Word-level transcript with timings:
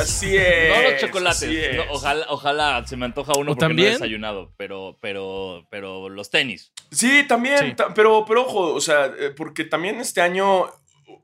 Así 0.00 0.36
es. 0.36 0.68
No 0.76 0.90
los 0.90 1.00
chocolates. 1.00 1.76
No, 1.76 1.84
ojalá, 1.90 2.26
ojalá 2.28 2.86
se 2.86 2.96
me 2.96 3.04
antoja 3.06 3.32
uno 3.36 3.52
¿O 3.52 3.54
porque 3.54 3.64
no 3.64 3.68
también? 3.68 3.88
he 3.88 3.92
desayunado. 3.92 4.54
Pero, 4.56 4.98
pero, 5.00 5.66
pero 5.70 6.08
los 6.08 6.30
tenis. 6.30 6.72
Sí, 6.90 7.24
también, 7.28 7.58
Sí. 7.58 7.74
ta- 7.74 7.92
pero, 7.94 8.24
pero 8.26 8.42
ojo, 8.42 8.74
o 8.74 8.80
sea, 8.80 9.06
eh, 9.18 9.30
porque 9.36 9.64
también 9.64 10.00
este 10.00 10.20
año 10.20 10.66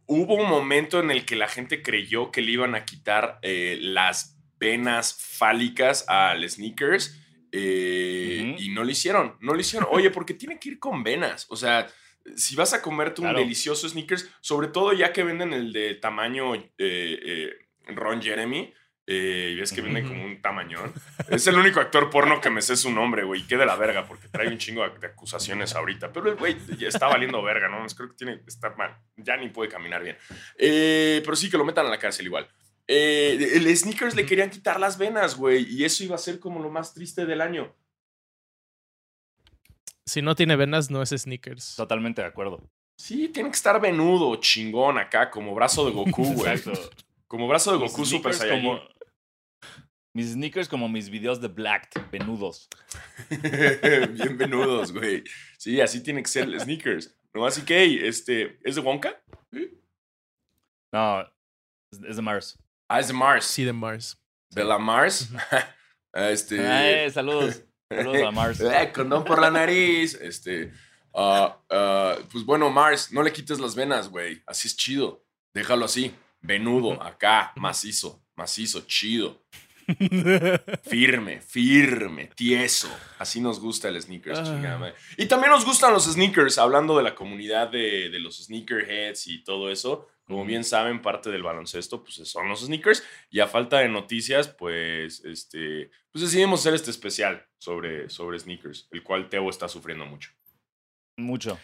hubo 0.07 0.35
un 0.35 0.49
momento 0.49 1.01
en 1.01 1.11
el 1.11 1.25
que 1.25 1.37
la 1.37 1.49
gente 1.49 1.83
creyó 1.83 2.31
que 2.31 2.43
le 2.43 2.53
iban 2.53 2.75
a 2.75 2.85
quitar 2.85 3.39
eh, 3.43 3.79
las 3.81 4.37
venas 4.59 5.15
fálicas 5.19 6.05
al 6.09 6.49
sneakers 6.49 7.21
eh, 7.53 8.55
y 8.59 8.69
no 8.71 8.85
lo 8.85 8.91
hicieron, 8.91 9.37
no 9.41 9.53
lo 9.55 9.61
hicieron. 9.61 9.89
Oye, 9.91 10.11
porque 10.11 10.35
tiene 10.35 10.59
que 10.59 10.71
ir 10.71 10.79
con 10.79 11.03
venas, 11.03 11.47
o 11.49 11.57
sea, 11.57 11.87
si 12.37 12.57
vas 12.57 12.73
a 12.75 12.83
comerte 12.83 13.21
un 13.21 13.27
Claro. 13.29 13.39
delicioso 13.41 13.89
sneakers, 13.89 14.29
sobre 14.41 14.69
todo 14.69 14.93
ya 14.93 15.13
que 15.13 15.23
venden 15.23 15.53
el 15.53 15.73
de 15.73 15.95
tamaño 15.95 16.55
eh, 16.55 16.69
eh, 16.79 17.51
Ron 17.87 18.21
Jeremy. 18.23 18.73
eh, 19.09 19.51
y 19.55 19.61
ves 19.61 19.73
que 19.73 19.83
Ujú. 19.83 20.09
como 20.09 20.25
un 20.25 20.43
tamañón. 20.43 20.93
Es 21.31 21.47
el 21.47 21.55
único 21.55 21.79
actor 21.79 22.11
porno 22.11 22.41
que 22.41 22.51
me 22.51 22.61
sé 22.61 22.75
su 22.77 22.91
nombre, 22.91 23.23
güey. 23.23 23.47
Qué 23.47 23.57
de 23.57 23.65
la 23.65 23.77
verga, 23.77 24.05
porque 24.09 24.27
trae 24.29 24.49
un 24.49 24.59
chingo 24.59 24.83
de 24.89 25.07
acusaciones 25.07 25.77
ahorita. 25.77 26.13
Pero 26.13 26.29
el 26.31 26.35
güey 26.37 26.57
ya 26.77 26.89
está 26.89 27.07
valiendo 27.07 27.41
verga, 27.41 27.69
¿no? 27.69 27.87
Creo 27.97 28.09
que 28.09 28.17
tiene, 28.17 28.41
está 28.49 28.71
mal. 28.75 28.97
Ya 29.17 29.37
ni 29.37 29.49
puede 29.49 29.71
caminar 29.71 30.03
bien. 30.03 30.17
Eh, 30.59 31.23
pero 31.25 31.37
sí 31.37 31.49
que 31.49 31.57
lo 31.57 31.65
metan 31.65 31.87
a 31.87 31.91
la 31.91 31.99
cárcel 32.01 32.27
igual. 32.27 32.49
Eh, 32.89 33.53
el 33.55 33.77
sneakers 33.77 34.17
le 34.17 34.27
querían 34.27 34.51
quitar 34.51 34.81
las 34.81 34.99
venas, 34.99 35.37
güey. 35.37 35.65
Y 35.73 35.85
eso 35.85 36.03
iba 36.03 36.17
a 36.17 36.19
ser 36.19 36.41
como 36.41 36.59
lo 36.61 36.71
más 36.71 36.93
triste 36.93 37.27
del 37.27 37.41
año. 37.43 37.73
Si 40.05 40.23
no 40.23 40.35
tiene 40.35 40.57
venas, 40.57 40.91
no 40.91 41.03
es 41.03 41.11
sneakers. 41.11 41.75
Totalmente 41.77 42.23
de 42.23 42.29
acuerdo. 42.29 42.69
Sí, 42.99 43.29
tiene 43.29 43.51
que 43.51 43.57
estar 43.57 43.81
venudo, 43.81 44.35
chingón 44.41 44.99
acá, 44.99 45.31
como 45.31 45.55
brazo 45.55 45.85
de 45.85 45.93
Goku, 45.93 46.33
güey. 46.35 46.53
Exacto. 46.55 46.91
Como 47.29 47.49
brazo 47.49 47.73
de 47.73 47.79
Goku 47.79 48.05
Super 48.05 48.33
sneakers 48.35 48.39
Saiyajin. 48.39 48.65
como- 48.65 48.97
Mis 50.15 50.33
sneakers 50.33 50.69
como 50.69 50.89
mis 50.89 51.11
videos 51.11 51.41
de 51.43 51.49
Black, 51.49 52.11
venudos. 52.11 52.69
Bien 54.15 54.39
venudos, 54.39 54.93
güey. 54.93 55.23
Sí, 55.59 55.81
así 55.81 56.03
tiene 56.03 56.23
que 56.23 56.29
ser 56.29 56.49
sneakers. 56.59 57.15
No, 57.35 57.45
así 57.45 57.63
que, 57.63 58.09
este, 58.09 58.59
¿es 58.65 58.77
de 58.77 58.81
Wonka? 58.81 59.23
No, 60.93 61.21
es 62.09 62.17
de 62.17 62.23
Mars. 62.23 62.59
Ah, 62.89 63.01
es 63.01 63.09
de 63.09 63.15
Mars. 63.15 63.45
Sí, 63.45 63.65
de 63.65 63.73
Mars. 63.75 64.17
De 64.51 64.65
la 64.65 64.79
Mars. 64.79 65.29
este. 66.15 67.05
Eh, 67.05 67.11
saludos. 67.11 67.63
Saludos 67.89 68.23
a 68.23 68.31
Mars. 68.33 68.61
Eh, 68.61 68.91
condón 68.93 69.25
por 69.25 69.41
la 69.41 69.49
nariz. 69.51 70.15
Este. 70.15 70.73
ah, 71.15 71.57
ah, 71.71 72.17
pues 72.33 72.45
bueno, 72.45 72.69
Mars, 72.71 73.13
no 73.13 73.23
le 73.23 73.33
quites 73.33 73.61
las 73.61 73.75
venas, 73.77 74.09
güey. 74.09 74.43
Así 74.47 74.67
es 74.67 74.77
chido. 74.77 75.23
Déjalo 75.55 75.85
así. 75.85 76.13
Venudo, 76.47 77.03
acá, 77.03 77.53
macizo, 77.57 78.23
macizo, 78.37 78.83
chido. 78.87 79.43
Firme, 80.83 81.41
firme, 81.41 82.31
tieso. 82.35 82.89
Así 83.19 83.41
nos 83.41 83.61
gusta 83.61 83.89
el 83.89 84.01
sneakers, 84.03 84.41
Ah. 84.41 84.93
Y 85.17 85.27
también 85.27 85.53
nos 85.53 85.65
gustan 85.65 85.93
los 85.93 86.07
sneakers, 86.07 86.59
hablando 86.59 86.97
de 86.97 87.05
la 87.05 87.15
comunidad 87.15 87.69
de, 87.69 88.11
de 88.11 88.19
los 88.19 88.45
sneakerheads 88.45 89.29
y 89.29 89.45
todo 89.45 89.71
eso. 89.71 90.09
Como 90.25 90.45
bien 90.45 90.65
saben, 90.65 91.03
parte 91.03 91.31
del 91.31 91.45
baloncesto 91.45 92.03
pues 92.03 92.17
son 92.29 92.49
los 92.49 92.65
sneakers. 92.67 93.05
Y 93.31 93.39
a 93.39 93.47
falta 93.47 93.79
de 93.79 93.89
noticias, 93.89 94.49
pues, 94.49 95.25
este, 95.25 95.91
pues 96.11 96.25
decidimos 96.25 96.61
hacer 96.61 96.75
este 96.75 96.91
especial 96.91 97.47
sobre, 97.59 98.11
sobre 98.11 98.39
sneakers, 98.41 98.89
el 98.91 99.05
cual 99.05 99.29
Teo 99.29 99.49
está 99.49 99.69
sufriendo 99.69 100.05
mucho. 100.05 100.31
Mucho. 101.17 101.59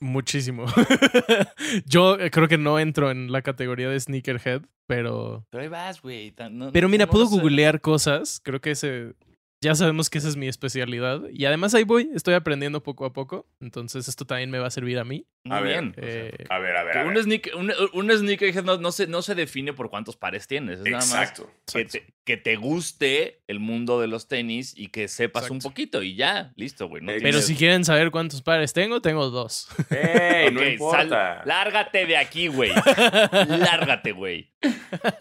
Muchísimo. 0.00 0.66
Yo 1.86 2.18
eh, 2.18 2.30
creo 2.30 2.48
que 2.48 2.58
no 2.58 2.78
entro 2.78 3.10
en 3.10 3.30
la 3.32 3.42
categoría 3.42 3.88
de 3.88 3.98
sneakerhead, 4.00 4.62
pero. 4.86 5.46
Pero 5.50 5.62
ahí 5.62 5.68
vas, 5.68 6.00
güey. 6.02 6.34
no- 6.50 6.72
Pero 6.72 6.88
mira, 6.88 7.06
no 7.06 7.12
puedo 7.12 7.26
googlear 7.26 7.80
cosas. 7.80 8.40
Creo 8.42 8.60
que 8.60 8.72
ese. 8.72 9.14
Ya 9.62 9.74
sabemos 9.74 10.10
que 10.10 10.18
esa 10.18 10.28
es 10.28 10.36
mi 10.36 10.46
especialidad. 10.46 11.22
Y 11.32 11.46
además 11.46 11.72
ahí 11.72 11.84
voy, 11.84 12.10
estoy 12.14 12.34
aprendiendo 12.34 12.82
poco 12.82 13.06
a 13.06 13.14
poco. 13.14 13.46
Entonces 13.60 14.08
esto 14.08 14.26
también 14.26 14.50
me 14.50 14.58
va 14.58 14.66
a 14.66 14.70
servir 14.70 14.98
a 14.98 15.04
mí. 15.04 15.24
Muy 15.44 15.56
A 15.56 15.60
ver, 15.62 15.72
bien. 15.80 15.94
Eh, 15.96 16.44
A 16.50 16.58
ver, 16.58 16.76
a 16.76 16.84
ver. 16.84 16.98
A 16.98 17.06
un, 17.06 17.14
ver. 17.14 17.22
sneaker, 17.22 17.54
un, 17.54 17.72
un 17.94 18.10
sneakerhead 18.10 18.62
no, 18.64 18.76
no, 18.76 18.92
se, 18.92 19.06
no 19.06 19.22
se 19.22 19.34
define 19.34 19.72
por 19.72 19.88
cuántos 19.88 20.16
pares 20.18 20.46
tienes. 20.46 20.80
Es 20.80 20.84
nada 20.84 20.96
más 20.98 21.08
Exacto. 21.14 21.50
que 21.72 21.86
te, 21.86 22.14
que 22.24 22.36
te 22.38 22.56
guste 22.56 23.42
el 23.48 23.60
mundo 23.60 24.00
de 24.00 24.06
los 24.06 24.28
tenis 24.28 24.72
y 24.76 24.88
que 24.88 25.08
sepas 25.08 25.50
un 25.50 25.58
poquito 25.58 26.02
y 26.02 26.14
ya, 26.16 26.52
listo, 26.56 26.88
güey. 26.88 27.02
no 27.02 27.08
Pero 27.08 27.20
tienes- 27.20 27.46
si 27.46 27.54
quieren 27.54 27.84
saber 27.84 28.10
cuántos 28.10 28.40
pares 28.40 28.72
tengo, 28.72 29.02
tengo 29.02 29.28
dos. 29.28 29.68
Ey, 29.90 30.50
no 30.50 30.64
importa. 30.66 31.08
sal- 31.08 31.42
lárgate 31.44 32.06
de 32.06 32.16
aquí, 32.16 32.48
güey. 32.48 32.72
lárgate, 33.48 34.12
güey. 34.12 34.52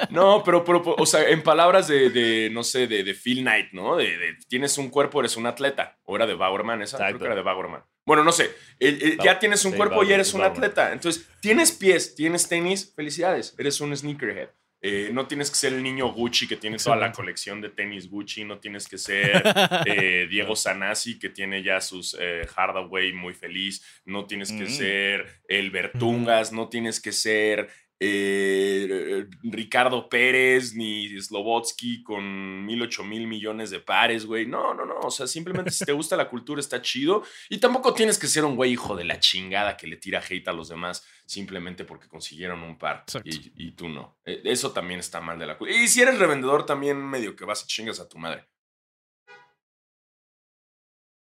No, 0.09 0.43
pero, 0.45 0.63
pero, 0.63 0.81
o 0.97 1.05
sea, 1.05 1.27
en 1.29 1.43
palabras 1.43 1.87
de, 1.87 2.09
de, 2.09 2.49
no 2.51 2.63
sé, 2.63 2.87
de, 2.87 3.03
de 3.03 3.13
Phil 3.13 3.41
Knight, 3.41 3.71
¿no? 3.73 3.95
De, 3.97 4.05
de 4.17 4.37
tienes 4.47 4.77
un 4.77 4.89
cuerpo, 4.89 5.19
eres 5.19 5.35
un 5.37 5.45
atleta. 5.45 5.97
O 6.05 6.15
era 6.15 6.25
de 6.25 6.35
Bauerman 6.35 6.81
esa, 6.81 6.97
creo 6.97 7.07
Exacto. 7.09 7.19
que 7.23 7.25
era 7.27 7.35
de 7.35 7.41
Bauerman. 7.41 7.83
Bueno, 8.05 8.23
no 8.23 8.31
sé. 8.31 8.51
El- 8.79 9.01
el- 9.01 9.17
ya 9.19 9.39
tienes 9.39 9.63
un 9.65 9.71
sí, 9.71 9.77
cuerpo 9.77 10.03
y 10.03 10.07
Bauer- 10.07 10.13
eres 10.13 10.33
un 10.33 10.39
Bauerman. 10.41 10.63
atleta. 10.63 10.93
Entonces, 10.93 11.27
tienes 11.41 11.71
pies, 11.73 12.15
tienes 12.15 12.47
tenis, 12.47 12.93
felicidades. 12.95 13.55
Eres 13.57 13.81
un 13.81 13.95
sneakerhead. 13.95 14.49
Eh, 14.85 15.11
no 15.13 15.25
tienes 15.27 15.49
que 15.49 15.55
ser 15.55 15.71
el 15.71 15.81
niño 15.81 16.11
Gucci 16.11 16.45
que 16.45 16.57
tiene 16.57 16.75
toda 16.77 16.97
la 16.97 17.13
colección 17.13 17.61
de 17.61 17.69
tenis 17.69 18.09
Gucci. 18.09 18.43
No 18.43 18.59
tienes 18.59 18.85
que 18.85 18.97
ser 18.97 19.41
eh, 19.85 20.27
Diego 20.29 20.57
Sanasi 20.57 21.17
que 21.17 21.29
tiene 21.29 21.63
ya 21.63 21.79
sus 21.79 22.17
eh, 22.19 22.45
Hardaway 22.53 23.13
muy 23.13 23.33
feliz. 23.33 23.81
No 24.05 24.25
tienes 24.25 24.51
que 24.51 24.65
Mm. 24.65 24.69
ser 24.69 25.41
el 25.47 25.71
Bertungas. 25.71 26.51
No 26.51 26.67
tienes 26.67 26.99
que 26.99 27.13
ser 27.13 27.69
eh, 27.99 29.27
Ricardo 29.43 30.09
Pérez 30.09 30.73
ni 30.75 31.19
Slobotsky 31.19 32.03
con 32.03 32.65
mil, 32.65 32.81
ocho 32.81 33.03
mil 33.03 33.27
millones 33.27 33.69
de 33.69 33.79
pares, 33.79 34.25
güey. 34.25 34.45
No, 34.45 34.73
no, 34.73 34.85
no. 34.85 34.99
O 34.99 35.11
sea, 35.11 35.27
simplemente 35.27 35.71
si 35.71 35.85
te 35.85 35.91
gusta 35.93 36.15
la 36.15 36.29
cultura 36.29 36.59
está 36.59 36.81
chido. 36.81 37.23
Y 37.49 37.57
tampoco 37.59 37.93
tienes 37.93 38.17
que 38.17 38.27
ser 38.27 38.45
un 38.45 38.55
güey 38.55 38.71
hijo 38.71 38.95
de 38.95 39.05
la 39.05 39.19
chingada 39.19 39.77
que 39.77 39.87
le 39.87 39.97
tira 39.97 40.21
hate 40.27 40.47
a 40.47 40.53
los 40.53 40.69
demás 40.69 41.05
simplemente 41.25 41.85
porque 41.85 42.07
consiguieron 42.07 42.61
un 42.63 42.77
par 42.77 43.05
y, 43.23 43.51
y 43.55 43.71
tú 43.71 43.87
no. 43.89 44.19
Eh, 44.25 44.41
Eso 44.43 44.71
también 44.71 44.99
está 44.99 45.21
mal 45.21 45.39
de 45.39 45.45
la 45.47 45.57
cultura. 45.57 45.79
Y 45.81 45.87
si 45.87 46.01
eres 46.01 46.19
revendedor, 46.19 46.65
también 46.65 46.97
medio 46.97 47.35
que 47.35 47.45
vas 47.45 47.63
y 47.63 47.67
chingas 47.67 47.99
a 47.99 48.09
tu 48.09 48.17
madre. 48.17 48.45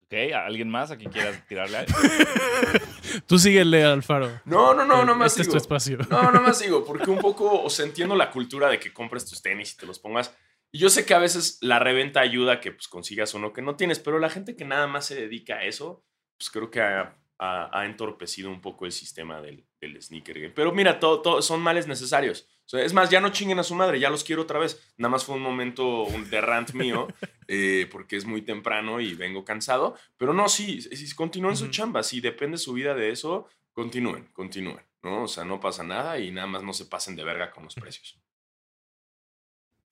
Ok, 0.04 0.14
¿alguien 0.34 0.68
más 0.68 0.90
aquí 0.90 1.06
quieras 1.06 1.46
tirarle? 1.48 1.86
Tú 3.26 3.38
síguele, 3.38 3.84
Alfaro. 3.84 4.40
No, 4.44 4.74
no, 4.74 4.84
no, 4.84 5.04
no 5.04 5.14
más 5.14 5.32
Este 5.32 5.42
es 5.42 5.48
tu 5.48 5.52
sigo. 5.52 5.62
espacio. 5.62 5.98
No, 6.10 6.30
no 6.30 6.40
más 6.42 6.60
digo, 6.60 6.84
porque 6.84 7.10
un 7.10 7.18
poco, 7.18 7.62
o 7.62 7.70
sea, 7.70 7.86
entiendo 7.86 8.14
la 8.14 8.30
cultura 8.30 8.68
de 8.68 8.78
que 8.78 8.92
compres 8.92 9.24
tus 9.28 9.40
tenis 9.42 9.72
y 9.72 9.76
te 9.76 9.86
los 9.86 9.98
pongas. 9.98 10.36
Y 10.72 10.78
yo 10.78 10.88
sé 10.90 11.06
que 11.06 11.14
a 11.14 11.18
veces 11.18 11.58
la 11.60 11.78
reventa 11.78 12.20
ayuda 12.20 12.54
a 12.54 12.60
que 12.60 12.72
pues, 12.72 12.88
consigas 12.88 13.32
uno 13.34 13.52
que 13.52 13.62
no 13.62 13.76
tienes, 13.76 13.98
pero 13.98 14.18
la 14.18 14.28
gente 14.30 14.56
que 14.56 14.64
nada 14.64 14.86
más 14.86 15.06
se 15.06 15.14
dedica 15.14 15.56
a 15.56 15.64
eso, 15.64 16.04
pues 16.36 16.50
creo 16.50 16.70
que 16.70 16.80
ha, 16.80 17.16
ha- 17.38 17.70
ha 17.80 17.86
entorpecido 17.86 18.50
un 18.50 18.60
poco 18.60 18.84
el 18.84 18.92
sistema 18.92 19.40
del, 19.40 19.64
del 19.80 20.02
sneaker 20.02 20.38
game. 20.40 20.50
Pero 20.54 20.72
mira, 20.72 20.98
todo, 20.98 21.22
todo- 21.22 21.42
son 21.42 21.60
males 21.60 21.86
necesarios. 21.86 22.48
O 22.66 22.68
sea, 22.68 22.82
es 22.82 22.92
más, 22.94 23.10
ya 23.10 23.20
no 23.20 23.28
chinguen 23.30 23.58
a 23.58 23.62
su 23.62 23.74
madre, 23.74 24.00
ya 24.00 24.08
los 24.10 24.24
quiero 24.24 24.42
otra 24.42 24.58
vez. 24.58 24.80
Nada 24.96 25.10
más 25.10 25.24
fue 25.24 25.34
un 25.36 25.42
momento 25.42 26.04
un 26.04 26.28
de 26.30 26.40
rant 26.40 26.72
mío, 26.72 27.08
eh, 27.48 27.86
porque 27.92 28.16
es 28.16 28.24
muy 28.24 28.40
temprano 28.42 29.00
y 29.00 29.14
vengo 29.14 29.44
cansado. 29.44 29.96
Pero 30.16 30.32
no, 30.32 30.48
sí, 30.48 30.80
sí, 30.80 31.14
continúen 31.14 31.56
su 31.56 31.64
Ujú. 31.64 31.72
chamba. 31.72 32.02
Si 32.02 32.20
depende 32.20 32.56
su 32.58 32.72
vida 32.72 32.94
de 32.94 33.10
eso, 33.10 33.48
continúen, 33.72 34.26
continúen. 34.32 34.80
¿no? 35.02 35.24
O 35.24 35.28
sea, 35.28 35.44
no 35.44 35.60
pasa 35.60 35.82
nada 35.84 36.18
y 36.18 36.30
nada 36.30 36.46
más 36.46 36.62
no 36.62 36.72
se 36.72 36.86
pasen 36.86 37.14
de 37.16 37.24
verga 37.24 37.50
con 37.50 37.64
los 37.64 37.74
precios. 37.74 38.18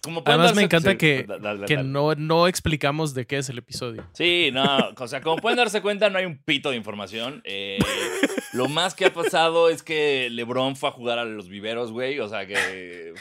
Como 0.03 0.25
pueden 0.25 0.41
Además, 0.41 0.57
me 0.57 0.63
darse- 0.63 0.65
encanta 0.65 0.91
sí, 0.93 0.97
que, 0.97 1.23
da- 1.29 1.39
dale, 1.39 1.67
que 1.67 1.77
dale. 1.77 1.89
no, 1.89 2.15
no 2.17 2.49
explicamos 2.49 3.15
de 3.15 3.25
qué 3.27 3.37
es 3.39 3.49
el 3.51 3.59
episodio. 3.59 4.09
Sí, 4.15 4.51
no, 4.53 4.89
o 4.99 5.07
sea, 5.09 5.21
como 5.21 5.37
pueden 5.37 5.59
darse 5.59 5.81
cuenta, 5.81 6.11
no 6.11 6.19
hay 6.19 6.25
un 6.25 6.43
pito 6.43 6.71
de 6.71 6.77
información. 6.77 7.41
Eh, 7.45 7.79
lo 8.53 8.69
más 8.69 8.95
que 8.95 9.07
ha 9.07 9.13
pasado 9.13 9.69
es 9.69 9.83
que 9.83 10.29
LeBron 10.31 10.77
fue 10.77 10.89
a 10.91 10.93
jugar 10.93 11.19
a 11.19 11.25
los 11.25 11.49
viveros, 11.49 11.93
güey. 11.93 12.21
O 12.21 12.29
sea, 12.29 12.47
que, 12.47 13.15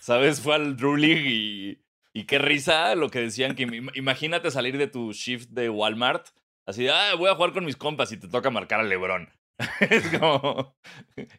¿sabes? 0.00 0.40
Fue 0.40 0.54
al 0.54 0.76
Drew 0.76 0.98
y, 0.98 1.80
y 2.12 2.24
qué 2.24 2.38
risa 2.38 2.94
lo 2.94 3.10
que 3.10 3.20
decían 3.20 3.54
que 3.54 3.66
im- 3.66 3.90
imagínate 3.94 4.50
salir 4.50 4.76
de 4.78 4.86
tu 4.86 5.12
shift 5.12 5.50
de 5.50 5.70
Walmart, 5.70 6.26
así 6.66 6.84
de, 6.84 6.90
ah, 6.90 7.14
voy 7.16 7.30
a 7.30 7.34
jugar 7.34 7.52
con 7.52 7.64
mis 7.64 7.76
compas 7.76 8.12
y 8.12 8.16
te 8.16 8.28
toca 8.28 8.50
marcar 8.50 8.80
a 8.80 8.84
LeBron. 8.84 9.28
es 9.80 10.18
como, 10.18 10.74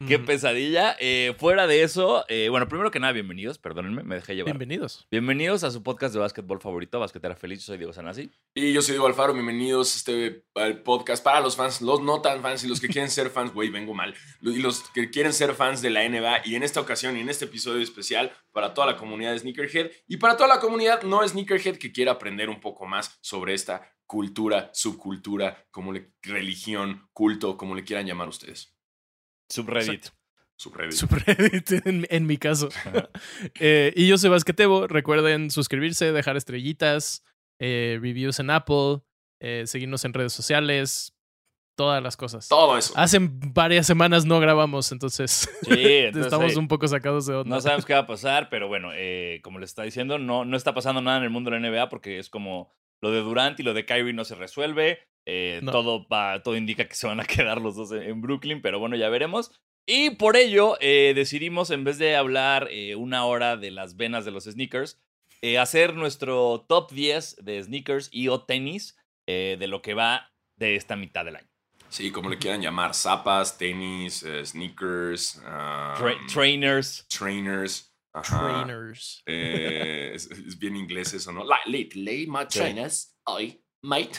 qué 0.06 0.18
pesadilla. 0.18 0.96
Eh, 1.00 1.34
fuera 1.38 1.66
de 1.66 1.82
eso, 1.82 2.24
eh, 2.28 2.48
bueno, 2.50 2.68
primero 2.68 2.90
que 2.90 3.00
nada, 3.00 3.12
bienvenidos, 3.12 3.58
perdónenme, 3.58 4.02
me 4.02 4.16
dejé 4.16 4.34
llevar. 4.34 4.52
Bienvenidos. 4.52 5.06
Bienvenidos 5.10 5.64
a 5.64 5.70
su 5.70 5.82
podcast 5.82 6.14
de 6.14 6.20
básquetbol 6.20 6.60
favorito, 6.60 7.00
Basquetera 7.00 7.34
Feliz. 7.34 7.60
Yo 7.60 7.66
soy 7.66 7.78
Diego 7.78 7.92
Sanasi. 7.92 8.30
Y 8.54 8.72
yo 8.72 8.82
soy 8.82 8.92
Diego 8.92 9.06
Alfaro, 9.06 9.32
bienvenidos 9.32 9.94
a 9.94 9.96
este 9.96 10.44
al 10.54 10.82
podcast 10.82 11.24
para 11.24 11.40
los 11.40 11.56
fans, 11.56 11.80
los 11.80 12.00
no 12.00 12.20
tan 12.20 12.42
fans 12.42 12.62
y 12.64 12.68
los 12.68 12.80
que 12.80 12.88
quieren 12.88 13.10
ser 13.10 13.30
fans, 13.30 13.52
güey, 13.52 13.70
vengo 13.70 13.94
mal, 13.94 14.14
y 14.40 14.58
los 14.58 14.82
que 14.90 15.10
quieren 15.10 15.32
ser 15.32 15.54
fans 15.54 15.82
de 15.82 15.90
la 15.90 16.08
NBA 16.08 16.42
y 16.44 16.54
en 16.54 16.62
esta 16.62 16.80
ocasión 16.80 17.16
y 17.16 17.20
en 17.20 17.28
este 17.28 17.46
episodio 17.46 17.82
especial 17.82 18.32
para 18.52 18.74
toda 18.74 18.86
la 18.86 18.96
comunidad 18.96 19.32
de 19.32 19.38
Sneakerhead 19.38 19.90
y 20.06 20.18
para 20.18 20.36
toda 20.36 20.48
la 20.48 20.60
comunidad 20.60 21.02
no 21.02 21.26
Sneakerhead 21.26 21.76
que 21.76 21.90
quiera 21.90 22.12
aprender 22.12 22.50
un 22.50 22.60
poco 22.60 22.86
más 22.86 23.18
sobre 23.22 23.54
esta 23.54 23.90
cultura, 24.12 24.68
subcultura, 24.74 25.56
como 25.70 25.90
le, 25.90 26.12
religión, 26.20 27.08
culto, 27.14 27.56
como 27.56 27.74
le 27.74 27.82
quieran 27.82 28.04
llamar 28.04 28.28
ustedes. 28.28 28.76
Subreddit. 29.48 30.04
Exacto. 30.04 30.18
subreddit. 30.56 30.98
subreddit 30.98 31.72
en, 31.86 32.06
en 32.10 32.26
mi 32.26 32.36
caso. 32.36 32.68
Eh, 33.58 33.90
y 33.96 34.06
yo 34.06 34.18
soy 34.18 34.28
Basquetebo. 34.28 34.86
Recuerden 34.86 35.50
suscribirse, 35.50 36.12
dejar 36.12 36.36
estrellitas, 36.36 37.24
eh, 37.58 37.98
reviews 38.02 38.38
en 38.38 38.50
Apple, 38.50 39.00
eh, 39.40 39.64
seguirnos 39.66 40.04
en 40.04 40.12
redes 40.12 40.34
sociales, 40.34 41.14
todas 41.74 42.02
las 42.02 42.18
cosas. 42.18 42.48
Todo 42.48 42.76
eso. 42.76 42.92
Hace 42.94 43.18
varias 43.18 43.86
semanas 43.86 44.26
no 44.26 44.40
grabamos, 44.40 44.92
entonces 44.92 45.48
Sí, 45.62 45.70
entonces, 45.70 46.26
estamos 46.26 46.54
eh, 46.54 46.58
un 46.58 46.68
poco 46.68 46.86
sacados 46.86 47.24
de 47.24 47.36
onda. 47.36 47.56
No 47.56 47.62
sabemos 47.62 47.86
qué 47.86 47.94
va 47.94 48.00
a 48.00 48.06
pasar, 48.06 48.50
pero 48.50 48.68
bueno, 48.68 48.90
eh, 48.92 49.40
como 49.42 49.58
les 49.58 49.70
está 49.70 49.84
diciendo, 49.84 50.18
no, 50.18 50.44
no 50.44 50.54
está 50.58 50.74
pasando 50.74 51.00
nada 51.00 51.16
en 51.16 51.24
el 51.24 51.30
mundo 51.30 51.50
de 51.50 51.58
la 51.58 51.70
NBA 51.70 51.88
porque 51.88 52.18
es 52.18 52.28
como 52.28 52.74
lo 53.02 53.10
de 53.10 53.20
Durant 53.20 53.58
y 53.60 53.62
lo 53.62 53.74
de 53.74 53.84
Kyrie 53.84 54.12
no 54.12 54.24
se 54.24 54.34
resuelve. 54.34 55.00
eh, 55.26 55.60
No. 55.62 55.70
todo, 55.72 56.06
va, 56.08 56.42
todo 56.42 56.56
indica 56.56 56.88
que 56.88 56.94
se 56.94 57.06
van 57.06 57.20
a 57.20 57.24
quedar 57.26 57.60
los 57.60 57.76
dos 57.76 57.92
en, 57.92 58.02
en 58.02 58.20
Brooklyn, 58.22 58.60
pero 58.62 58.78
bueno, 58.78 58.96
ya 58.96 59.08
veremos. 59.08 59.52
Y 59.86 60.10
por 60.10 60.36
ello 60.36 60.76
eh, 60.80 61.12
decidimos, 61.14 61.70
en 61.70 61.84
vez 61.84 61.98
de 61.98 62.14
hablar 62.16 62.68
eh, 62.70 62.94
una 62.96 63.24
hora 63.26 63.56
de 63.56 63.70
las 63.72 63.96
venas 63.96 64.24
de 64.24 64.30
los 64.30 64.44
sneakers, 64.44 65.00
eh, 65.42 65.58
hacer 65.58 65.94
nuestro 65.94 66.64
top 66.68 66.92
10 66.92 67.36
de 67.42 67.60
sneakers 67.62 68.08
y 68.12 68.28
o 68.28 68.44
tenis 68.44 68.96
eh, 69.28 69.56
de 69.58 69.66
lo 69.66 69.82
que 69.82 69.94
va 69.94 70.32
de 70.56 70.76
esta 70.76 70.94
mitad 70.96 71.24
del 71.24 71.36
año. 71.36 71.48
Sí, 71.88 72.10
como 72.12 72.30
le 72.30 72.38
quieran 72.38 72.62
llamar. 72.62 72.94
Zapas, 72.94 73.58
tenis, 73.58 74.22
eh, 74.22 74.46
sneakers, 74.46 75.42
Tra- 75.42 76.16
um, 76.20 76.26
trainers. 76.28 77.06
trainers. 77.08 77.91
Ajá. 78.12 78.64
Trainers. 78.64 79.22
Eh, 79.26 80.12
es, 80.14 80.30
es 80.30 80.58
bien 80.58 80.76
inglés 80.76 81.14
eso, 81.14 81.32
¿no? 81.32 81.44
Lately, 81.44 82.26
my 82.26 82.46
trainers, 82.48 83.16
I, 83.26 83.62
mate, 83.82 84.12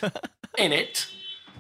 in 0.58 0.74
it. 0.74 0.98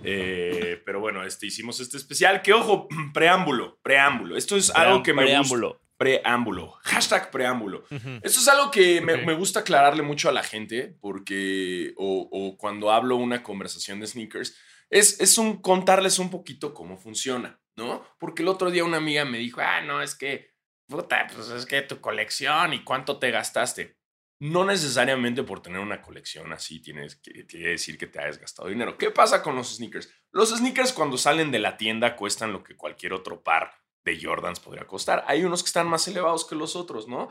Eh, 0.04 0.82
pero 0.86 1.00
bueno, 1.00 1.24
este, 1.24 1.48
hicimos 1.48 1.80
este 1.80 1.98
especial. 1.98 2.42
Que 2.42 2.54
ojo, 2.54 2.88
preámbulo, 3.14 3.80
preámbulo. 3.82 4.36
Esto 4.36 4.56
es 4.56 4.70
algo 4.72 5.04
que 5.04 5.14
me 5.14 5.24
gusta. 5.24 5.38
Preámbulo. 5.38 5.82
Preámbulo. 5.96 6.72
Hashtag 6.84 7.32
preámbulo. 7.32 7.86
Esto 7.90 8.40
es 8.40 8.48
algo 8.48 8.72
que 8.72 9.00
me, 9.00 9.18
me 9.18 9.36
gusta 9.36 9.62
aclararle 9.62 10.02
mucho 10.02 10.28
a 10.28 10.34
la 10.34 10.44
gente, 10.44 10.98
porque, 11.00 11.94
o, 11.98 12.28
o 12.32 12.58
cuando 12.58 12.92
hablo 12.92 13.16
una 13.16 13.44
conversación 13.44 14.00
de 14.00 14.08
sneakers, 14.08 14.58
es, 14.90 15.20
es 15.22 15.38
un 15.38 15.62
contarles 15.62 16.20
un 16.20 16.30
poquito 16.30 16.74
cómo 16.74 16.98
funciona, 16.98 17.60
¿no? 17.76 18.06
Porque 18.20 18.42
el 18.44 18.50
otro 18.50 18.70
día 18.70 18.84
una 18.84 18.98
amiga 18.98 19.24
me 19.24 19.38
dijo, 19.38 19.62
ah, 19.62 19.82
no, 19.82 20.02
es 20.02 20.16
que, 20.16 20.53
puta, 20.88 21.28
pues 21.34 21.50
es 21.50 21.66
que 21.66 21.82
tu 21.82 22.00
colección 22.02 22.74
y 22.74 22.84
cuánto 22.84 23.20
te 23.20 23.32
gastaste. 23.32 23.98
No 24.40 24.66
necesariamente 24.66 25.44
por 25.44 25.62
tener 25.62 25.80
una 25.80 26.02
colección 26.02 26.52
así 26.52 26.82
tienes 26.82 27.16
que 27.16 27.44
decir 27.58 27.98
que 27.98 28.08
te 28.08 28.20
hayas 28.20 28.40
gastado 28.40 28.68
dinero. 28.68 28.98
¿Qué 28.98 29.10
pasa 29.10 29.42
con 29.42 29.56
los 29.56 29.76
sneakers? 29.76 30.14
Los 30.32 30.50
sneakers 30.50 30.92
cuando 30.92 31.18
salen 31.18 31.52
de 31.52 31.60
la 31.60 31.78
tienda 31.78 32.16
cuestan 32.16 32.52
lo 32.52 32.64
que 32.64 32.76
cualquier 32.76 33.14
otro 33.14 33.42
par 33.42 33.72
de 34.04 34.20
Jordans 34.22 34.60
podría 34.60 34.86
costar. 34.86 35.24
Hay 35.28 35.44
unos 35.44 35.64
que 35.64 35.68
están 35.68 35.88
más 35.88 36.08
elevados 36.08 36.46
que 36.46 36.56
los 36.56 36.76
otros, 36.76 37.08
¿no? 37.08 37.30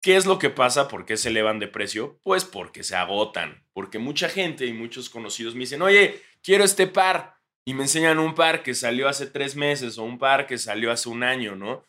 ¿Qué 0.00 0.16
es 0.16 0.26
lo 0.26 0.38
que 0.38 0.48
pasa? 0.48 0.86
¿Por 0.88 1.04
qué 1.04 1.16
se 1.16 1.28
elevan 1.28 1.58
de 1.58 1.68
precio? 1.68 2.20
Pues 2.22 2.44
porque 2.44 2.84
se 2.84 2.94
agotan. 2.94 3.66
Porque 3.72 3.98
mucha 3.98 4.28
gente 4.28 4.64
y 4.64 4.72
muchos 4.72 5.10
conocidos 5.10 5.54
me 5.54 5.60
dicen, 5.60 5.82
oye, 5.82 6.22
quiero 6.42 6.64
este 6.64 6.86
par. 6.86 7.36
Y 7.64 7.74
me 7.74 7.82
enseñan 7.82 8.18
un 8.18 8.34
par 8.34 8.62
que 8.62 8.74
salió 8.74 9.08
hace 9.08 9.26
tres 9.26 9.56
meses 9.56 9.98
o 9.98 10.04
un 10.04 10.18
par 10.18 10.46
que 10.46 10.56
salió 10.56 10.90
hace 10.90 11.08
un 11.08 11.22
año, 11.22 11.56
¿no? 11.56 11.84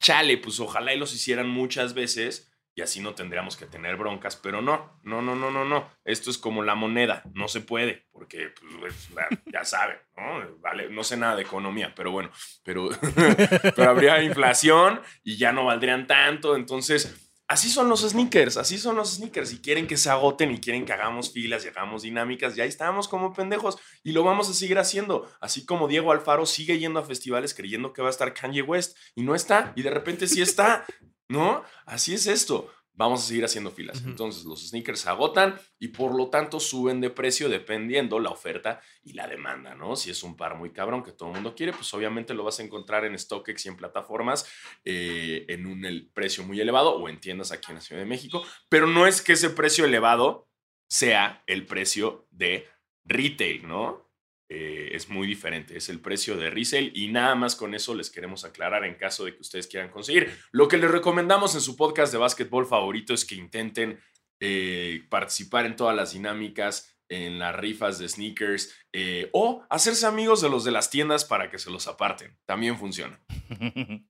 Chale, 0.00 0.38
pues 0.38 0.60
ojalá 0.60 0.94
y 0.94 0.98
los 0.98 1.14
hicieran 1.14 1.48
muchas 1.48 1.94
veces 1.94 2.52
y 2.74 2.82
así 2.82 3.00
no 3.00 3.14
tendríamos 3.14 3.56
que 3.56 3.64
tener 3.64 3.96
broncas, 3.96 4.36
pero 4.36 4.60
no, 4.60 5.00
no, 5.02 5.22
no, 5.22 5.34
no, 5.34 5.50
no, 5.50 5.64
no. 5.64 5.90
Esto 6.04 6.30
es 6.30 6.36
como 6.36 6.62
la 6.62 6.74
moneda, 6.74 7.22
no 7.32 7.48
se 7.48 7.62
puede, 7.62 8.06
porque 8.12 8.50
pues, 8.78 8.94
es 8.94 9.10
la- 9.12 9.28
ya 9.50 9.64
saben, 9.64 9.96
¿no? 10.14 10.58
Vale, 10.58 10.90
no 10.90 11.02
sé 11.02 11.16
nada 11.16 11.36
de 11.36 11.42
economía, 11.42 11.94
pero 11.96 12.10
bueno, 12.10 12.30
pero 12.62 12.90
habría 13.88 14.22
inflación 14.22 15.00
y 15.24 15.38
ya 15.38 15.52
no 15.52 15.64
valdrían 15.64 16.06
tanto, 16.06 16.54
entonces 16.54 17.25
así 17.48 17.70
son 17.70 17.88
los 17.88 18.00
sneakers, 18.00 18.56
así 18.56 18.78
son 18.78 18.96
los 18.96 19.14
sneakers 19.14 19.52
y 19.52 19.58
quieren 19.58 19.86
que 19.86 19.96
se 19.96 20.10
agoten 20.10 20.50
y 20.50 20.60
quieren 20.60 20.84
que 20.84 20.92
hagamos 20.92 21.32
filas 21.32 21.64
y 21.64 21.68
hagamos 21.68 22.02
dinámicas 22.02 22.56
y 22.56 22.60
ahí 22.60 22.68
estamos 22.68 23.08
como 23.08 23.32
pendejos 23.32 23.76
y 24.02 24.12
lo 24.12 24.24
vamos 24.24 24.48
a 24.50 24.54
seguir 24.54 24.78
haciendo, 24.78 25.30
así 25.40 25.64
como 25.64 25.88
Diego 25.88 26.12
Alfaro 26.12 26.46
sigue 26.46 26.78
yendo 26.78 27.00
a 27.00 27.04
festivales 27.04 27.54
creyendo 27.54 27.92
que 27.92 28.02
va 28.02 28.08
a 28.08 28.10
estar 28.10 28.34
Kanye 28.34 28.62
West 28.62 28.96
y 29.14 29.22
no 29.22 29.34
está 29.34 29.72
y 29.76 29.82
de 29.82 29.90
repente 29.90 30.26
sí 30.26 30.42
está, 30.42 30.84
¿no? 31.28 31.62
Así 31.84 32.14
es 32.14 32.26
esto. 32.26 32.70
Vamos 32.96 33.22
a 33.22 33.26
seguir 33.26 33.44
haciendo 33.44 33.70
filas. 33.70 34.02
Entonces 34.04 34.44
los 34.44 34.66
sneakers 34.66 35.00
se 35.00 35.10
agotan 35.10 35.60
y 35.78 35.88
por 35.88 36.16
lo 36.16 36.30
tanto 36.30 36.58
suben 36.58 37.00
de 37.00 37.10
precio 37.10 37.48
dependiendo 37.48 38.18
la 38.18 38.30
oferta 38.30 38.80
y 39.02 39.12
la 39.12 39.26
demanda, 39.26 39.74
¿no? 39.74 39.96
Si 39.96 40.10
es 40.10 40.22
un 40.22 40.34
par 40.34 40.56
muy 40.56 40.72
cabrón 40.72 41.02
que 41.02 41.12
todo 41.12 41.28
el 41.28 41.34
mundo 41.34 41.54
quiere, 41.54 41.72
pues 41.72 41.92
obviamente 41.92 42.32
lo 42.32 42.42
vas 42.42 42.58
a 42.58 42.62
encontrar 42.62 43.04
en 43.04 43.18
StockX 43.18 43.66
y 43.66 43.68
en 43.68 43.76
plataformas 43.76 44.50
eh, 44.84 45.44
en 45.48 45.66
un 45.66 45.84
el 45.84 46.08
precio 46.08 46.42
muy 46.42 46.58
elevado 46.58 46.96
o 46.96 47.08
en 47.08 47.20
tiendas 47.20 47.52
aquí 47.52 47.70
en 47.70 47.76
la 47.76 47.80
Ciudad 47.82 48.00
de 48.00 48.08
México, 48.08 48.42
pero 48.70 48.86
no 48.86 49.06
es 49.06 49.20
que 49.20 49.34
ese 49.34 49.50
precio 49.50 49.84
elevado 49.84 50.48
sea 50.88 51.42
el 51.46 51.66
precio 51.66 52.26
de 52.30 52.66
retail, 53.04 53.68
¿no? 53.68 54.05
Eh, 54.48 54.90
es 54.92 55.08
muy 55.08 55.26
diferente, 55.26 55.76
es 55.76 55.88
el 55.88 56.00
precio 56.00 56.36
de 56.36 56.50
resale 56.50 56.92
y 56.94 57.08
nada 57.08 57.34
más 57.34 57.56
con 57.56 57.74
eso 57.74 57.96
les 57.96 58.10
queremos 58.10 58.44
aclarar 58.44 58.84
en 58.84 58.94
caso 58.94 59.24
de 59.24 59.34
que 59.34 59.40
ustedes 59.40 59.66
quieran 59.66 59.90
conseguir. 59.90 60.38
Lo 60.52 60.68
que 60.68 60.76
les 60.76 60.88
recomendamos 60.88 61.56
en 61.56 61.60
su 61.60 61.76
podcast 61.76 62.12
de 62.12 62.18
básquetbol 62.18 62.64
favorito 62.64 63.12
es 63.12 63.24
que 63.24 63.34
intenten 63.34 63.98
eh, 64.40 65.04
participar 65.08 65.66
en 65.66 65.74
todas 65.74 65.96
las 65.96 66.12
dinámicas, 66.12 66.96
en 67.08 67.40
las 67.40 67.56
rifas 67.56 67.98
de 67.98 68.08
sneakers 68.08 68.72
eh, 68.92 69.30
o 69.32 69.64
hacerse 69.68 70.06
amigos 70.06 70.40
de 70.40 70.48
los 70.48 70.62
de 70.62 70.70
las 70.70 70.90
tiendas 70.90 71.24
para 71.24 71.50
que 71.50 71.58
se 71.58 71.70
los 71.70 71.88
aparten. 71.88 72.38
También 72.46 72.78
funciona, 72.78 73.20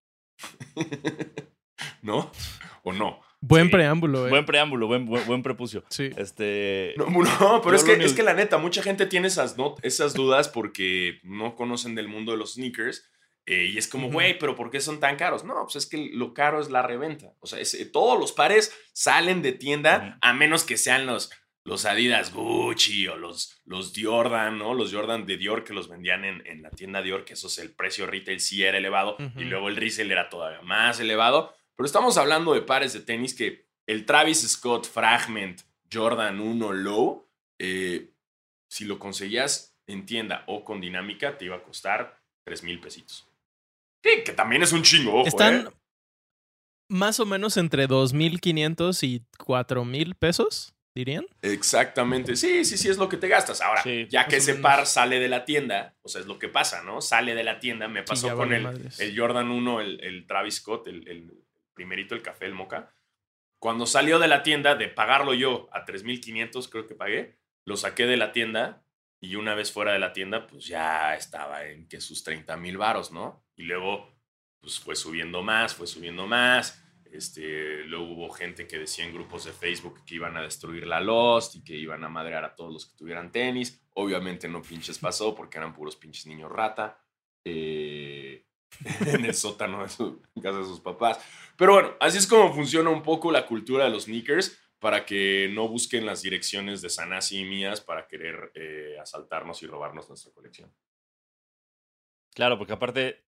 ¿no? 2.03 2.31
¿O 2.83 2.93
no? 2.93 3.26
Buen 3.41 3.67
Sí. 3.67 3.71
preámbulo, 3.73 4.27
eh. 4.27 4.31
buen 4.31 4.47
preámbulo, 4.47 4.87
buen, 4.87 5.05
buen, 5.07 5.25
buen 5.27 5.43
prepucio. 5.43 5.85
Sí. 5.91 6.11
Este. 6.17 6.95
No, 6.97 7.07
no, 7.07 7.61
pero 7.63 7.77
es 7.77 7.85
que, 7.85 7.93
es 7.93 8.13
que 8.15 8.23
la 8.23 8.35
neta, 8.35 8.59
mucha 8.59 8.83
gente 8.83 9.07
tiene 9.07 9.29
esas, 9.29 9.57
no, 9.57 9.75
esas 9.83 10.15
dudas 10.15 10.49
porque 10.49 11.21
no 11.23 11.55
conocen 11.55 11.95
del 11.95 12.09
mundo 12.09 12.33
de 12.33 12.39
los 12.39 12.55
sneakers. 12.55 13.09
eh, 13.49 13.71
y 13.73 13.79
es 13.79 13.87
como, 13.87 14.11
güey, 14.11 14.37
pero 14.41 14.57
¿por 14.57 14.71
qué 14.71 14.81
son 14.81 14.99
tan 14.99 15.15
caros? 15.17 15.45
No, 15.45 15.55
pues 15.63 15.77
es 15.77 15.87
que 15.87 16.11
lo 16.13 16.35
caro 16.35 16.61
es 16.61 16.69
la 16.71 16.83
reventa. 16.83 17.33
O 17.39 17.47
sea, 17.47 17.61
es- 17.61 17.75
eh, 17.75 17.87
todos 17.87 18.19
los 18.19 18.33
pares 18.33 18.75
salen 18.93 19.41
de 19.43 19.53
tienda 19.53 20.19
a 20.21 20.33
menos 20.33 20.65
que 20.65 20.77
sean 20.77 21.07
los, 21.07 21.31
los 21.63 21.85
Adidas 21.85 22.33
Gucci 22.35 23.07
o 23.07 23.15
los, 23.17 23.61
los 23.65 23.93
Jordan, 23.97 24.59
¿no? 24.59 24.75
Los 24.75 24.93
Jordan 24.93 25.27
de 25.27 25.37
Dior 25.37 25.63
que 25.63 25.75
los 25.75 25.89
vendían 25.89 26.25
en, 26.25 26.45
en 26.47 26.61
la 26.63 26.71
tienda 26.71 27.03
Dior, 27.03 27.25
que 27.25 27.35
eso 27.35 27.47
es 27.47 27.59
el 27.59 27.71
precio 27.73 28.07
retail 28.07 28.41
sí 28.41 28.65
era 28.65 28.79
elevado 28.79 29.17
y 29.37 29.45
luego 29.45 29.69
el 29.69 29.77
resale 29.77 30.13
era 30.13 30.29
todavía 30.29 30.63
más 30.63 30.99
elevado. 30.99 31.55
Pero 31.77 31.87
estamos 31.87 32.17
hablando 32.17 32.55
de 32.55 32.63
pares 32.63 32.93
de 32.93 33.01
tenis 33.01 33.35
que 33.35 33.67
el 33.87 34.05
Travis 34.07 34.41
Scott 34.49 34.87
Fragment 34.89 35.63
Jordan 35.93 36.41
1 36.41 36.73
Low, 36.73 37.29
eh, 37.59 38.11
si 38.69 38.85
lo 38.85 38.99
conseguías 38.99 39.77
en 39.87 40.07
tienda 40.07 40.43
o 40.47 40.65
con 40.65 40.81
dinámica, 40.81 41.39
te 41.39 41.45
iba 41.45 41.57
a 41.57 41.63
costar 41.63 42.21
3 42.45 42.63
mil 42.65 42.81
pesitos. 42.81 43.29
Sí, 44.03 44.23
que 44.25 44.33
también 44.33 44.63
es 44.63 44.73
un 44.73 44.83
chingo, 44.83 45.15
ojo, 45.21 45.29
Están 45.29 45.67
¿eh? 45.69 45.71
más 46.89 47.21
o 47.21 47.27
menos 47.27 47.57
entre 47.57 47.89
2.500 47.89 49.03
y 49.03 49.23
4.000 49.39 50.15
pesos, 50.17 50.75
dirían. 50.95 51.27
Exactamente. 51.43 52.37
Sí, 52.37 52.65
sí, 52.65 52.79
sí, 52.79 52.89
es 52.89 52.99
lo 52.99 53.09
que 53.09 53.17
te 53.17 53.29
gastas. 53.29 53.61
Ahora, 53.61 53.83
Sí, 53.83 54.07
ya 54.09 54.27
que 54.27 54.37
ese 54.37 54.53
menos. 54.55 54.63
par 54.63 54.87
sale 54.87 55.19
de 55.21 55.29
la 55.29 55.45
tienda, 55.45 55.97
o 56.03 56.09
sea, 56.09 56.21
es 56.21 56.27
lo 56.27 56.39
que 56.39 56.49
pasa, 56.49 56.83
¿no? 56.83 57.01
Sale 57.01 57.35
de 57.35 57.45
la 57.45 57.59
tienda, 57.61 57.89
me 57.89 58.03
pasó 58.03 58.29
con 58.37 58.49
vale 58.51 58.57
el, 58.57 58.89
el 58.99 59.19
Jordan 59.19 59.51
1, 59.51 59.81
el, 59.81 60.01
el 60.05 60.27
Travis 60.27 60.55
Scott, 60.57 60.87
el, 60.89 61.07
el 61.09 61.45
primerito, 61.77 62.17
el 62.17 62.23
café, 62.23 62.47
el 62.47 62.55
moca. 62.55 62.93
Cuando 63.61 63.87
salió 63.87 64.19
de 64.19 64.27
la 64.27 64.43
tienda, 64.43 64.75
de 64.75 64.89
pagarlo 64.89 65.35
yo 65.35 65.69
a 65.73 65.85
3.500, 65.85 66.69
creo 66.69 66.87
que 66.89 66.97
pagué, 66.97 67.39
lo 67.65 67.77
saqué 67.77 68.07
de 68.07 68.17
la 68.17 68.33
tienda 68.33 68.85
y 69.21 69.37
una 69.37 69.55
vez 69.55 69.73
fuera 69.73 69.93
de 69.93 69.99
la 69.99 70.13
tienda, 70.13 70.47
pues 70.47 70.67
ya 70.67 71.15
estaba 71.15 71.65
en 71.67 71.89
que 71.89 72.01
sus 72.01 72.25
30 72.25 72.57
mil 72.57 72.77
varos, 72.79 73.13
¿no? 73.13 73.45
Y 73.55 73.63
luego, 73.63 74.19
pues 74.61 74.81
fue 74.81 74.97
subiendo 74.97 75.43
más, 75.43 75.75
fue 75.75 75.87
subiendo 75.87 76.27
más. 76.27 76.83
Este, 77.11 77.85
luego 77.85 78.05
hubo 78.13 78.31
gente 78.31 78.67
que 78.67 78.79
decía 78.79 79.05
en 79.05 79.15
grupos 79.15 79.45
de 79.45 79.53
Facebook 79.53 80.05
que 80.05 80.17
iban 80.17 80.37
a 80.37 80.43
destruir 80.43 80.87
la 80.87 81.01
Lost 81.01 81.55
y 81.57 81.65
que 81.65 81.75
iban 81.75 82.05
a 82.05 82.09
madrear 82.09 82.45
a 82.45 82.55
todos 82.55 82.73
los 82.73 82.87
que 82.87 82.97
tuvieran 82.97 83.33
tenis. 83.33 83.81
Obviamente 83.95 84.49
no 84.49 84.61
pinches 84.61 84.99
pasó 84.99 85.35
porque 85.35 85.59
eran 85.59 85.73
puros 85.73 85.97
pinches 85.97 86.27
niños 86.27 86.51
rata. 86.51 87.01
eh, 87.45 88.45
en 89.07 89.25
el 89.25 89.35
sótano 89.35 89.83
de 89.83 89.89
su 89.89 90.23
en 90.35 90.43
casa 90.43 90.59
de 90.59 90.65
sus 90.65 90.81
papás. 90.81 91.19
Pero 91.57 91.75
bueno, 91.75 91.93
así 92.01 92.19
es 92.19 92.27
como 92.27 92.53
funciona 92.55 92.91
un 92.91 93.03
poco 93.03 93.31
la 93.31 93.47
cultura 93.47 93.85
de 93.85 93.91
los 93.91 94.05
sneakers 94.05 94.59
para 94.79 95.07
que 95.07 95.51
no 95.53 95.69
busquen 95.69 96.05
las 96.07 96.23
direcciones 96.23 96.83
de 96.83 96.91
Sanasi 96.91 97.41
y 97.41 97.45
mías 97.45 97.81
para 97.81 98.07
querer 98.07 98.53
eh, 98.55 98.97
asaltarnos 99.01 99.63
y 99.63 99.67
robarnos 99.67 100.09
nuestra 100.09 100.33
colección. 100.33 100.73
Claro, 102.35 102.59
porque 102.59 102.75
aparte 102.75 103.25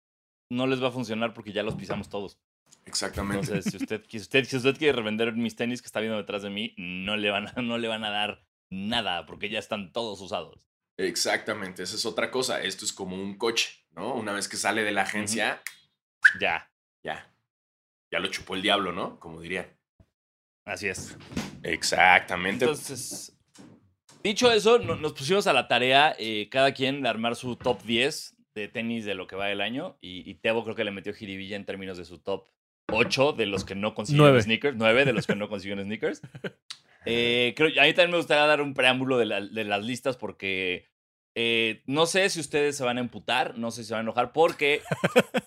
no 0.50 0.68
les 0.68 0.82
va 0.82 0.88
a 0.88 0.92
funcionar 0.92 1.34
porque 1.34 1.52
ya 1.52 1.64
los 1.64 1.76
pisamos 1.76 2.10
todos. 2.10 2.40
Exactamente. 2.86 3.46
Entonces, 3.46 3.72
si 3.72 3.78
usted, 3.78 4.04
si 4.08 4.18
usted, 4.18 4.46
si 4.46 4.58
usted 4.58 4.78
quiere 4.78 4.94
revender 4.94 5.34
mis 5.34 5.56
tenis 5.56 5.82
que 5.82 5.88
está 5.88 6.00
viendo 6.00 6.18
detrás 6.18 6.44
de 6.44 6.50
mí, 6.50 6.74
no 6.78 7.18
le 7.18 7.30
van 7.30 7.48
a, 7.48 7.62
no 7.62 7.78
le 7.78 7.88
van 7.88 8.04
a 8.04 8.10
dar 8.10 8.46
nada 8.70 9.26
porque 9.26 9.50
ya 9.50 9.60
están 9.60 9.92
todos 9.92 10.22
usados. 10.22 10.66
Exactamente, 10.98 11.84
esa 11.84 11.96
es 11.96 12.06
otra 12.06 12.30
cosa. 12.32 12.62
Esto 12.62 12.86
es 12.86 12.94
como 12.94 13.16
un 13.16 13.38
coche, 13.38 13.86
¿no? 13.92 14.14
Una 14.14 14.34
vez 14.34 14.48
que 14.48 14.58
sale 14.58 14.84
de 14.84 14.92
la 14.92 15.04
agencia, 15.04 15.62
Ya, 16.40 16.70
Ya. 17.04 17.30
Ya 18.12 18.20
lo 18.20 18.28
chupó 18.28 18.54
el 18.56 18.62
diablo, 18.62 18.92
¿no? 18.92 19.20
Como 19.20 19.42
dirían. 19.42 19.68
así 20.66 20.88
es. 20.88 21.18
Exactamente. 21.64 22.66
Entonces, 22.66 23.36
dicho 24.24 24.52
eso, 24.52 24.78
no- 24.80 24.96
nos 24.96 25.14
pusimos 25.14 25.48
a 25.48 25.54
la 25.54 25.68
tarea 25.68 26.16
eh, 26.20 26.48
cada 26.50 26.74
quien 26.74 27.02
de 27.02 27.10
armar 27.10 27.36
su 27.36 27.56
top 27.56 27.82
10 27.84 28.38
de 28.54 28.68
tenis 28.68 29.04
de 29.06 29.16
lo 29.16 29.26
que 29.26 29.36
va 29.36 29.48
del 29.48 29.62
año. 29.62 29.98
Y, 30.00 30.30
y 30.30 30.36
Tebo 30.36 30.64
creo 30.64 30.76
que 30.76 30.84
le 30.84 30.92
metió 30.92 31.12
jiribilla 31.14 31.56
en 31.56 31.66
términos 31.66 31.98
de 31.98 32.06
su 32.06 32.20
top 32.20 32.48
8 32.92 33.34
de 33.34 33.46
los 33.46 33.64
que 33.66 33.76
no 33.76 33.94
consiguen 33.96 34.20
Nueve. 34.22 34.42
sneakers. 34.42 34.76
9 34.78 35.06
de 35.06 35.14
los 35.14 35.26
que 35.28 35.36
no 35.36 35.50
consiguen 35.50 35.82
sneakers. 35.84 36.22
Eh, 37.06 37.54
creo, 37.58 37.68
a 37.82 37.86
mí 37.86 37.92
también 37.94 38.12
me 38.12 38.16
gustaría 38.18 38.46
dar 38.46 38.62
un 38.62 38.74
preámbulo 38.74 39.18
de, 39.18 39.26
la- 39.26 39.42
de 39.42 39.66
las 39.66 39.84
listas 39.84 40.16
porque 40.16 40.88
eh, 41.36 41.84
no 41.86 42.06
sé 42.06 42.30
si 42.30 42.40
ustedes 42.40 42.78
se 42.78 42.86
van 42.86 42.98
a 42.98 43.02
emputar, 43.02 43.58
no 43.58 43.72
sé 43.72 43.82
si 43.84 43.90
se 43.90 43.94
van 43.94 44.00
a 44.00 44.04
enojar, 44.04 44.32
porque 44.32 44.82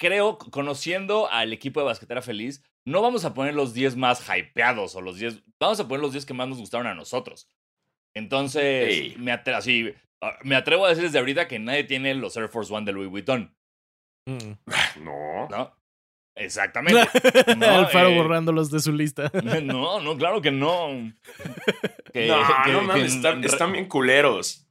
creo, 0.00 0.38
conociendo 0.38 1.28
al 1.32 1.52
equipo 1.52 1.80
de 1.80 1.86
Basquetera 1.86 2.22
Feliz, 2.22 2.62
no 2.86 3.02
vamos 3.02 3.24
a 3.24 3.34
poner 3.34 3.54
los 3.56 3.74
10 3.74 3.96
más 3.96 4.22
hypeados 4.28 4.94
o 4.94 5.00
los 5.00 5.18
10. 5.18 5.42
Vamos 5.60 5.80
a 5.80 5.88
poner 5.88 6.00
los 6.00 6.12
10 6.12 6.26
que 6.26 6.34
más 6.34 6.46
nos 6.48 6.58
gustaron 6.58 6.86
a 6.86 6.94
nosotros. 6.94 7.48
Entonces, 8.14 9.18
me, 9.18 9.32
atre- 9.32 9.54
así, 9.56 9.92
ah, 10.22 10.38
me 10.44 10.54
atrevo 10.54 10.84
a 10.86 10.90
decir 10.90 11.02
desde 11.04 11.18
ahorita 11.18 11.48
que 11.48 11.58
nadie 11.58 11.82
tiene 11.82 12.14
los 12.14 12.36
Air 12.36 12.48
Force 12.48 12.72
One 12.72 12.86
de 12.86 12.92
Louis 12.92 13.10
Vuitton, 13.10 13.52
Mm. 14.26 15.02
No. 15.04 15.48
¿no? 15.50 15.76
Exactamente. 16.36 17.00
No, 17.56 17.66
Alfaro 17.66 18.08
eh, 18.08 18.16
borrándolos 18.16 18.70
de 18.70 18.80
su 18.80 18.92
lista. 18.92 19.30
No, 19.62 20.00
no, 20.00 20.16
claro 20.16 20.40
que 20.40 20.50
no. 20.50 20.88
Que- 22.12 22.28
no, 22.28 22.38
que- 22.64 22.72
no 22.72 22.82
mames, 22.82 23.14
están, 23.44 23.72
bien 23.72 23.86
culeros. 23.88 24.66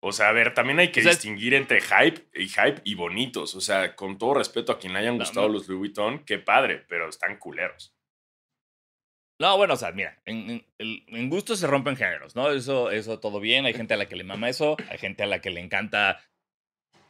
O 0.00 0.12
sea, 0.12 0.28
a 0.28 0.32
ver, 0.32 0.54
también 0.54 0.78
hay 0.78 0.92
que 0.92 1.00
O 1.00 1.02
sea, 1.02 1.12
distinguir 1.12 1.54
entre 1.54 1.80
hype 1.80 2.28
y 2.34 2.48
hype 2.48 2.82
y 2.84 2.94
bonitos. 2.94 3.54
O 3.54 3.60
sea, 3.60 3.96
con 3.96 4.18
todo 4.18 4.34
respeto 4.34 4.70
a 4.70 4.78
quien 4.78 4.92
le 4.92 4.98
hayan 5.00 5.18
gustado 5.18 5.48
no. 5.48 5.54
los 5.54 5.66
Louis 5.66 5.78
Vuitton, 5.78 6.24
qué 6.24 6.38
padre, 6.38 6.84
pero 6.88 7.08
están 7.08 7.38
culeros. 7.38 7.96
No, 9.40 9.56
bueno, 9.56 9.74
o 9.74 9.76
sea, 9.76 9.90
mira, 9.92 10.20
en, 10.26 10.64
en, 10.78 11.04
en 11.08 11.30
gusto 11.30 11.56
se 11.56 11.66
rompen 11.66 11.96
géneros, 11.96 12.36
¿no? 12.36 12.50
Eso, 12.52 12.90
eso 12.90 13.18
todo 13.18 13.40
bien. 13.40 13.66
Hay 13.66 13.74
gente 13.74 13.94
a 13.94 13.96
la 13.96 14.06
que 14.06 14.14
le 14.14 14.24
mama 14.24 14.48
eso, 14.48 14.76
hay 14.90 14.98
gente 14.98 15.22
a 15.24 15.26
la 15.26 15.40
que 15.40 15.50
le 15.50 15.60
encanta 15.60 16.20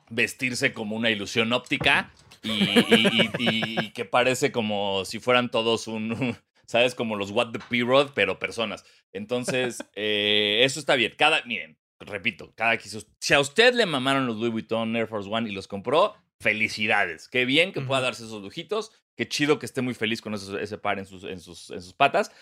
vestirse 0.08 0.73
como 0.73 0.96
una 0.96 1.11
ilusión 1.11 1.52
óptica 1.52 2.12
y, 2.45 2.51
y- 2.51 3.31
y- 3.39 3.51
y- 3.51 3.81
y 3.87 3.91
que 3.93 4.05
parece 4.05 4.53
como 4.53 5.05
si 5.05 5.19
fueran 5.19 5.51
todos 5.51 5.87
un, 5.89 6.37
¿sabes? 6.67 6.95
Como 6.95 7.17
los 7.17 7.31
What 7.31 7.51
the 7.53 7.59
P-Rod, 7.59 8.11
pero 8.15 8.39
personas. 8.39 8.85
Entonces, 9.13 9.83
eh, 9.95 10.61
eso 10.65 10.79
está 10.81 10.95
bien. 10.95 11.15
Cada, 11.17 11.43
miren, 11.45 11.77
repito, 12.01 12.53
cada 12.55 12.77
quiso. 12.77 13.01
Si 13.21 13.35
a 13.35 13.41
usted 13.41 13.75
le 13.75 13.87
mamaron 13.87 14.27
los 14.27 14.37
Louis 14.37 14.53
Vuitton 14.53 14.95
Air 14.95 15.07
Force 15.09 15.29
One 15.31 15.49
y 15.49 15.53
los 15.53 15.67
compró, 15.69 16.15
felicidades. 16.41 17.29
Qué 17.29 17.45
bien 17.45 17.73
que 17.73 17.81
pueda 17.81 18.01
darse 18.03 18.25
esos 18.25 18.43
lujitos. 18.43 18.93
Qué 19.17 19.29
chido 19.29 19.59
que 19.59 19.67
esté 19.67 19.81
muy 19.81 19.95
feliz 19.95 20.21
con 20.21 20.35
esos- 20.35 20.61
ese 20.61 20.77
par 20.79 20.99
en 20.99 21.07
sus, 21.07 21.25
en 21.25 21.41
sus, 21.41 21.71
en 21.71 21.81
sus 21.81 21.93
patas. 21.95 22.33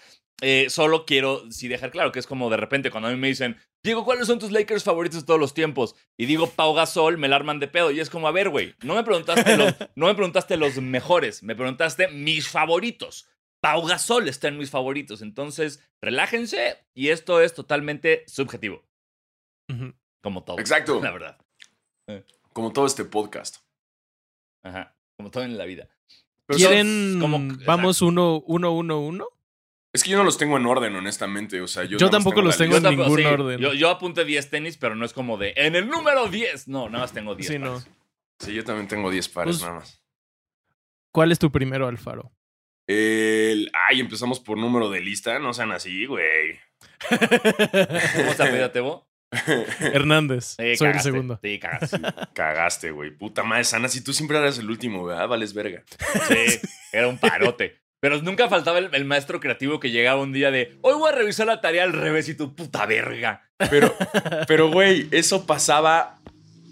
Eh, 0.40 0.66
solo 0.70 1.04
quiero 1.06 1.48
sí 1.52 1.68
dejar 1.68 1.90
claro 1.90 2.10
que 2.10 2.18
es 2.18 2.26
como 2.26 2.50
de 2.50 2.56
repente 2.56 2.90
cuando 2.90 3.08
a 3.08 3.12
mí 3.12 3.16
me 3.18 3.28
dicen, 3.28 3.56
Diego, 3.84 4.04
¿cuáles 4.04 4.28
son 4.28 4.38
tus 4.38 4.52
Lakers 4.52 4.84
favoritos 4.84 5.20
de 5.20 5.26
todos 5.26 5.40
los 5.40 5.54
tiempos? 5.54 5.96
Y 6.16 6.26
digo 6.26 6.48
Pau 6.48 6.72
Gasol, 6.72 7.18
me 7.18 7.28
la 7.28 7.36
arman 7.36 7.58
de 7.58 7.66
pedo. 7.66 7.90
Y 7.90 7.98
es 7.98 8.10
como, 8.10 8.28
a 8.28 8.32
ver, 8.32 8.48
güey, 8.48 8.74
no 8.82 8.94
me 8.94 9.02
preguntaste 9.02 9.56
los, 9.56 9.74
no 9.96 10.06
me 10.06 10.14
preguntaste 10.14 10.56
los 10.56 10.76
mejores, 10.76 11.42
me 11.42 11.56
preguntaste 11.56 12.08
mis 12.08 12.48
favoritos. 12.48 13.28
Pau 13.60 13.84
Gasol 13.84 14.28
está 14.28 14.48
en 14.48 14.58
mis 14.58 14.70
favoritos. 14.70 15.20
Entonces, 15.20 15.82
relájense 16.00 16.84
y 16.94 17.08
esto 17.08 17.40
es 17.40 17.54
totalmente 17.54 18.24
subjetivo, 18.28 18.84
como 20.22 20.44
todo. 20.44 20.58
Exacto. 20.60 21.00
La 21.02 21.10
verdad. 21.10 21.38
Como 22.52 22.72
todo 22.72 22.86
este 22.86 23.04
podcast. 23.04 23.58
Ajá. 24.64 24.96
Como 25.16 25.30
todo 25.30 25.42
en 25.44 25.58
la 25.58 25.64
vida. 25.64 25.88
Pero 26.46 26.56
¿Quieren? 26.58 27.18
como- 27.20 27.38
vamos 27.66 28.02
uno, 28.02 28.42
uno, 28.46 28.72
uno, 28.72 29.00
uno. 29.00 29.26
Es 29.94 30.02
que 30.02 30.10
yo 30.10 30.16
no 30.16 30.24
los 30.24 30.38
tengo 30.38 30.56
en 30.56 30.64
orden, 30.66 30.94
honestamente. 30.96 31.60
O 31.60 31.66
sea, 31.68 31.84
yo, 31.84 31.98
Yo 31.98 32.08
tampoco 32.08 32.40
los 32.40 32.58
la 32.58 32.64
tengo 32.64 32.76
en 32.78 32.96
ningún 32.96 33.26
orden. 33.26 33.60
Yo, 33.60 33.74
yo 33.74 33.90
apunté 33.90 34.24
10 34.24 34.48
tenis, 34.50 34.78
pero 34.78 34.94
no 34.94 35.04
es 35.04 35.12
como 35.12 35.36
de 35.36 35.52
en 35.56 35.76
el 35.76 35.88
número 35.88 36.28
10. 36.28 36.68
No, 36.68 36.88
nada 36.88 37.04
más 37.04 37.12
tengo 37.12 37.34
10. 37.34 37.46
Sí, 37.48 37.58
no. 37.58 37.78
Sí, 38.38 38.54
yo 38.54 38.64
también 38.64 38.88
tengo 38.88 39.10
10 39.10 39.28
pares 39.28 39.56
Pues- 39.56 39.62
nada 39.62 39.80
más. 39.80 39.98
¿Cuál 41.12 41.30
es 41.30 41.38
tu 41.38 41.52
primero, 41.52 41.86
Alfaro? 41.88 42.32
El... 42.86 43.70
Ay, 43.88 44.00
empezamos 44.00 44.40
por 44.40 44.56
número 44.56 44.88
de 44.88 45.00
lista. 45.00 45.38
No 45.38 45.52
sean 45.52 45.70
así, 45.72 46.06
güey. 46.06 46.58
¿Cómo 47.10 48.32
se 48.34 48.68
Tebo? 48.70 49.06
Hernández. 49.80 50.56
Sí, 50.58 50.76
Soy 50.76 50.86
el 50.88 50.92
cagaste. 50.92 51.02
segundo. 51.10 51.38
Sí, 51.42 51.58
cagaste. 51.58 51.98
Cagaste, 52.34 52.90
güey. 52.92 53.10
Puta 53.10 53.42
madre, 53.42 53.64
Sana, 53.64 53.88
si 53.88 54.02
tú 54.02 54.12
siempre 54.14 54.38
eras 54.38 54.58
el 54.58 54.70
último, 54.70 55.04
¿verdad? 55.04 55.28
Vales 55.28 55.52
verga. 55.52 55.84
Sí, 56.28 56.58
era 56.92 57.08
un 57.08 57.18
parote. 57.18 57.81
Pero 58.02 58.20
nunca 58.20 58.48
faltaba 58.48 58.80
el, 58.80 58.92
el 58.92 59.04
maestro 59.04 59.38
creativo 59.38 59.78
que 59.78 59.92
llegaba 59.92 60.20
un 60.20 60.32
día 60.32 60.50
de 60.50 60.76
hoy 60.82 60.94
voy 60.94 61.08
a 61.10 61.14
revisar 61.14 61.46
la 61.46 61.60
tarea 61.60 61.84
al 61.84 61.92
revés 61.92 62.28
y 62.28 62.36
tu 62.36 62.52
puta 62.56 62.84
verga. 62.84 63.48
Pero, 63.70 63.94
pero, 64.48 64.70
güey, 64.72 65.06
eso 65.12 65.46
pasaba 65.46 66.18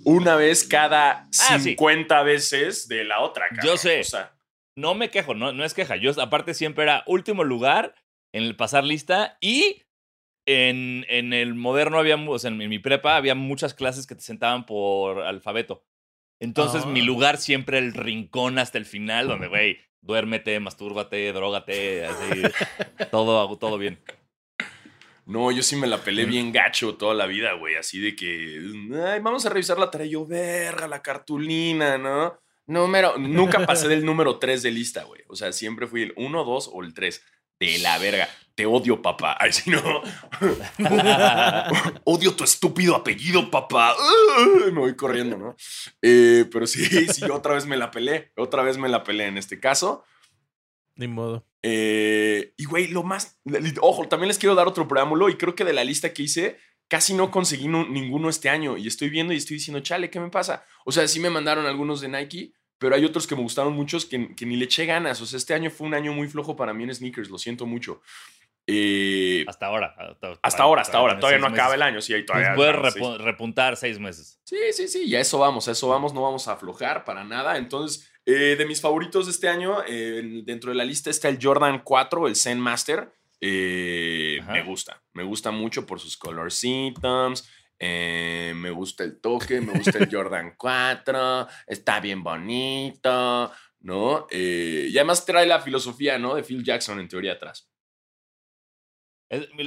una 0.05 0.35
vez 0.35 0.65
cada 0.65 1.29
Ah, 1.49 1.59
sí. 1.59 1.71
50 1.77 2.23
veces 2.25 2.89
de 2.89 3.05
la 3.05 3.21
otra, 3.21 3.47
cabrón. 3.49 3.65
Yo 3.67 3.77
sé. 3.77 4.01
O 4.01 4.05
sea, 4.05 4.33
No 4.77 4.95
me 4.97 5.11
quejo, 5.11 5.35
no, 5.37 5.53
no 5.53 5.65
es 5.65 5.73
queja. 5.73 5.95
Yo 5.95 6.11
aparte 6.21 6.53
siempre 6.53 6.83
era 6.83 7.05
último 7.07 7.45
lugar 7.45 7.95
en 8.35 8.43
el 8.43 8.57
pasar 8.57 8.83
lista 8.83 9.39
y 9.41 9.83
en, 10.49 11.07
en 11.09 11.33
el 11.33 11.55
moderno 11.55 11.99
había, 11.99 12.17
o 12.17 12.39
sea, 12.41 12.51
en 12.51 12.57
mi- 12.59 12.79
prepa 12.81 13.15
había 13.15 13.37
muchas 13.37 13.73
clases 13.75 14.09
que 14.09 14.17
te 14.17 14.23
sentaban 14.23 14.67
por 14.67 15.23
alfabeto. 15.23 15.85
Entonces 16.41 16.83
Ah. 16.85 16.89
mi 16.89 17.03
lugar 17.03 17.37
siempre 17.37 17.79
el 17.79 17.93
rincón 17.93 18.59
hasta 18.59 18.79
el 18.79 18.85
final, 18.87 19.29
donde, 19.29 19.47
güey, 19.47 19.79
duérmete, 20.03 20.59
mastúrbate, 20.61 21.33
drógate, 21.33 22.07
así, 22.07 22.43
todo, 23.11 23.57
todo 23.59 23.79
bien. 23.79 24.03
no, 25.27 25.51
yo 25.53 25.63
sí 25.63 25.77
me 25.77 25.87
la 25.87 25.99
pelé 25.99 26.25
bien 26.25 26.53
gacho 26.53 26.97
toda 26.97 27.15
la 27.15 27.27
vida, 27.27 27.53
güey. 27.55 27.77
Así 27.77 28.01
de 28.01 28.17
que, 28.17 28.61
ay, 29.07 29.21
vamos 29.21 29.47
a 29.47 29.51
revisar 29.51 29.79
la 29.79 29.91
tarea. 29.91 30.07
Yo, 30.07 30.27
verga, 30.27 30.89
la 30.89 31.03
cartulina, 31.03 31.99
¿no? 31.99 32.39
Número, 32.67 33.19
nunca 33.19 33.67
pasé 33.67 33.89
del 33.89 34.05
número 34.05 34.39
3 34.39 34.63
de 34.63 34.71
lista, 34.71 35.03
güey. 35.03 35.23
O 35.29 35.35
sea, 35.35 35.53
siempre 35.53 35.89
fui 35.89 36.03
el 36.03 36.15
1, 36.17 36.45
2 36.45 36.71
o 36.73 36.83
el 36.83 36.95
3. 36.95 37.25
De 37.61 37.79
la 37.79 37.99
verga. 37.99 38.29
Te 38.55 38.67
odio, 38.67 39.01
papá. 39.01 39.37
Ay, 39.41 39.53
si 39.53 39.71
no. 39.71 39.81
Odio 42.05 42.35
tu 42.35 42.45
estúpido 42.45 42.97
apellido, 42.97 43.51
papá. 43.51 43.95
Me 44.73 44.81
voy 44.81 44.97
corriendo, 44.97 45.37
¿no? 45.37 45.57
Eh, 46.03 46.47
pero 46.51 46.67
sí, 46.67 46.85
sí, 47.09 47.25
otra 47.25 47.55
vez 47.55 47.67
me 47.67 47.77
la 47.77 47.91
pelé. 47.91 48.33
Otra 48.37 48.63
vez 48.63 48.79
me 48.79 48.89
la 48.89 49.05
pelé 49.05 49.27
en 49.27 49.39
este 49.39 49.61
caso. 49.61 50.05
Ni 50.97 51.07
modo. 51.07 51.47
Eh, 51.63 52.55
y 52.57 52.65
güey, 52.65 52.89
lo 52.89 53.03
más. 53.03 53.39
Ojo, 53.81 54.09
también 54.09 54.29
les 54.29 54.39
quiero 54.39 54.55
dar 54.55 54.67
otro 54.67 54.89
preámbulo. 54.89 55.29
Y 55.29 55.37
creo 55.37 55.55
que 55.55 55.65
de 55.65 55.73
la 55.73 55.85
lista 55.85 56.13
que 56.13 56.23
hice, 56.23 56.59
casi 56.89 57.15
no 57.15 57.31
conseguí 57.31 57.69
ninguno 57.69 58.29
este 58.29 58.49
año. 58.49 58.77
Y 58.77 58.87
estoy 58.87 59.11
viendo 59.11 59.33
y 59.33 59.37
estoy 59.37 59.59
diciendo, 59.59 59.81
chale, 59.81 60.11
¿qué 60.11 60.19
me 60.19 60.31
pasa? 60.31 60.65
O 60.85 60.93
sea, 60.93 61.07
sí 61.09 61.21
me 61.21 61.31
mandaron 61.31 61.67
algunos 61.67 62.01
de 62.01 62.09
Nike, 62.09 62.53
pero 62.81 62.97
hay 62.97 63.05
otros 63.05 63.29
que 63.29 63.37
me 63.37 63.43
gustaron 63.43 63.73
muchos 63.75 64.05
que, 64.07 64.35
que 64.35 64.45
ni 64.45 64.57
le 64.57 64.65
eché 64.65 64.87
ganas. 64.87 65.21
O 65.21 65.27
sea, 65.27 65.37
este 65.37 65.55
año 65.55 65.71
fue 65.71 65.87
un 65.87 65.95
año 65.95 66.13
muy 66.13 66.27
flojo 66.27 66.57
para 66.57 66.75
mí 66.75 66.83
en 66.83 66.93
sneakers, 66.93 67.31
lo 67.31 67.39
siento 67.39 67.65
mucho. 67.67 68.01
Eh, 68.67 69.45
Hasta 69.49 69.67
ahora. 69.67 69.95
Hasta, 69.99 70.39
hasta 70.43 70.63
ahora, 70.63 70.83
hasta 70.83 70.99
ahora. 70.99 71.19
Todavía 71.19 71.39
no 71.41 71.47
acaba 71.49 71.75
el 71.75 71.83
año, 71.83 72.01
sí, 72.01 72.15
ahí 72.15 72.25
todavía. 72.25 72.55
Puedes 72.55 72.73
faltan 72.75 72.93
seis. 72.93 73.05
repu- 73.05 73.19
repuntar 73.19 73.77
seis 73.77 73.99
meses. 73.99 74.41
Sí, 74.45 74.57
sí, 74.73 74.89
sí, 74.89 75.05
y 75.05 75.15
a 75.17 75.21
eso 75.21 75.39
vamos, 75.39 75.69
a 75.69 75.73
eso 75.73 75.89
vamos, 75.89 76.13
no 76.15 76.23
vamos 76.23 76.49
a 76.49 76.53
aflojar 76.53 77.05
para 77.05 77.23
nada. 77.25 77.57
Entonces, 77.59 78.11
eh, 78.27 78.55
de 78.57 78.67
mis 78.67 78.81
favoritos 78.81 79.27
de 79.27 79.33
este 79.33 79.49
año, 79.49 79.79
eh, 79.89 80.43
dentro 80.45 80.71
de 80.71 80.77
la 80.77 80.85
lista 80.85 81.11
está 81.11 81.29
el 81.29 81.39
Jordan 81.41 81.83
4, 81.85 82.29
el 82.29 82.37
Zen 82.37 82.61
Master. 82.61 83.13
Me 83.41 84.63
gusta, 84.65 85.03
me 85.15 85.23
gusta 85.25 85.51
mucho 85.51 85.87
por 85.87 85.99
sus 86.01 86.17
color 86.17 86.53
symptoms. 86.53 87.49
Eh, 87.81 88.53
me 88.55 88.71
gusta 88.71 89.03
el 89.05 89.21
toque, 89.21 89.61
me 89.61 89.73
gusta 89.73 89.99
el 89.99 90.09
Jordan 90.15 90.55
4, 90.57 91.49
está 91.67 91.99
bien 91.99 92.23
bonito, 92.23 93.51
¿no? 93.81 94.27
Eh, 94.31 94.89
y 94.91 94.97
además 94.99 95.25
trae 95.25 95.47
la 95.47 95.61
filosofía, 95.61 96.19
¿no? 96.19 96.35
De 96.35 96.43
Phil 96.45 96.63
Jackson 96.63 97.01
en 97.01 97.09
teoría 97.09 97.33
atrás. 97.33 97.69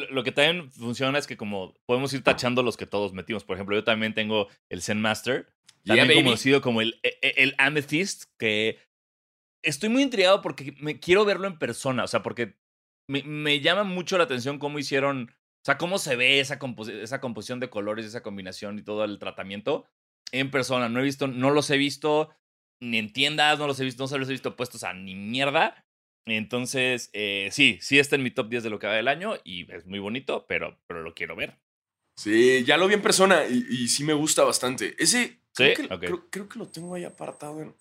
Lo 0.10 0.24
que 0.24 0.32
también 0.34 0.72
funciona 0.72 1.18
es 1.18 1.26
que 1.26 1.38
como 1.38 1.74
podemos 1.86 2.14
ir 2.14 2.22
tachando 2.22 2.64
los 2.64 2.76
que 2.76 2.86
todos 2.86 3.14
metimos. 3.14 3.46
Por 3.46 3.56
ejemplo, 3.56 3.76
yo 3.76 3.84
también 3.86 4.14
tengo 4.14 4.50
el 4.70 4.82
Zen 4.82 5.00
Master. 5.02 5.48
También 5.86 6.08
conocido 6.26 6.62
como 6.62 6.82
el, 6.82 7.00
e- 7.02 7.18
e- 7.22 7.34
el 7.38 7.56
Amethyst, 7.58 8.26
que 8.38 8.78
estoy 9.64 9.88
muy 9.90 10.02
intrigado 10.04 10.42
porque 10.42 10.76
me 10.80 11.00
quiero 11.00 11.24
verlo 11.24 11.48
en 11.48 11.58
persona. 11.60 12.04
O 12.04 12.08
sea, 12.08 12.22
porque 12.22 12.58
me, 13.08 13.24
me 13.24 13.62
llama 13.62 13.84
mucho 13.86 14.18
la 14.18 14.26
atención 14.26 14.60
cómo 14.60 14.80
hicieron, 14.80 15.34
o 15.64 15.66
sea, 15.66 15.78
cómo 15.78 15.98
se 15.98 16.18
ve 16.18 16.42
esa, 16.42 16.60
compos- 16.60 16.90
esa 16.90 17.22
composición 17.22 17.62
de 17.62 17.70
colores, 17.70 18.06
esa 18.06 18.22
combinación 18.22 18.78
y 18.80 18.84
todo 18.84 19.06
el 19.06 19.18
tratamiento 19.18 19.86
en 20.34 20.52
persona. 20.52 20.90
No 20.90 21.00
he 21.00 21.04
visto, 21.04 21.28
no 21.28 21.52
los 21.52 21.70
he 21.70 21.78
visto 21.78 22.30
ni 22.82 22.98
en 22.98 23.14
tiendas, 23.14 23.58
no 23.60 23.68
los 23.68 23.80
he 23.80 23.86
visto, 23.86 24.04
no 24.04 24.08
se 24.10 24.18
los 24.18 24.28
he 24.28 24.34
visto 24.34 24.58
puestos 24.58 24.84
a 24.84 24.94
ni 24.94 25.16
mierda. 25.16 25.86
Entonces, 26.26 27.10
eh, 27.14 27.48
sí, 27.52 27.78
sí 27.82 27.98
está 27.98 28.18
en 28.18 28.24
mi 28.24 28.32
top 28.32 28.50
10 28.50 28.64
de 28.64 28.70
lo 28.70 28.78
que 28.80 28.88
va 28.88 28.94
del 28.94 29.08
año 29.08 29.36
y 29.46 29.72
es 29.74 29.86
muy 29.86 30.00
bonito, 30.00 30.46
pero, 30.48 30.80
pero 30.86 31.02
lo 31.02 31.14
quiero 31.14 31.36
ver. 31.36 31.60
Sí, 32.18 32.64
ya 32.66 32.76
lo 32.78 32.88
vi 32.88 32.94
en 32.96 33.02
persona 33.02 33.46
y, 33.48 33.66
y 33.70 33.88
sí 33.88 34.04
me 34.04 34.14
gusta 34.14 34.44
bastante. 34.44 34.96
Ese, 35.00 35.40
creo, 35.54 35.76
¿Sí? 35.76 35.88
que, 35.88 35.94
Ok. 35.94 36.00
creo, 36.02 36.30
creo 36.30 36.50
que 36.50 36.60
lo 36.60 36.68
tengo 36.68 36.94
ahí 36.96 37.06
apartado 37.06 37.62
en... 37.62 37.74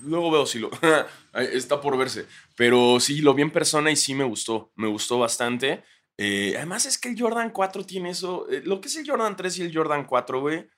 Luego 0.00 0.30
veo 0.30 0.46
si 0.46 0.58
lo. 0.58 0.70
Está 1.34 1.80
por 1.80 1.98
verse. 1.98 2.26
Pero 2.56 2.98
sí, 3.00 3.20
lo 3.20 3.34
vi 3.34 3.42
en 3.42 3.50
persona 3.50 3.90
y 3.90 3.96
sí 3.96 4.14
me 4.14 4.24
gustó. 4.24 4.72
Me 4.76 4.86
gustó 4.88 5.18
bastante. 5.18 5.82
Eh, 6.18 6.54
además, 6.56 6.86
es 6.86 6.98
que 6.98 7.08
el 7.10 7.20
Jordan 7.20 7.50
4 7.50 7.84
tiene 7.84 8.10
eso. 8.10 8.48
eh, 8.50 8.62
lo 8.64 8.80
que 8.80 8.88
es 8.88 8.96
el 8.96 9.06
Jordan 9.08 9.36
3 9.36 9.58
y 9.58 9.62
el 9.62 9.74
Jordan 9.76 10.04
4, 10.06 10.40
güey. 10.40 10.68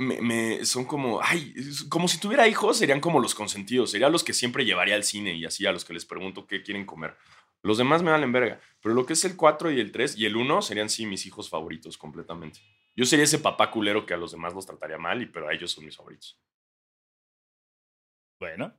Me, 0.00 0.20
me- 0.22 0.64
son 0.64 0.84
como. 0.84 1.20
Ay, 1.22 1.54
como 1.88 2.06
si 2.08 2.18
tuviera 2.18 2.46
hijos, 2.48 2.78
serían 2.78 3.00
como 3.00 3.20
los 3.20 3.34
consentidos. 3.34 3.90
Serían 3.90 4.12
los 4.12 4.24
que 4.24 4.32
siempre 4.32 4.64
llevaría 4.64 4.94
al 4.94 5.04
cine 5.04 5.34
y 5.34 5.44
así 5.44 5.66
a 5.66 5.72
los 5.72 5.84
que 5.84 5.92
les 5.94 6.04
pregunto 6.06 6.46
qué 6.46 6.62
quieren 6.62 6.86
comer. 6.86 7.16
Los 7.62 7.76
demás 7.78 8.02
me 8.02 8.10
valen 8.12 8.30
verga. 8.32 8.60
Pero 8.80 8.94
lo 8.94 9.04
que 9.04 9.14
es 9.14 9.24
el 9.24 9.36
4 9.36 9.70
y 9.72 9.80
el 9.80 9.90
3 9.92 10.16
y 10.16 10.24
el 10.26 10.36
1 10.36 10.62
serían 10.62 10.88
sí 10.88 11.04
mis 11.06 11.26
hijos 11.26 11.50
favoritos 11.50 11.98
completamente. 11.98 12.60
Yo 12.94 13.04
sería 13.04 13.24
ese 13.24 13.38
papá 13.40 13.70
culero 13.70 14.06
que 14.06 14.14
a 14.14 14.16
los 14.16 14.30
demás 14.32 14.54
los 14.54 14.66
trataría 14.66 14.98
mal, 14.98 15.20
y, 15.22 15.26
pero 15.26 15.48
a 15.48 15.52
ellos 15.52 15.72
son 15.72 15.84
mis 15.84 15.96
favoritos. 15.96 16.38
Bueno. 18.40 18.72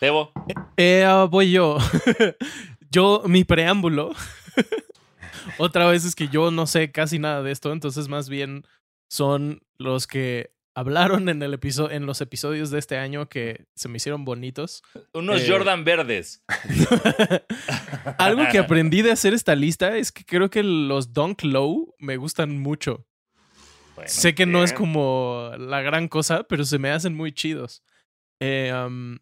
Tebo. 0.00 0.32
Eh, 0.76 1.04
ah, 1.06 1.26
voy 1.30 1.52
yo. 1.52 1.78
yo, 2.90 3.22
mi 3.26 3.44
preámbulo. 3.44 4.12
Otra 5.58 5.86
vez 5.86 6.04
es 6.04 6.14
que 6.14 6.28
yo 6.28 6.50
no 6.50 6.66
sé 6.66 6.92
casi 6.92 7.18
nada 7.18 7.42
de 7.42 7.52
esto, 7.52 7.72
entonces 7.72 8.08
más 8.08 8.28
bien 8.28 8.64
son 9.08 9.62
los 9.78 10.06
que 10.06 10.52
hablaron 10.74 11.28
en, 11.28 11.42
el 11.42 11.54
episodio, 11.54 11.90
en 11.90 12.06
los 12.06 12.20
episodios 12.20 12.70
de 12.70 12.78
este 12.78 12.96
año 12.96 13.28
que 13.28 13.66
se 13.74 13.88
me 13.88 13.96
hicieron 13.96 14.24
bonitos. 14.24 14.82
Unos 15.12 15.42
Eh, 15.42 15.46
Jordan 15.48 15.84
verdes. 15.84 16.42
Algo 18.18 18.42
que 18.50 18.58
aprendí 18.58 19.02
de 19.02 19.12
hacer 19.12 19.34
esta 19.34 19.54
lista 19.54 19.96
es 19.96 20.12
que 20.12 20.24
creo 20.24 20.50
que 20.50 20.62
los 20.62 21.12
Dunk 21.12 21.42
Low 21.42 21.94
me 21.98 22.16
gustan 22.16 22.58
mucho. 22.58 23.06
Bueno, 23.94 24.08
sé 24.10 24.34
que 24.34 24.46
no 24.46 24.62
es 24.62 24.72
como 24.72 25.50
la 25.58 25.82
gran 25.82 26.08
cosa, 26.08 26.44
pero 26.44 26.64
se 26.64 26.78
me 26.78 26.90
hacen 26.90 27.14
muy 27.14 27.32
chidos. 27.32 27.82
Eh, 28.40 28.72
um, 28.72 29.18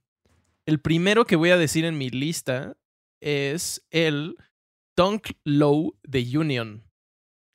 el 0.66 0.80
primero 0.80 1.24
que 1.24 1.36
voy 1.36 1.50
a 1.50 1.56
decir 1.56 1.84
en 1.84 1.98
mi 1.98 2.10
lista 2.10 2.76
es 3.20 3.86
el 3.90 4.36
Dunk 4.96 5.30
Low 5.44 5.98
de 6.02 6.38
Union. 6.38 6.84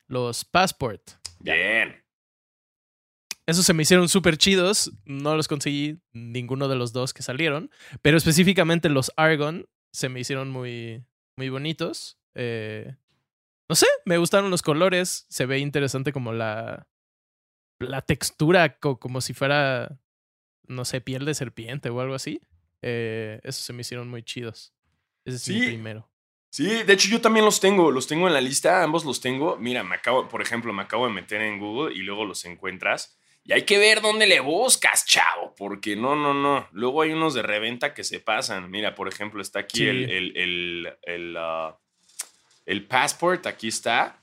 Los 0.08 0.44
Passport. 0.44 1.02
Bien. 1.40 2.02
Esos 3.46 3.66
se 3.66 3.74
me 3.74 3.82
hicieron 3.82 4.08
súper 4.08 4.36
chidos. 4.38 4.92
No 5.04 5.36
los 5.36 5.48
conseguí 5.48 6.00
ninguno 6.12 6.68
de 6.68 6.76
los 6.76 6.92
dos 6.92 7.12
que 7.12 7.22
salieron. 7.22 7.70
Pero 8.02 8.16
específicamente 8.16 8.88
los 8.88 9.12
Argon 9.16 9.66
se 9.92 10.08
me 10.08 10.20
hicieron 10.20 10.50
muy, 10.50 11.04
muy 11.36 11.48
bonitos. 11.50 12.18
Eh, 12.34 12.96
no 13.68 13.76
sé, 13.76 13.86
me 14.06 14.18
gustaron 14.18 14.50
los 14.50 14.62
colores. 14.62 15.26
Se 15.28 15.46
ve 15.46 15.58
interesante 15.58 16.12
como 16.12 16.32
la, 16.32 16.86
la 17.78 18.00
textura, 18.02 18.78
co- 18.78 18.98
como 18.98 19.20
si 19.20 19.34
fuera, 19.34 19.98
no 20.66 20.84
sé, 20.84 21.00
piel 21.00 21.24
de 21.24 21.34
serpiente 21.34 21.90
o 21.90 22.00
algo 22.00 22.14
así. 22.14 22.40
Eh, 22.82 23.40
esos 23.42 23.62
se 23.64 23.72
me 23.72 23.82
hicieron 23.82 24.08
muy 24.08 24.22
chidos. 24.22 24.72
Ese 25.24 25.36
es 25.36 25.48
mi 25.48 25.60
Sí. 25.60 25.66
primero. 25.66 26.08
Sí, 26.50 26.84
de 26.84 26.92
hecho 26.92 27.08
yo 27.08 27.20
también 27.20 27.44
los 27.44 27.58
tengo, 27.58 27.90
los 27.90 28.06
tengo 28.06 28.28
en 28.28 28.34
la 28.34 28.40
lista, 28.40 28.82
ambos 28.84 29.04
los 29.04 29.20
tengo. 29.20 29.56
Mira, 29.56 29.82
me 29.82 29.96
acabo, 29.96 30.28
por 30.28 30.40
ejemplo, 30.40 30.72
me 30.72 30.82
acabo 30.82 31.06
de 31.06 31.12
meter 31.12 31.40
en 31.42 31.58
Google 31.58 31.92
y 31.94 31.98
luego 31.98 32.24
los 32.24 32.44
encuentras. 32.44 33.18
Y 33.42 33.52
hay 33.52 33.62
que 33.62 33.76
ver 33.76 34.00
dónde 34.00 34.26
le 34.26 34.40
buscas, 34.40 35.04
chavo, 35.04 35.54
porque 35.56 35.96
no, 35.96 36.14
no, 36.16 36.32
no. 36.32 36.66
Luego 36.72 37.02
hay 37.02 37.12
unos 37.12 37.34
de 37.34 37.42
reventa 37.42 37.92
que 37.92 38.04
se 38.04 38.20
pasan. 38.20 38.70
Mira, 38.70 38.94
por 38.94 39.08
ejemplo, 39.08 39.42
está 39.42 39.58
aquí 39.60 39.78
Sí. 39.78 39.86
el, 39.88 40.10
el, 40.10 40.36
el, 40.36 40.92
el, 41.02 41.36
ah, 41.36 41.76
el 42.66 42.86
Passport, 42.86 43.46
aquí 43.46 43.68
está. 43.68 44.20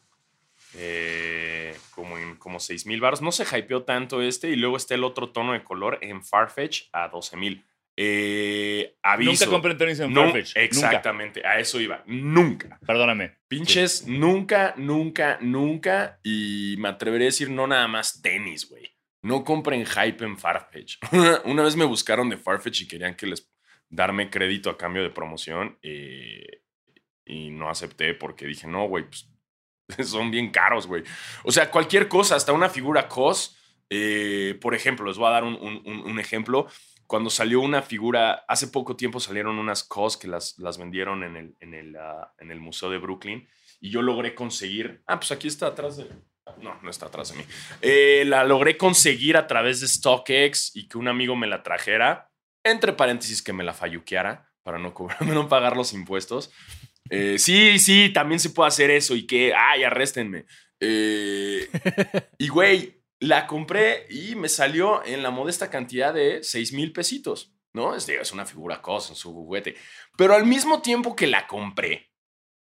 eh, 0.73 1.77
como 1.93 2.17
en 2.17 2.37
como 2.37 2.59
6 2.61 2.85
mil 2.85 3.01
baros. 3.01 3.21
No 3.21 3.33
se 3.33 3.43
hypeó 3.43 3.83
tanto 3.83 4.21
este. 4.21 4.49
Y 4.49 4.55
luego 4.55 4.77
está 4.77 4.95
el 4.95 5.03
otro 5.03 5.29
tono 5.29 5.51
de 5.53 5.63
color 5.65 5.99
en 6.01 6.23
Farfetch 6.23 6.83
a 6.93 7.09
12 7.09 7.35
mil. 7.35 7.65
Eh, 8.03 8.95
aviso. 9.03 9.31
Nunca 9.31 9.45
compré 9.47 9.75
tenis 9.75 9.99
en 9.99 10.11
No, 10.11 10.23
Farfetch. 10.23 10.55
Nunca. 10.55 10.61
exactamente, 10.61 11.45
a 11.45 11.59
eso 11.59 11.79
iba. 11.79 12.03
Nunca. 12.07 12.79
Perdóname. 12.85 13.37
Pinches, 13.47 14.07
nunca, 14.07 14.73
nunca, 14.75 15.37
nunca. 15.39 16.19
Y 16.23 16.75
me 16.79 16.87
atreveré 16.89 17.25
a 17.25 17.27
decir 17.27 17.51
no 17.51 17.67
nada 17.67 17.87
más 17.87 18.21
tenis, 18.23 18.67
güey. 18.67 18.89
No 19.21 19.43
compren 19.43 19.85
hype 19.85 20.25
en 20.25 20.35
Farfetch. 20.35 20.97
Una 21.45 21.61
vez 21.61 21.75
me 21.75 21.85
buscaron 21.85 22.27
de 22.27 22.37
Farfetch 22.37 22.81
y 22.81 22.87
querían 22.87 23.15
que 23.15 23.27
les 23.27 23.47
darme 23.87 24.31
crédito 24.31 24.71
a 24.71 24.77
cambio 24.79 25.03
de 25.03 25.11
promoción. 25.11 25.77
eh, 25.83 26.63
y 27.23 27.51
no 27.51 27.69
acepté 27.69 28.15
porque 28.15 28.47
dije, 28.47 28.65
no, 28.67 28.87
güey, 28.87 29.05
pues 29.05 29.29
son 30.09 30.31
bien 30.31 30.49
caros, 30.49 30.87
güey. 30.87 31.03
O 31.43 31.51
sea, 31.51 31.69
cualquier 31.69 32.07
cosa, 32.07 32.35
hasta 32.35 32.51
una 32.51 32.67
figura 32.67 33.07
COS. 33.07 33.57
Eh, 33.93 34.57
por 34.61 34.73
ejemplo, 34.73 35.05
les 35.05 35.17
voy 35.17 35.27
a 35.27 35.31
dar 35.31 35.43
un, 35.43 35.55
un- 35.55 35.83
un- 35.85 36.19
ejemplo. 36.19 36.65
Cuando 37.07 37.29
salió 37.29 37.59
una 37.59 37.81
figura, 37.81 38.45
hace 38.47 38.67
poco 38.69 38.95
tiempo 38.95 39.19
salieron 39.19 39.59
unas 39.59 39.83
COS 39.83 40.15
que 40.15 40.29
las, 40.29 40.57
las 40.59 40.77
vendieron 40.77 41.23
en 41.25 41.35
el, 41.35 41.55
en, 41.59 41.73
el, 41.73 41.95
ah, 41.97 42.33
en 42.39 42.51
el 42.51 42.61
Museo 42.61 42.89
de 42.89 42.97
Brooklyn 42.99 43.47
y 43.81 43.89
yo 43.91 44.01
logré 44.01 44.33
conseguir. 44.33 45.03
Ah, 45.07 45.19
pues 45.19 45.31
aquí 45.33 45.47
está 45.49 45.67
atrás 45.67 45.97
de. 45.97 46.05
No, 46.61 46.79
no 46.81 46.89
está 46.89 47.07
atrás 47.07 47.31
de 47.33 47.37
mí. 47.39 47.43
Eh, 47.81 48.23
la 48.25 48.43
logré 48.45 48.77
conseguir 48.77 49.35
a 49.35 49.45
través 49.45 49.81
de 49.81 49.87
StockX 49.87 50.75
y 50.75 50.87
que 50.87 50.97
un 50.97 51.07
amigo 51.09 51.35
me 51.35 51.47
la 51.47 51.61
trajera. 51.63 52.29
Entre 52.63 52.93
paréntesis, 52.93 53.41
que 53.43 53.51
me 53.53 53.63
la 53.65 53.73
falluqueara 53.73 54.47
para 54.63 54.77
no 54.79 54.93
cobrarme, 54.93 55.33
no 55.33 55.49
pagar 55.49 55.75
los 55.75 55.91
impuestos. 55.93 56.51
Eh, 57.09 57.37
sí, 57.39 57.77
sí, 57.79 58.09
también 58.13 58.39
se 58.39 58.51
puede 58.51 58.69
hacer 58.69 58.89
eso 58.89 59.15
y 59.15 59.27
que, 59.27 59.53
ay, 59.53 59.83
arréstenme. 59.83 60.45
Eh, 60.79 61.67
y 62.37 62.47
güey, 62.47 63.00
la 63.21 63.45
compré 63.45 64.07
y 64.09 64.35
me 64.35 64.49
salió 64.49 65.05
en 65.05 65.21
la 65.21 65.29
modesta 65.29 65.69
cantidad 65.69 66.13
de 66.13 66.43
6 66.43 66.73
mil 66.73 66.91
pesitos, 66.91 67.53
¿no? 67.71 67.95
Es, 67.95 68.31
una 68.33 68.47
figura 68.47 68.81
cosa, 68.81 69.13
su 69.13 69.31
juguete. 69.31 69.75
Pero 70.17 70.33
al 70.33 70.45
mismo 70.45 70.81
tiempo 70.81 71.15
que 71.15 71.27
la 71.27 71.45
compré, 71.45 72.11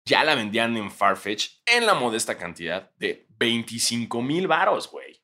ya 0.06 0.22
la 0.22 0.34
vendían 0.34 0.76
en 0.76 0.90
Farfetch 0.90 1.62
en 1.64 1.86
la 1.86 1.94
modesta 1.94 2.36
cantidad 2.36 2.90
de 2.96 3.26
25 3.38 4.20
mil 4.20 4.46
varos, 4.46 4.90
güey. 4.90 5.22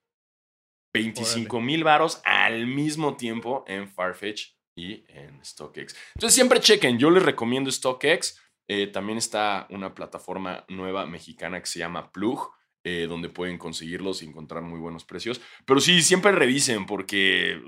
25 0.94 1.60
mil 1.60 1.84
varos 1.84 2.22
al 2.24 2.66
mismo 2.66 3.18
tiempo 3.18 3.64
en 3.68 3.90
Farfetch 3.90 4.54
y 4.74 5.04
en 5.08 5.44
StockX. 5.44 5.94
Entonces 6.14 6.34
siempre 6.34 6.60
chequen, 6.60 6.98
yo 6.98 7.10
les 7.10 7.22
recomiendo 7.22 7.70
StockX. 7.70 8.40
Eh, 8.68 8.86
también 8.86 9.18
está 9.18 9.66
una 9.68 9.94
plataforma 9.94 10.64
nueva 10.68 11.04
mexicana 11.04 11.60
que 11.60 11.66
se 11.66 11.78
llama 11.78 12.10
Plug, 12.10 12.55
eh, 12.88 13.06
donde 13.08 13.28
pueden 13.28 13.58
conseguirlos 13.58 14.22
y 14.22 14.26
encontrar 14.26 14.62
muy 14.62 14.78
buenos 14.78 15.04
precios. 15.04 15.40
Pero 15.64 15.80
sí, 15.80 16.02
siempre 16.02 16.30
revisen 16.30 16.86
porque 16.86 17.60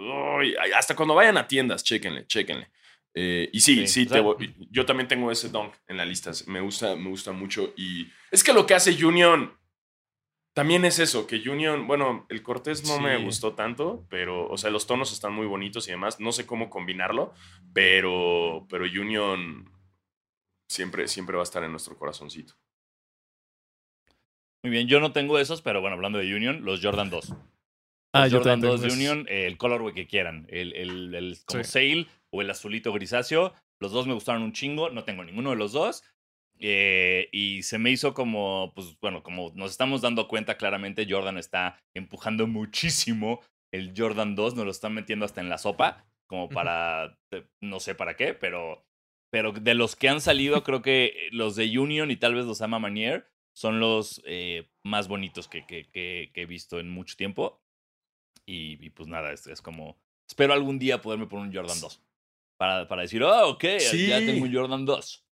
hasta 0.76 0.94
cuando 0.94 1.16
vayan 1.16 1.36
a 1.36 1.48
tiendas, 1.48 1.82
chequenle, 1.82 2.24
chequenle. 2.28 2.70
Eh, 3.14 3.50
y 3.52 3.58
sí, 3.60 3.84
Sí, 3.88 4.06
te 4.06 4.20
voy- 4.20 4.54
yo 4.70 4.86
también 4.86 5.08
tengo 5.08 5.32
ese 5.32 5.48
dunk 5.48 5.74
en 5.88 5.96
la 5.96 6.04
lista. 6.04 6.30
Me 6.46 6.60
gusta, 6.60 6.94
me 6.94 7.08
gusta 7.08 7.32
mucho. 7.32 7.72
Y 7.76 8.06
es 8.30 8.44
que 8.44 8.52
lo 8.52 8.64
que 8.64 8.74
hace 8.74 8.92
Union 9.04 9.58
también 10.54 10.84
es 10.84 11.00
eso, 11.00 11.26
que 11.26 11.36
Union, 11.48 11.88
bueno, 11.88 12.24
el 12.28 12.40
Cortés 12.44 12.84
no 12.86 13.00
me 13.00 13.16
gustó 13.24 13.54
tanto, 13.54 14.06
pero, 14.10 14.48
o 14.48 14.56
sea, 14.56 14.70
los 14.70 14.86
tonos 14.86 15.12
están 15.12 15.32
muy 15.32 15.46
bonitos 15.48 15.88
y 15.88 15.90
demás. 15.90 16.20
No 16.20 16.30
sé 16.30 16.46
cómo 16.46 16.70
combinarlo, 16.70 17.32
pero, 17.72 18.66
pero 18.70 18.84
Union 18.84 19.68
siempre, 20.68 21.08
siempre 21.08 21.34
va 21.36 21.42
a 21.42 21.50
estar 21.50 21.64
en 21.64 21.72
nuestro 21.72 21.96
corazoncito. 21.96 22.54
Muy 24.64 24.70
bien, 24.70 24.88
yo 24.88 25.00
no 25.00 25.12
tengo 25.12 25.38
esos, 25.38 25.62
pero 25.62 25.80
bueno, 25.80 25.94
hablando 25.94 26.18
de 26.18 26.34
Union, 26.34 26.64
los 26.64 26.80
Jordan 26.82 27.10
2. 27.10 27.28
Los 27.30 27.38
Ah, 28.14 28.26
yo 28.26 28.38
Jordan 28.38 28.60
también 28.60 28.72
2 28.72 28.80
de. 28.82 28.92
Union, 28.92 29.26
eh, 29.28 29.46
el 29.46 29.56
colorway 29.56 29.94
que 29.94 30.06
quieran. 30.06 30.46
El, 30.48 30.74
el, 30.74 31.14
el 31.14 31.36
como 31.46 31.62
Sí. 31.62 31.70
sail 31.70 32.08
o 32.32 32.40
el 32.42 32.50
azulito 32.50 32.92
grisáceo. 32.92 33.52
Los 33.80 33.92
dos 33.92 34.06
me 34.06 34.14
gustaron 34.14 34.42
un 34.42 34.52
chingo. 34.52 34.90
No 34.90 35.04
tengo 35.04 35.22
ninguno 35.24 35.50
de 35.50 35.56
los 35.56 35.72
dos. 35.72 36.02
Eh, 36.58 37.28
y 37.30 37.62
se 37.62 37.78
me 37.78 37.90
hizo 37.90 38.14
como, 38.14 38.72
pues 38.74 38.98
bueno, 39.00 39.22
como 39.22 39.52
nos 39.54 39.70
estamos 39.70 40.00
dando 40.00 40.26
cuenta 40.26 40.56
claramente, 40.56 41.06
Jordan 41.08 41.38
está 41.38 41.78
empujando 41.94 42.48
muchísimo 42.48 43.40
el 43.72 43.92
Jordan 43.96 44.34
2, 44.34 44.56
nos 44.56 44.64
lo 44.64 44.70
están 44.72 44.94
metiendo 44.94 45.24
hasta 45.24 45.40
en 45.40 45.50
la 45.50 45.58
sopa, 45.58 46.04
como 46.26 46.48
para, 46.48 47.16
eh, 47.32 47.44
no 47.62 47.78
sé 47.78 47.94
para 47.94 48.16
qué, 48.16 48.34
pero, 48.34 48.84
pero 49.30 49.52
de 49.52 49.74
los 49.74 49.94
que 49.94 50.08
han 50.08 50.20
salido, 50.20 50.64
creo 50.64 50.82
que 50.82 51.28
los 51.30 51.54
de 51.54 51.78
Union 51.78 52.10
y 52.10 52.16
tal 52.16 52.34
vez 52.34 52.46
los 52.46 52.60
Ama 52.62 52.78
Manier 52.80 53.28
son 53.58 53.80
los 53.80 54.22
eh, 54.24 54.70
más 54.84 55.08
bonitos 55.08 55.48
que, 55.48 55.66
que, 55.66 55.88
que- 55.90 56.30
que 56.32 56.42
he 56.42 56.46
visto 56.46 56.78
en 56.78 56.88
mucho 56.90 57.16
tiempo. 57.16 57.60
Y, 58.46 58.78
y 58.84 58.90
pues 58.90 59.08
nada, 59.08 59.32
es, 59.32 59.46
es 59.48 59.60
como, 59.60 60.00
espero 60.28 60.52
algún 60.52 60.78
día 60.78 61.02
poderme 61.02 61.26
poner 61.26 61.48
un 61.48 61.54
Jordan 61.54 61.80
2. 61.80 62.02
Para, 62.56 62.86
para 62.88 63.02
decir, 63.02 63.22
oh, 63.22 63.48
ok, 63.50 63.64
ya 64.08 64.18
tengo 64.18 64.44
un 64.44 64.54
Jordan 64.54 64.84
2. 64.84 65.24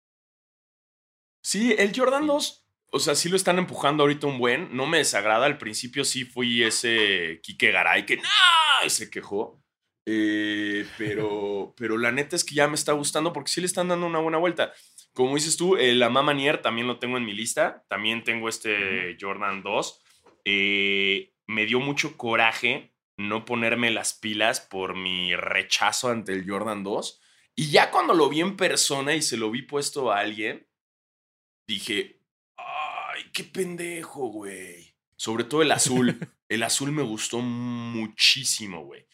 Sí, 1.42 1.74
el 1.78 1.92
Jordan 1.94 2.22
Sí. 2.22 2.28
2, 2.28 2.66
o 2.92 2.98
sea, 2.98 3.14
sí 3.14 3.28
lo 3.28 3.36
están 3.36 3.58
empujando 3.58 4.02
ahorita 4.02 4.26
un 4.26 4.38
buen. 4.38 4.74
No 4.76 4.86
me 4.86 4.98
desagrada. 4.98 5.46
Al 5.46 5.58
principio 5.58 6.04
sí 6.04 6.24
fui 6.24 6.62
ese 6.62 7.40
Kike 7.42 7.72
Garay 7.72 8.06
que 8.06 8.16
¡no! 8.16 8.22
y 8.86 8.90
se 8.90 9.10
quejó. 9.10 9.62
Eh, 10.06 10.86
pero, 10.98 11.74
pero 11.76 11.96
la 11.96 12.12
neta 12.12 12.36
es 12.36 12.44
que 12.44 12.54
ya 12.54 12.68
me 12.68 12.74
está 12.74 12.92
gustando 12.92 13.32
porque 13.32 13.50
sí 13.50 13.60
le 13.60 13.66
están 13.66 13.88
dando 13.88 14.06
una 14.06 14.18
buena 14.18 14.38
vuelta. 14.38 14.72
Como 15.12 15.34
dices 15.34 15.56
tú, 15.56 15.76
el 15.76 16.02
Amama 16.02 16.34
Nier 16.34 16.60
también 16.60 16.86
lo 16.86 16.98
tengo 16.98 17.16
en 17.16 17.24
mi 17.24 17.32
lista. 17.32 17.84
También 17.88 18.24
tengo 18.24 18.48
este 18.48 19.16
Jordan 19.20 19.62
2. 19.62 20.02
Eh, 20.44 21.32
me 21.46 21.66
dio 21.66 21.80
mucho 21.80 22.16
coraje 22.16 22.94
no 23.16 23.44
ponerme 23.44 23.90
las 23.90 24.14
pilas 24.14 24.60
por 24.60 24.96
mi 24.96 25.34
rechazo 25.36 26.10
ante 26.10 26.32
el 26.32 26.48
Jordan 26.48 26.82
2. 26.82 27.20
Y 27.56 27.70
ya 27.70 27.90
cuando 27.90 28.14
lo 28.14 28.28
vi 28.28 28.40
en 28.40 28.56
persona 28.56 29.14
y 29.14 29.22
se 29.22 29.36
lo 29.36 29.50
vi 29.50 29.62
puesto 29.62 30.10
a 30.10 30.18
alguien, 30.18 30.66
dije, 31.66 32.20
ay, 32.56 33.22
qué 33.32 33.44
pendejo, 33.44 34.26
güey. 34.26 34.96
Sobre 35.16 35.44
todo 35.44 35.62
el 35.62 35.70
azul. 35.70 36.18
el 36.48 36.62
azul 36.62 36.90
me 36.90 37.02
gustó 37.02 37.38
muchísimo, 37.38 38.84
güey. 38.84 39.06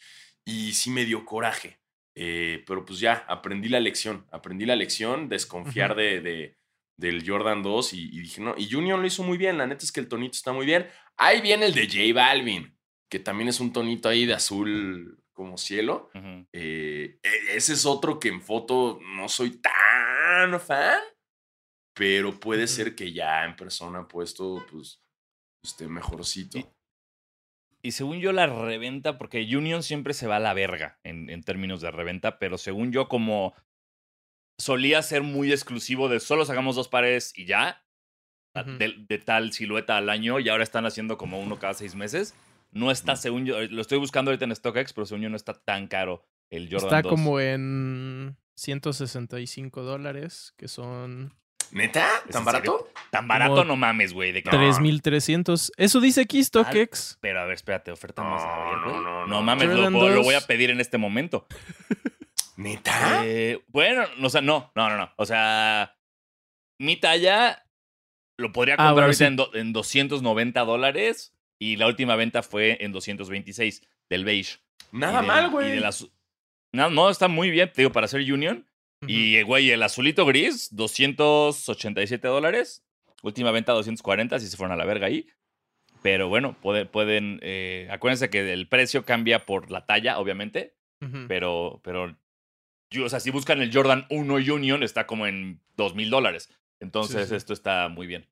Y 0.46 0.72
sí 0.72 0.90
me 0.90 1.05
dio 1.05 1.24
coraje. 1.24 1.81
Eh, 2.14 2.64
pero 2.66 2.85
pues 2.85 2.98
ya, 3.00 3.24
aprendí 3.29 3.68
la 3.68 3.81
lección. 3.81 4.26
Aprendí 4.31 4.66
la 4.66 4.76
lección, 4.76 5.29
desconfiar 5.29 5.94
de, 5.94 6.20
de, 6.20 6.57
del 6.96 7.29
Jordan 7.29 7.62
2 7.62 7.94
y, 7.94 8.05
y, 8.05 8.20
dije, 8.20 8.40
no, 8.40 8.55
y 8.57 8.74
Union 8.74 9.00
lo 9.00 9.07
hizo 9.07 9.22
muy 9.22 9.38
bien. 9.38 9.59
La 9.59 9.66
neta 9.66 9.85
es 9.85 9.92
que 9.92 10.00
el 10.00 10.09
tonito 10.09 10.33
está 10.33 10.53
muy 10.53 10.66
bien. 10.66 10.87
Ahí 11.16 11.40
viene 11.40 11.66
el 11.66 11.74
de 11.74 11.87
J 11.87 12.14
Balvin, 12.14 12.76
que 13.11 13.18
también 13.18 13.48
es 13.48 13.61
un 13.61 13.72
tonito 13.72 14.09
ahí 14.09 14.26
de 14.26 14.35
azul 14.35 15.22
como 15.33 15.57
cielo. 15.57 16.11
eh, 16.53 17.18
ese 17.22 17.72
es 17.72 17.87
otro 17.87 18.20
que 18.20 18.29
en 18.29 18.42
foto 18.42 18.98
no 19.16 19.29
soy 19.29 19.61
tan 19.61 20.61
fan, 20.61 21.00
pero 21.94 22.38
puede 22.38 22.66
ser 22.66 22.94
que 22.94 23.12
ya 23.12 23.44
en 23.44 23.57
persona 23.57 24.07
puesto, 24.07 24.64
pues, 24.70 25.03
esté 25.62 25.88
mejorcito. 25.88 26.59
Y, 27.83 27.93
según 27.93 28.21
yo, 28.21 28.33
la 28.33 28.47
reventa, 28.47 29.19
porque 29.19 29.40
Union 29.57 29.83
siempre 29.83 30.14
se 30.14 30.27
va 30.27 30.37
a 30.37 30.40
la 30.40 30.55
verga 30.55 30.99
en, 31.05 31.31
en 31.31 31.43
términos 31.43 31.81
de 31.81 31.90
reventa, 31.90 32.38
pero 32.38 32.59
según 32.59 32.93
yo, 32.93 33.09
como 33.09 33.55
solía 34.59 35.03
ser 35.03 35.23
muy 35.23 35.51
exclusivo 35.53 36.09
de 36.09 36.21
solo 36.21 36.45
sacamos 36.45 36.77
dos 36.77 36.88
pares 36.88 37.33
y 37.35 37.47
ya, 37.47 37.83
uh 38.55 38.61
-huh. 38.61 38.77
de, 38.77 38.95
de, 39.09 39.19
tal 39.19 39.53
silueta 39.53 39.97
al 39.97 40.11
año, 40.11 40.38
y 40.38 40.49
ahora 40.49 40.62
están 40.62 40.87
haciendo 40.87 41.16
como 41.16 41.40
uno 41.40 41.59
cada 41.59 41.75
seis 41.75 41.95
meses. 41.95 42.35
No 42.71 42.90
está, 42.90 43.16
según 43.16 43.47
yo, 43.47 43.61
lo 43.62 43.81
estoy 43.81 43.99
buscando 43.99 44.31
ahorita 44.31 44.45
en 44.45 44.55
StockX, 44.55 44.93
pero 44.93 45.07
según 45.07 45.23
yo 45.23 45.31
no 45.31 45.37
está 45.37 45.55
tan 45.55 45.88
caro 45.88 46.25
el 46.51 46.69
Jordan 46.71 46.87
Está 46.87 47.03
2. 47.03 47.11
como 47.11 47.40
en 47.40 48.37
165 48.55 49.83
dólares, 49.83 50.55
que 50.57 50.69
son... 50.69 51.35
¿Neta? 51.72 52.09
¿Tan 52.30 52.44
barato? 52.44 52.88
Tan 53.11 53.28
barato 53.28 53.54
como 53.54 53.64
no 53.64 53.76
mames, 53.76 54.12
güey. 54.12 54.33
De 54.33 54.42
3.300. 54.42 55.70
Eso 55.76 56.00
dice 56.00 56.22
aquí 56.22 56.42
StockX. 56.42 57.18
Pero 57.20 57.40
a 57.40 57.44
ver, 57.44 57.54
espérate, 57.54 57.90
oferta 57.92 58.22
más. 58.22 58.42
No, 58.42 58.50
a 58.50 58.64
ver, 58.64 58.78
no, 58.78 59.00
no, 59.00 59.26
no, 59.26 59.42
mames, 59.42 59.68
lo, 59.68 59.90
lo, 59.90 60.22
voy 60.22 60.35
a 60.35 60.40
pedir 60.40 60.70
en 60.70 60.80
este 60.80 60.98
momento. 60.98 61.46
¿Neta? 62.56 63.22
Eh, 63.24 63.62
bueno, 63.68 64.04
o 64.22 64.28
sea, 64.28 64.40
no, 64.40 64.72
no, 64.74 64.90
no, 64.90 64.96
no. 64.96 65.12
O 65.16 65.26
sea, 65.26 65.96
mi 66.78 66.96
talla 66.96 67.64
lo 68.37 68.52
podría 68.52 68.74
comprar 68.74 68.88
ah, 68.88 68.92
bueno, 68.92 69.06
ahorita 69.06 69.18
sí. 69.18 69.24
en, 69.24 69.37
do, 69.37 69.50
en 69.54 69.72
290 69.72 70.64
dólares 70.64 71.35
y 71.59 71.76
la 71.76 71.87
última 71.87 72.16
venta 72.16 72.42
fue 72.42 72.78
en 72.80 72.92
226 72.92 73.83
del 74.09 74.24
beige. 74.24 74.59
Nada 74.92 75.20
de, 75.20 75.26
mal, 75.26 75.50
güey. 75.50 75.80
No, 76.72 76.90
no, 76.90 77.11
está 77.11 77.28
muy 77.28 77.50
bien, 77.50 77.70
te 77.72 77.83
digo, 77.83 77.92
para 77.92 78.06
hacer 78.06 78.20
Union. 78.20 78.66
Uh 79.03 79.07
-huh. 79.07 79.11
Y, 79.11 79.43
güey, 79.43 79.71
el 79.71 79.83
azulito 79.83 80.27
gris, 80.27 80.75
287 80.75 82.29
dólares. 82.29 82.85
Última 83.23 83.51
venta, 83.51 83.73
240, 83.73 84.39
si 84.39 84.47
se 84.47 84.57
fueron 84.57 84.73
a 84.73 84.77
la 84.77 84.85
verga 84.85 85.07
ahí. 85.07 85.27
Pero 86.03 86.29
bueno, 86.29 86.57
puede, 86.61 86.87
pueden. 86.87 87.39
Eh, 87.43 87.89
acuérdense 87.91 88.31
que 88.31 88.53
el 88.53 88.69
precio 88.69 89.05
cambia 89.05 89.45
por 89.45 89.71
la 89.71 89.85
talla, 89.85 90.19
obviamente. 90.19 90.75
Uh 91.01 91.07
-huh. 91.07 91.27
Pero, 91.29 91.81
pero. 91.85 92.17
Yo, 92.91 93.05
o 93.05 93.09
sea, 93.09 93.21
si 93.21 93.31
buscan 93.31 93.61
el 93.61 93.73
Jordan 93.73 94.07
1 94.11 94.35
Union, 94.35 94.83
está 94.83 95.07
como 95.07 95.27
en 95.27 95.61
2 95.77 95.95
mil 95.95 96.11
dólares. 96.11 96.51
Entonces, 96.81 97.25
sí, 97.25 97.29
sí. 97.31 97.35
esto 97.37 97.53
está 97.53 97.89
muy 97.89 98.07
bien. 98.07 98.27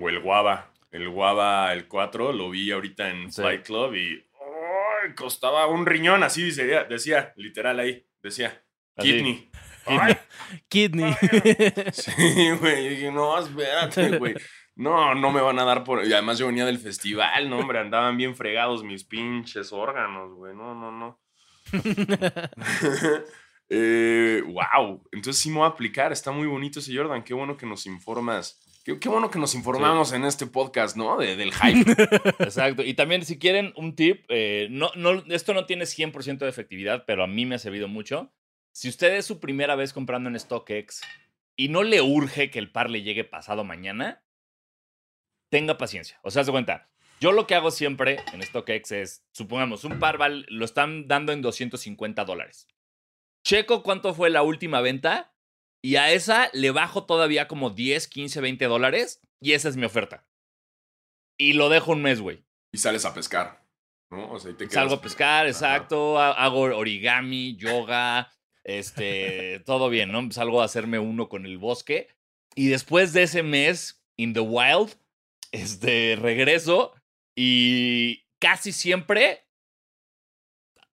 O 0.00 0.08
el 0.08 0.20
Guava. 0.20 0.72
El 0.90 1.08
Guava, 1.08 1.72
el 1.72 1.88
4, 1.88 2.32
lo 2.32 2.50
vi 2.50 2.70
ahorita 2.70 3.10
en 3.10 3.32
sí. 3.32 3.42
Fight 3.42 3.64
Club 3.64 3.94
y 3.94 4.24
oh, 4.38 5.14
costaba 5.16 5.66
un 5.66 5.86
riñón, 5.86 6.22
así 6.22 6.44
decía, 6.44 6.84
decía, 6.84 7.32
literal 7.36 7.80
ahí, 7.80 8.06
decía, 8.22 8.61
así. 8.96 9.12
kidney. 9.12 9.50
Kidney. 10.68 11.14
sí, 11.92 12.50
güey, 12.60 12.88
dije, 12.88 13.10
no, 13.10 13.38
espérate, 13.38 14.18
güey. 14.18 14.34
No, 14.74 15.14
no 15.14 15.30
me 15.30 15.40
van 15.40 15.58
a 15.58 15.64
dar 15.64 15.84
por... 15.84 16.04
Y 16.06 16.12
además 16.12 16.38
yo 16.38 16.46
venía 16.46 16.64
del 16.64 16.78
festival, 16.78 17.50
no, 17.50 17.58
hombre, 17.58 17.78
andaban 17.78 18.16
bien 18.16 18.34
fregados 18.34 18.82
mis 18.82 19.04
pinches 19.04 19.72
órganos, 19.72 20.32
güey, 20.34 20.54
no, 20.54 20.74
no, 20.74 20.90
no. 20.90 21.20
eh, 23.68 24.42
wow, 24.46 25.02
entonces 25.12 25.42
sí 25.42 25.50
me 25.50 25.56
voy 25.56 25.66
a 25.66 25.68
aplicar, 25.68 26.12
está 26.12 26.32
muy 26.32 26.46
bonito 26.46 26.80
ese 26.80 26.96
Jordan, 26.96 27.22
qué 27.22 27.34
bueno 27.34 27.56
que 27.56 27.66
nos 27.66 27.86
informas 27.86 28.58
Qué, 28.84 28.98
qué, 28.98 29.08
bueno 29.08 29.30
que 29.30 29.38
nos 29.38 29.54
informamos 29.54 30.08
sí. 30.08 30.16
en 30.16 30.24
este 30.24 30.48
podcast, 30.48 30.96
¿no? 30.96 31.16
De, 31.16 31.36
del 31.36 31.52
hype. 31.52 31.92
Exacto. 32.40 32.82
Y 32.82 32.94
también, 32.94 33.24
si 33.24 33.38
quieren 33.38 33.72
un 33.76 33.94
tip, 33.94 34.24
eh, 34.28 34.66
no, 34.72 34.90
no, 34.96 35.22
esto 35.28 35.54
no 35.54 35.66
tiene 35.66 35.84
100% 35.84 36.38
de 36.38 36.48
efectividad, 36.48 37.04
pero 37.06 37.22
a 37.22 37.28
mí 37.28 37.46
me 37.46 37.54
ha 37.54 37.58
servido 37.58 37.86
mucho. 37.86 38.32
Si 38.72 38.88
usted 38.88 39.14
es 39.14 39.26
su 39.26 39.38
primera 39.38 39.74
vez 39.74 39.92
comprando 39.92 40.30
en 40.30 40.38
StockX 40.38 41.02
y 41.56 41.68
no 41.68 41.82
le 41.82 42.00
urge 42.00 42.50
que 42.50 42.58
el 42.58 42.72
par 42.72 42.90
le 42.90 43.02
llegue 43.02 43.24
pasado 43.24 43.64
mañana, 43.64 44.24
tenga 45.50 45.76
paciencia. 45.76 46.18
O 46.22 46.30
sea, 46.30 46.44
se 46.44 46.50
cuenta. 46.50 46.90
Yo 47.20 47.32
lo 47.32 47.46
que 47.46 47.54
hago 47.54 47.70
siempre 47.70 48.18
en 48.32 48.42
StockX 48.42 48.92
es, 48.92 49.24
supongamos, 49.32 49.84
un 49.84 49.98
par 49.98 50.18
lo 50.48 50.64
están 50.64 51.06
dando 51.06 51.32
en 51.32 51.42
250 51.42 52.24
dólares. 52.24 52.66
Checo 53.44 53.82
cuánto 53.82 54.14
fue 54.14 54.30
la 54.30 54.42
última 54.42 54.80
venta 54.80 55.34
y 55.82 55.96
a 55.96 56.12
esa 56.12 56.48
le 56.52 56.70
bajo 56.70 57.04
todavía 57.04 57.48
como 57.48 57.70
10, 57.70 58.08
15, 58.08 58.40
20 58.40 58.64
dólares. 58.66 59.20
Y 59.40 59.52
esa 59.52 59.68
es 59.68 59.76
mi 59.76 59.84
oferta. 59.84 60.26
Y 61.36 61.54
lo 61.54 61.68
dejo 61.68 61.92
un 61.92 62.02
mes, 62.02 62.20
güey. 62.20 62.44
Y 62.72 62.78
sales 62.78 63.04
a 63.04 63.12
pescar, 63.12 63.64
¿no? 64.10 64.30
O 64.30 64.38
sea, 64.38 64.52
y 64.52 64.54
te 64.54 64.64
quedas... 64.64 64.74
Salgo 64.74 64.94
a 64.94 65.00
pescar, 65.02 65.46
exacto. 65.46 66.20
Ajá. 66.20 66.32
Hago 66.42 66.60
origami, 66.60 67.56
yoga, 67.56 68.32
este, 68.64 69.60
todo 69.60 69.88
bien, 69.88 70.12
¿no? 70.12 70.30
Salgo 70.30 70.62
a 70.62 70.66
hacerme 70.66 70.98
uno 70.98 71.28
con 71.28 71.46
el 71.46 71.58
bosque. 71.58 72.08
Y 72.54 72.68
después 72.68 73.12
de 73.12 73.24
ese 73.24 73.42
mes, 73.42 74.04
in 74.16 74.34
the 74.34 74.40
wild, 74.40 74.94
este, 75.52 76.16
regreso 76.20 76.94
y 77.36 78.24
casi 78.40 78.72
siempre 78.72 79.46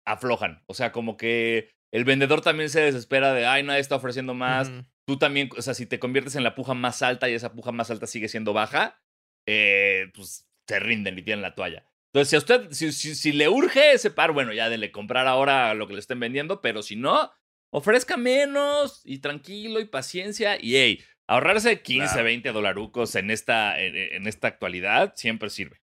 aflojan. 0.04 0.62
O 0.66 0.74
sea, 0.74 0.92
como 0.92 1.16
que 1.16 1.70
el 1.92 2.04
vendedor 2.04 2.40
también 2.40 2.70
se 2.70 2.80
desespera 2.80 3.32
de, 3.32 3.46
ay, 3.46 3.62
nadie 3.62 3.80
está 3.80 3.96
ofreciendo 3.96 4.34
más. 4.34 4.70
Tú 5.06 5.18
también, 5.18 5.50
o 5.56 5.62
sea, 5.62 5.74
si 5.74 5.86
te 5.86 5.98
conviertes 5.98 6.34
en 6.36 6.44
la 6.44 6.54
puja 6.54 6.74
más 6.74 7.02
alta 7.02 7.28
y 7.28 7.34
esa 7.34 7.52
puja 7.52 7.72
más 7.72 7.90
alta 7.90 8.06
sigue 8.06 8.28
siendo 8.28 8.52
baja, 8.52 9.00
eh, 9.46 10.10
pues 10.14 10.48
se 10.66 10.80
rinden 10.80 11.18
y 11.18 11.22
tienen 11.22 11.42
la 11.42 11.54
toalla. 11.54 11.86
Entonces, 12.12 12.30
si 12.30 12.36
a 12.36 12.38
usted, 12.38 12.72
si, 12.72 12.92
si, 12.92 13.14
si, 13.14 13.32
le 13.32 13.48
urge 13.48 13.92
ese 13.92 14.10
par, 14.10 14.32
bueno, 14.32 14.52
ya 14.52 14.68
dele 14.68 14.90
comprar 14.90 15.26
ahora 15.26 15.74
lo 15.74 15.86
que 15.86 15.94
le 15.94 16.00
estén 16.00 16.18
vendiendo, 16.18 16.60
pero 16.60 16.82
si 16.82 16.96
no, 16.96 17.30
ofrezca 17.70 18.16
menos 18.16 19.02
y 19.04 19.18
tranquilo 19.18 19.80
y 19.80 19.86
paciencia 19.86 20.56
y, 20.60 20.76
hey, 20.76 21.04
ahorrarse 21.26 21.82
15, 21.82 22.06
claro. 22.06 22.24
20 22.24 22.52
dolarucos 22.52 23.14
en 23.14 23.30
esta, 23.30 23.80
en, 23.80 23.96
en, 23.96 24.26
esta 24.26 24.48
actualidad 24.48 25.14
siempre 25.16 25.50
sirve. 25.50 25.80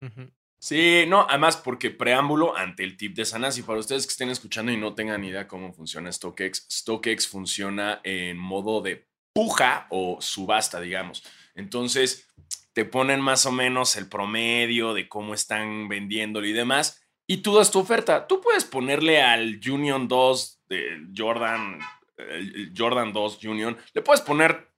Uh 0.00 0.06
-huh. 0.06 0.32
Sí, 0.62 1.06
no, 1.08 1.26
además 1.28 1.56
porque 1.56 1.90
preámbulo 1.90 2.56
ante 2.56 2.84
el 2.84 2.96
tip 2.96 3.16
de 3.16 3.24
Sanasi. 3.24 3.62
Para 3.62 3.80
ustedes 3.80 4.06
que 4.06 4.12
estén 4.12 4.30
escuchando 4.30 4.70
y 4.70 4.76
no 4.76 4.94
tengan 4.94 5.24
idea 5.24 5.48
cómo 5.48 5.72
funciona 5.72 6.12
StockX, 6.12 6.68
StockX 6.70 7.26
funciona 7.26 8.00
en 8.04 8.38
modo 8.38 8.80
de 8.80 9.08
puja 9.34 9.88
o 9.90 10.20
subasta, 10.20 10.80
digamos. 10.80 11.24
Entonces, 11.56 12.28
te 12.74 12.84
ponen 12.84 13.20
más 13.20 13.44
o 13.44 13.50
menos 13.50 13.96
el 13.96 14.08
promedio 14.08 14.94
de 14.94 15.08
cómo 15.08 15.34
están 15.34 15.88
vendiéndolo 15.88 16.46
y 16.46 16.52
demás, 16.52 17.02
y 17.26 17.38
tú 17.38 17.56
das 17.56 17.72
tu 17.72 17.80
oferta. 17.80 18.26
Tú 18.28 18.40
puedes 18.40 18.64
ponerle 18.64 19.20
al 19.20 19.60
Union 19.68 20.06
2 20.06 20.61
de 20.72 21.08
Jordan, 21.16 21.78
el 22.16 22.72
Jordan 22.76 23.12
2 23.12 23.44
Union, 23.44 23.76
le 23.94 24.02
puedes 24.02 24.20
poner 24.20 24.72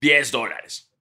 10 0.00 0.30
dólares 0.30 0.94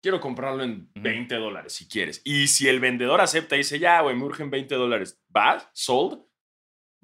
quiero 0.00 0.20
comprarlo 0.20 0.62
en 0.62 0.90
20 0.94 1.34
dólares 1.36 1.72
si 1.72 1.88
quieres. 1.88 2.20
Y 2.24 2.48
si 2.48 2.68
el 2.68 2.80
vendedor 2.80 3.20
acepta 3.20 3.54
y 3.54 3.58
dice, 3.58 3.78
ya, 3.78 4.00
güey, 4.00 4.16
me 4.16 4.24
urgen 4.24 4.50
20 4.50 4.74
dólares, 4.74 5.20
va, 5.34 5.70
sold, 5.72 6.22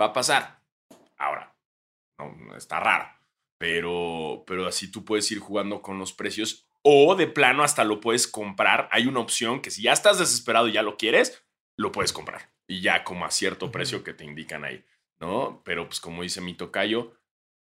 va 0.01 0.07
a 0.07 0.13
pasar. 0.13 0.63
Ahora, 1.17 1.57
no, 2.19 2.57
está 2.57 2.81
raro. 2.81 3.09
Pero, 3.59 4.45
pero 4.47 4.67
así 4.67 4.91
tú 4.91 5.05
puedes 5.05 5.31
ir 5.31 5.39
jugando 5.39 5.81
con 5.81 5.99
los 5.99 6.13
precios 6.13 6.69
o 6.83 7.15
de 7.17 7.27
plano 7.27 7.63
hasta 7.63 7.85
lo 7.85 8.01
puedes 8.01 8.29
comprar. 8.29 8.89
Hay 8.93 9.07
una 9.07 9.21
opción 9.21 9.61
que 9.61 9.71
si 9.71 9.83
ya 9.83 9.93
estás 9.93 10.19
desesperado 10.19 10.69
y 10.69 10.73
ya 10.73 10.83
lo 10.83 10.97
quieres, 10.97 11.45
lo 11.77 11.91
puedes 11.91 12.13
comprar. 12.13 12.51
Y 12.69 12.81
ya 12.81 13.03
como 13.03 13.25
a 13.25 13.31
cierto 13.31 13.73
precio 13.73 14.05
que 14.05 14.13
te 14.13 14.25
indican 14.25 14.65
ahí, 14.65 14.85
¿no? 15.21 15.63
Pero 15.65 15.87
pues 15.87 16.01
como 16.01 16.23
dice 16.23 16.41
mi 16.41 16.55
tocayo, 16.55 17.13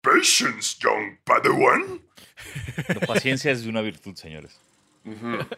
patience, 0.01 0.77
young 0.79 1.19
padawan. 1.23 2.01
La 2.87 3.07
paciencia 3.07 3.51
es 3.51 3.63
de 3.63 3.69
una 3.69 3.81
virtud, 3.81 4.15
señores. 4.15 4.59
Uh 5.05 5.11
-huh. 5.11 5.57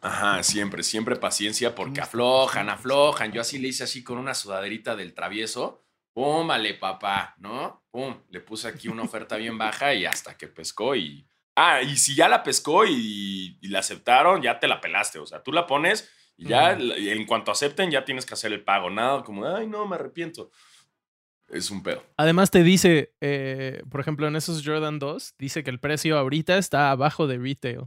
Ajá, 0.00 0.42
siempre, 0.42 0.82
siempre 0.82 1.16
paciencia 1.16 1.74
porque 1.74 2.00
aflojan, 2.00 2.68
aflojan. 2.68 3.32
Yo 3.32 3.40
así 3.40 3.58
le 3.58 3.68
hice 3.68 3.84
así 3.84 4.04
con 4.04 4.18
una 4.18 4.34
sudaderita 4.34 4.94
del 4.94 5.14
travieso. 5.14 5.82
Pum, 6.12 6.46
vale, 6.46 6.74
papá, 6.74 7.34
¿no? 7.38 7.82
Pum, 7.90 8.22
le 8.30 8.40
puse 8.40 8.68
aquí 8.68 8.88
una 8.88 9.02
oferta 9.02 9.36
bien 9.36 9.58
baja 9.58 9.94
y 9.94 10.06
hasta 10.06 10.36
que 10.36 10.48
pescó 10.48 10.94
y... 10.94 11.28
Ah, 11.56 11.82
y 11.82 11.96
si 11.96 12.14
ya 12.14 12.28
la 12.28 12.42
pescó 12.42 12.84
y, 12.84 13.58
y 13.60 13.68
la 13.68 13.78
aceptaron, 13.78 14.42
ya 14.42 14.60
te 14.60 14.68
la 14.68 14.80
pelaste. 14.80 15.18
O 15.18 15.26
sea, 15.26 15.42
tú 15.42 15.52
la 15.52 15.66
pones 15.66 16.08
Y 16.36 16.48
ya, 16.48 16.72
en 16.72 17.24
cuanto 17.24 17.50
acepten, 17.50 17.90
ya 17.90 18.04
tienes 18.04 18.26
que 18.26 18.34
hacer 18.34 18.52
el 18.52 18.62
pago. 18.62 18.90
Nada 18.90 19.24
como, 19.24 19.46
ay, 19.46 19.66
no, 19.66 19.86
me 19.86 19.96
arrepiento. 19.96 20.50
Es 21.48 21.70
un 21.70 21.82
pedo. 21.82 22.02
Además 22.16 22.50
te 22.50 22.62
dice, 22.62 23.14
eh, 23.20 23.82
por 23.90 24.00
ejemplo, 24.00 24.26
en 24.26 24.36
esos 24.36 24.62
Jordan 24.66 24.98
2, 24.98 25.34
dice 25.38 25.62
que 25.62 25.70
el 25.70 25.78
precio 25.78 26.18
ahorita 26.18 26.58
está 26.58 26.90
abajo 26.90 27.26
de 27.26 27.38
retail. 27.38 27.82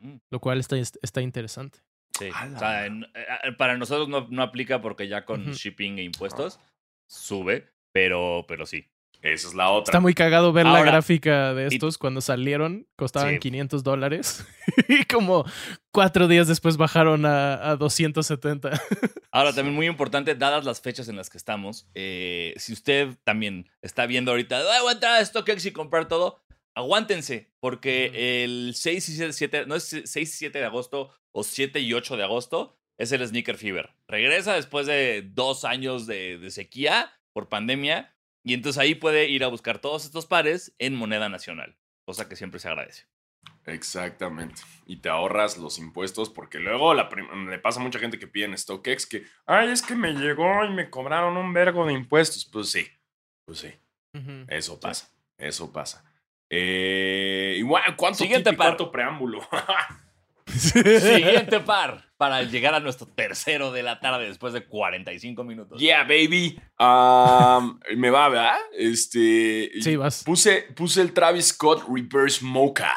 Mm. 0.00 0.16
Lo 0.30 0.38
cual 0.40 0.58
está, 0.60 0.76
está 0.76 1.20
interesante. 1.22 1.78
Sí. 2.18 2.28
O 2.30 2.58
sea, 2.58 2.86
en- 2.86 3.04
eh, 3.14 3.52
para 3.56 3.76
nosotros 3.78 4.08
no, 4.08 4.26
no 4.30 4.42
aplica 4.42 4.80
porque 4.80 5.08
ya 5.08 5.24
con 5.24 5.52
shipping 5.52 5.98
e 5.98 6.02
impuestos 6.02 6.58
sube, 7.06 7.68
pero, 7.92 8.44
pero 8.46 8.66
sí. 8.66 8.86
Esa 9.20 9.48
es 9.48 9.54
la 9.54 9.70
otra. 9.70 9.90
Está 9.90 10.00
muy 10.00 10.14
cagado 10.14 10.52
ver 10.52 10.64
la 10.66 10.82
gráfica 10.82 11.52
de 11.54 11.64
y- 11.64 11.74
estos 11.74 11.98
cuando 11.98 12.20
salieron, 12.20 12.86
costaban 12.96 13.34
Sí. 13.34 13.38
500 13.40 13.82
dólares 13.82 14.46
y 14.88 15.04
como 15.04 15.44
cuatro 15.90 16.28
días 16.28 16.46
después 16.46 16.76
bajaron 16.76 17.26
a, 17.26 17.70
a 17.70 17.76
270. 17.76 18.70
Ahora, 19.32 19.52
también 19.52 19.74
muy 19.74 19.86
importante, 19.86 20.34
dadas 20.36 20.64
las 20.64 20.80
fechas 20.80 21.08
en 21.08 21.16
las 21.16 21.30
que 21.30 21.38
estamos, 21.38 21.88
eh, 21.94 22.54
si 22.58 22.72
usted 22.72 23.16
también 23.24 23.68
está 23.82 24.06
viendo 24.06 24.30
ahorita, 24.30 24.58
"Ah, 24.60 24.82
voy 24.82 24.90
a 24.90 24.92
entrar 24.94 25.20
a 25.20 25.24
StockX 25.24 25.66
y 25.66 25.72
comprar 25.72 26.06
todo, 26.08 26.40
aguántense, 26.74 27.50
porque 27.60 28.44
el 28.44 28.72
6 28.76 29.08
y 29.08 29.12
7, 29.16 29.32
7 29.32 29.64
no 29.66 29.74
es 29.74 29.84
6 30.04 30.16
y 30.16 30.36
7 30.38 30.58
de 30.60 30.64
agosto 30.64 31.10
o 31.32 31.42
7 31.42 31.80
y 31.80 31.92
8 31.92 32.16
de 32.16 32.22
agosto, 32.22 32.76
es 32.98 33.12
el 33.12 33.26
Sneaker 33.26 33.56
Fever. 33.56 33.90
Regresa 34.06 34.54
después 34.54 34.86
de 34.86 35.22
dos 35.34 35.64
años 35.64 36.06
de, 36.06 36.38
de 36.38 36.50
sequía 36.50 37.12
por 37.32 37.48
pandemia, 37.48 38.14
y 38.48 38.54
entonces 38.54 38.80
ahí 38.80 38.94
puede 38.94 39.28
ir 39.28 39.44
a 39.44 39.48
buscar 39.48 39.78
todos 39.78 40.06
estos 40.06 40.24
pares 40.24 40.74
en 40.78 40.94
moneda 40.94 41.28
nacional, 41.28 41.76
cosa 42.06 42.30
que 42.30 42.34
siempre 42.34 42.58
se 42.58 42.68
agradece. 42.68 43.04
Exactamente. 43.66 44.62
Y 44.86 44.96
te 44.96 45.10
ahorras 45.10 45.58
los 45.58 45.78
impuestos 45.78 46.30
porque 46.30 46.58
luego 46.58 46.94
la 46.94 47.10
le 47.50 47.58
pasa 47.58 47.78
a 47.78 47.82
mucha 47.82 47.98
gente 47.98 48.18
que 48.18 48.26
pide 48.26 48.46
en 48.46 48.56
StockX 48.56 49.06
que, 49.06 49.26
ay, 49.44 49.68
es 49.68 49.82
que 49.82 49.94
me 49.94 50.12
llegó 50.14 50.64
y 50.64 50.70
me 50.70 50.88
cobraron 50.88 51.36
un 51.36 51.52
vergo 51.52 51.84
de 51.84 51.92
impuestos. 51.92 52.48
Pues 52.50 52.70
sí, 52.70 52.86
pues 53.44 53.58
sí, 53.58 53.70
eso 54.48 54.80
pasa, 54.80 55.12
eso 55.36 55.70
pasa. 55.70 56.10
Eh, 56.48 57.56
igual, 57.58 57.94
¿cuánto 57.96 58.20
Siguiente 58.20 58.54
par. 58.54 58.68
cuánto 58.68 58.90
preámbulo? 58.90 59.46
Siguiente 60.48 61.60
par, 61.60 62.04
para 62.16 62.42
llegar 62.42 62.74
a 62.74 62.80
nuestro 62.80 63.06
tercero 63.06 63.72
de 63.72 63.82
la 63.82 64.00
tarde 64.00 64.26
después 64.26 64.52
de 64.52 64.64
45 64.64 65.44
minutos. 65.44 65.80
yeah, 65.80 66.02
baby. 66.02 66.58
Um, 66.78 67.78
me 67.96 68.10
va, 68.10 68.28
¿verdad? 68.28 68.56
Este, 68.72 69.70
Sí, 69.80 69.96
vas. 69.96 70.24
puse, 70.24 70.62
puse 70.74 71.00
el 71.02 71.12
Travis 71.12 71.46
Scott 71.48 71.84
Reverse 71.88 72.44
Mocha. 72.44 72.92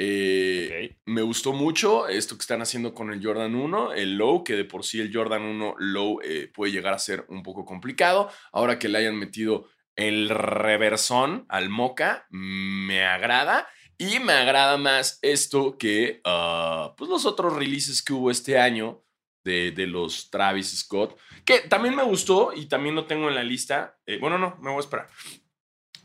Eh. 0.00 0.96
Me 1.06 1.22
gustó 1.22 1.52
mucho 1.52 2.06
esto 2.06 2.36
que 2.36 2.42
están 2.42 2.62
haciendo 2.62 2.94
con 2.94 3.12
el 3.12 3.24
Jordan 3.24 3.54
1, 3.56 3.94
el 3.94 4.16
low, 4.16 4.44
que 4.44 4.54
de 4.54 4.64
por 4.64 4.84
sí 4.84 5.00
el 5.00 5.12
Jordan 5.12 5.42
1 5.42 5.74
low 5.78 6.20
eh, 6.22 6.48
puede 6.54 6.70
llegar 6.70 6.94
a 6.94 6.98
ser 6.98 7.24
un 7.28 7.42
poco 7.42 7.64
complicado. 7.64 8.30
Ahora 8.52 8.78
que 8.78 8.88
le 8.88 8.98
hayan 8.98 9.16
metido 9.16 9.68
el 9.96 10.28
reversón 10.28 11.46
al 11.48 11.68
moca, 11.68 12.26
me 12.30 13.04
agrada. 13.04 13.66
Y 13.98 14.20
me 14.20 14.32
agrada 14.32 14.76
más 14.76 15.18
esto 15.22 15.76
que 15.76 16.20
ah, 16.24 16.94
pues 16.96 17.10
los 17.10 17.26
otros 17.26 17.54
releases 17.56 18.00
que 18.00 18.12
hubo 18.12 18.30
este 18.30 18.58
año 18.58 19.02
de, 19.44 19.72
de 19.72 19.86
los 19.88 20.30
Travis 20.30 20.78
Scott, 20.78 21.18
que 21.44 21.60
también 21.60 21.96
me 21.96 22.04
gustó 22.04 22.52
y 22.54 22.66
también 22.66 22.94
lo 22.94 23.06
tengo 23.06 23.28
en 23.28 23.34
la 23.34 23.42
lista. 23.42 23.98
Eh, 24.06 24.18
bueno, 24.20 24.38
no, 24.38 24.56
me 24.60 24.70
voy 24.70 24.78
a 24.78 24.80
esperar. 24.80 25.08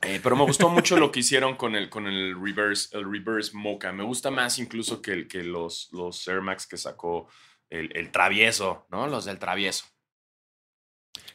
Eh, 0.01 0.19
pero 0.21 0.35
me 0.35 0.43
gustó 0.43 0.69
mucho 0.69 0.97
lo 0.97 1.11
que 1.11 1.21
hicieron 1.21 1.55
con 1.55 1.75
el, 1.75 1.89
con 1.89 2.07
el 2.07 2.35
reverse, 2.41 2.97
el 2.97 3.09
reverse 3.09 3.55
mocha. 3.55 3.91
Me 3.91 4.03
gusta 4.03 4.31
más 4.31 4.59
incluso 4.59 5.01
que, 5.01 5.11
el, 5.11 5.27
que 5.27 5.43
los, 5.43 5.89
los 5.91 6.27
Air 6.27 6.41
Max 6.41 6.67
que 6.67 6.77
sacó 6.77 7.29
el, 7.69 7.95
el 7.95 8.11
travieso, 8.11 8.85
¿no? 8.89 9.07
Los 9.07 9.25
del 9.25 9.39
travieso. 9.39 9.85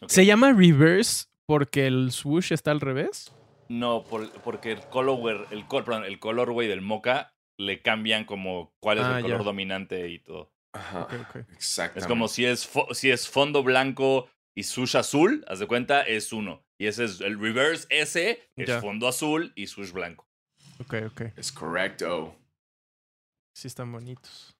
¿Se 0.07 0.27
llama 0.27 0.53
reverse 0.53 1.27
porque 1.47 1.87
el 1.87 2.11
swoosh 2.13 2.53
está 2.53 2.73
al 2.73 2.81
revés? 2.81 3.33
No, 3.69 4.05
por- 4.05 4.31
porque 4.43 4.73
el 4.73 4.81
color, 4.89 5.47
el, 5.51 5.67
col- 5.67 5.85
perdón, 5.85 6.05
el 6.05 6.19
color, 6.19 6.53
güey, 6.53 6.69
del 6.69 6.81
mocha 6.81 7.35
le 7.59 7.83
cambian 7.83 8.25
como 8.25 8.73
cuál 8.81 8.99
es 8.99 9.05
Ah, 9.05 9.17
el 9.19 9.23
color 9.23 9.39
ya. 9.41 9.45
dominante 9.45 10.09
y 10.09 10.19
todo. 10.21 10.53
Ajá. 10.75 11.03
Ok, 11.03 11.13
ok. 11.29 11.37
Exactamente. 11.53 12.01
Es 12.01 12.07
como 12.07 12.29
si 12.29 12.45
es, 12.45 12.73
fo- 12.73 12.93
si 12.95 13.11
es 13.11 13.29
fondo 13.29 13.63
blanco 13.63 14.29
y 14.57 14.63
sush 14.63 14.97
azul, 14.97 15.45
haz 15.49 15.59
de 15.59 15.67
cuenta, 15.67 16.03
es 16.03 16.33
uno. 16.33 16.65
Y 16.81 16.87
ese 16.87 17.05
es 17.05 17.21
el 17.21 17.39
reverse 17.41 17.87
S, 17.91 18.51
es 18.57 18.69
Ya. 18.69 18.81
fondo 18.81 19.09
azul 19.09 19.53
y 19.57 19.67
sush 19.67 19.91
blanco. 19.93 20.27
Ok, 20.81 20.95
ok. 21.11 21.21
Es 21.37 21.51
correcto. 21.53 22.37
Sí 23.57 23.67
están 23.67 23.91
bonitos. 23.91 24.55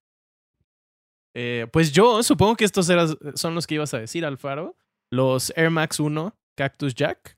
Eh, 1.37 1.67
pues 1.73 1.93
yo 1.93 2.23
supongo 2.25 2.57
que 2.57 2.65
estos 2.65 2.89
eras- 2.91 3.17
son 3.35 3.55
los 3.55 3.67
que 3.67 3.75
ibas 3.77 3.95
a 3.95 3.99
decir, 4.01 4.25
Alfaro. 4.25 4.77
Los 5.13 5.53
Air 5.57 5.71
Max 5.71 6.01
1 6.01 6.35
Cactus 6.57 6.95
Jack. 6.95 7.38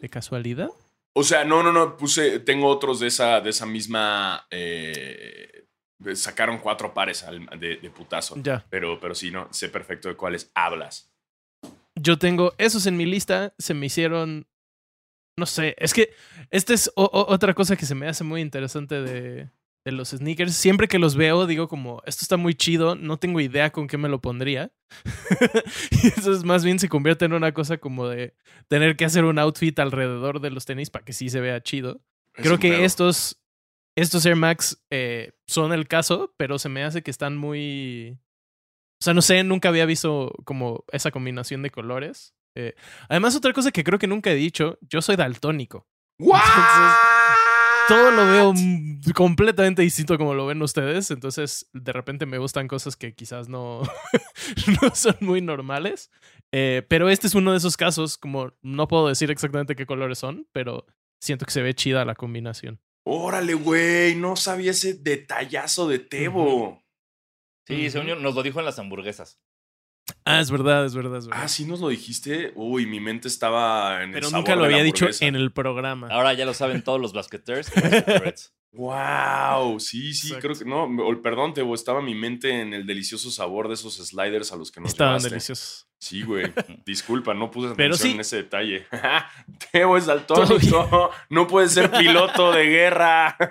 ¿De 0.00 0.08
casualidad? 0.08 0.68
O 1.14 1.22
sea, 1.22 1.44
no, 1.44 1.62
no, 1.62 1.72
no, 1.72 1.96
puse, 1.96 2.40
tengo 2.40 2.66
otros 2.68 3.00
de 3.00 3.06
esa, 3.06 3.40
de 3.40 3.50
esa 3.50 3.64
misma. 3.66 4.46
eh, 4.50 5.64
sacaron 6.14 6.58
cuatro 6.58 6.92
pares 6.92 7.22
al- 7.22 7.46
de, 7.58 7.76
de 7.76 7.90
putazo. 7.90 8.36
Ya. 8.42 8.64
Pero, 8.68 9.00
pero 9.00 9.14
sí, 9.14 9.30
no, 9.30 9.48
sé 9.52 9.68
perfecto 9.70 10.08
de 10.08 10.14
cuáles 10.16 10.50
hablas. 10.54 11.10
Yo 11.94 12.18
tengo 12.18 12.52
esos 12.58 12.86
en 12.86 12.96
mi 12.98 13.06
lista. 13.06 13.54
Se 13.58 13.72
me 13.72 13.86
hicieron. 13.86 14.46
No 15.38 15.46
sé. 15.46 15.74
Es 15.78 15.94
que 15.94 16.12
esta 16.50 16.74
es 16.74 16.90
o- 16.96 17.04
o- 17.04 17.32
otra 17.32 17.54
cosa 17.54 17.76
que 17.76 17.86
se 17.86 17.94
me 17.94 18.08
hace 18.08 18.24
muy 18.24 18.40
interesante 18.42 19.00
de, 19.00 19.50
de 19.86 19.92
los 19.92 20.08
sneakers. 20.08 20.56
Siempre 20.56 20.88
que 20.88 20.98
los 20.98 21.14
veo, 21.14 21.46
digo 21.46 21.68
como, 21.68 22.02
esto 22.06 22.22
está 22.22 22.36
muy 22.36 22.56
chido. 22.56 22.96
No 22.96 23.18
tengo 23.18 23.40
idea 23.40 23.70
con 23.70 23.86
qué 23.86 23.96
me 23.96 24.08
lo 24.08 24.20
pondría. 24.20 24.72
y 25.92 26.08
eso 26.08 26.32
es 26.32 26.42
más 26.42 26.64
bien 26.64 26.80
se 26.80 26.88
convierte 26.88 27.24
en 27.24 27.32
una 27.32 27.54
cosa 27.54 27.78
como 27.78 28.08
de 28.08 28.34
tener 28.66 28.96
que 28.96 29.04
hacer 29.04 29.24
un 29.24 29.38
outfit 29.38 29.78
alrededor 29.78 30.40
de 30.40 30.50
los 30.50 30.64
tenis 30.64 30.90
para 30.90 31.04
que 31.04 31.12
sí 31.12 31.30
se 31.30 31.40
vea 31.40 31.62
chido. 31.62 32.00
Es 32.34 32.44
Creo 32.44 32.58
que 32.58 32.70
pedo. 32.72 32.82
estos, 32.82 33.40
estos 33.94 34.26
Air 34.26 34.34
Max 34.34 34.82
eh, 34.90 35.34
son 35.46 35.72
el 35.72 35.86
caso, 35.86 36.34
pero 36.36 36.58
se 36.58 36.68
me 36.68 36.82
hace 36.82 37.02
que 37.02 37.12
están 37.12 37.36
muy... 37.36 38.18
O 39.00 39.04
sea, 39.04 39.14
no 39.14 39.22
sé, 39.22 39.44
nunca 39.44 39.68
había 39.68 39.86
visto 39.86 40.32
como 40.44 40.84
esa 40.90 41.12
combinación 41.12 41.62
de 41.62 41.70
colores. 41.70 42.34
Eh, 42.56 42.74
además, 43.08 43.36
otra 43.36 43.52
cosa 43.52 43.70
que 43.70 43.84
creo 43.84 44.00
que 44.00 44.08
nunca 44.08 44.32
he 44.32 44.34
dicho, 44.34 44.80
yo 44.80 45.00
soy 45.00 45.14
daltónico. 45.14 45.86
¿What? 46.18 47.15
Todo 47.88 48.10
lo 48.10 48.26
veo 48.26 48.54
completamente 49.14 49.82
distinto 49.82 50.18
como 50.18 50.34
lo 50.34 50.46
ven 50.46 50.62
ustedes, 50.62 51.10
entonces 51.10 51.68
de 51.72 51.92
repente 51.92 52.26
me 52.26 52.38
gustan 52.38 52.68
cosas 52.68 52.96
que 52.96 53.14
quizás 53.14 53.48
no, 53.48 53.82
no 54.82 54.94
son 54.94 55.16
muy 55.20 55.40
normales. 55.40 56.10
Eh, 56.52 56.82
pero 56.88 57.08
este 57.08 57.26
es 57.26 57.34
uno 57.34 57.52
de 57.52 57.58
esos 57.58 57.76
casos, 57.76 58.16
como 58.18 58.52
no 58.62 58.88
puedo 58.88 59.08
decir 59.08 59.30
exactamente 59.30 59.76
qué 59.76 59.86
colores 59.86 60.18
son, 60.18 60.48
pero 60.52 60.86
siento 61.20 61.44
que 61.44 61.52
se 61.52 61.62
ve 61.62 61.74
chida 61.74 62.04
la 62.04 62.14
combinación. 62.14 62.80
Órale, 63.04 63.54
güey, 63.54 64.16
no 64.16 64.36
sabía 64.36 64.72
ese 64.72 64.94
detallazo 64.94 65.88
de 65.88 66.00
Tebo. 66.00 66.82
Sí, 67.66 67.90
según 67.90 68.08
yo, 68.08 68.16
nos 68.16 68.34
lo 68.34 68.42
dijo 68.42 68.58
en 68.58 68.64
las 68.64 68.78
hamburguesas. 68.78 69.40
Ah, 70.26 70.40
es 70.40 70.50
verdad, 70.50 70.84
es 70.84 70.94
verdad, 70.94 71.18
es 71.18 71.26
verdad. 71.28 71.42
Ah, 71.44 71.48
sí 71.48 71.64
nos 71.64 71.80
lo 71.80 71.88
dijiste. 71.88 72.52
Uy, 72.56 72.84
mi 72.86 72.98
mente 73.00 73.28
estaba 73.28 74.02
en 74.02 74.10
pero 74.12 74.26
el 74.26 74.32
nunca 74.32 74.48
sabor 74.52 74.58
lo 74.58 74.64
de 74.64 74.70
la 74.70 74.76
había 74.76 74.84
dicho 74.84 75.04
hamburguesa. 75.04 75.24
en 75.26 75.36
el 75.36 75.52
programa. 75.52 76.08
Ahora 76.10 76.34
ya 76.34 76.44
lo 76.44 76.52
saben 76.52 76.82
todos 76.82 77.00
los 77.00 77.12
basqueters. 77.12 77.70
y 77.76 77.80
basqueterets. 77.80 78.52
Wow, 78.72 79.80
sí, 79.80 80.12
sí, 80.12 80.26
Exacto. 80.34 80.48
creo 80.48 80.58
que 80.58 80.64
no, 80.66 80.84
o- 81.06 81.22
perdón, 81.22 81.54
Tebo, 81.54 81.74
estaba 81.74 82.02
mi 82.02 82.14
mente 82.14 82.60
en 82.60 82.74
el 82.74 82.84
delicioso 82.86 83.30
sabor 83.30 83.68
de 83.68 83.74
esos 83.74 83.94
sliders 83.94 84.52
a 84.52 84.56
los 84.56 84.70
que 84.70 84.80
nos 84.82 84.90
Estaban 84.90 85.12
llevaste. 85.14 85.30
deliciosos. 85.30 85.85
Sí, 85.98 86.22
güey. 86.22 86.52
Disculpa, 86.86 87.34
no 87.34 87.50
puse 87.50 87.74
Pero 87.74 87.94
atención 87.94 88.10
sí. 88.10 88.14
en 88.14 88.20
ese 88.20 88.36
detalle. 88.36 88.86
Tebo 89.72 89.96
es 89.96 90.06
daltónico. 90.06 91.10
No 91.30 91.46
puede 91.46 91.68
ser 91.68 91.90
piloto 91.90 92.52
de 92.52 92.66
guerra. 92.66 93.36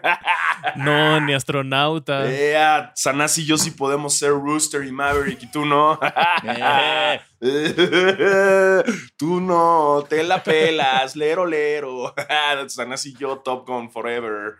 No, 0.77 1.21
ni 1.21 1.33
astronauta. 1.33 2.29
Ea, 2.29 2.91
Sanasi 2.95 3.43
y 3.43 3.45
yo 3.45 3.55
sí 3.57 3.69
podemos 3.71 4.15
ser 4.17 4.31
Rooster 4.31 4.83
y 4.83 4.91
Maverick 4.91 5.43
y 5.43 5.51
tú 5.51 5.63
no. 5.63 5.99
Tú 9.17 9.41
no, 9.41 10.03
te 10.09 10.23
la 10.23 10.43
pelas, 10.43 11.15
lero, 11.15 11.45
lero. 11.45 12.15
Sanasi 12.67 13.11
y 13.11 13.15
yo, 13.15 13.37
Top 13.39 13.67
Gun 13.67 13.91
Forever. 13.91 14.55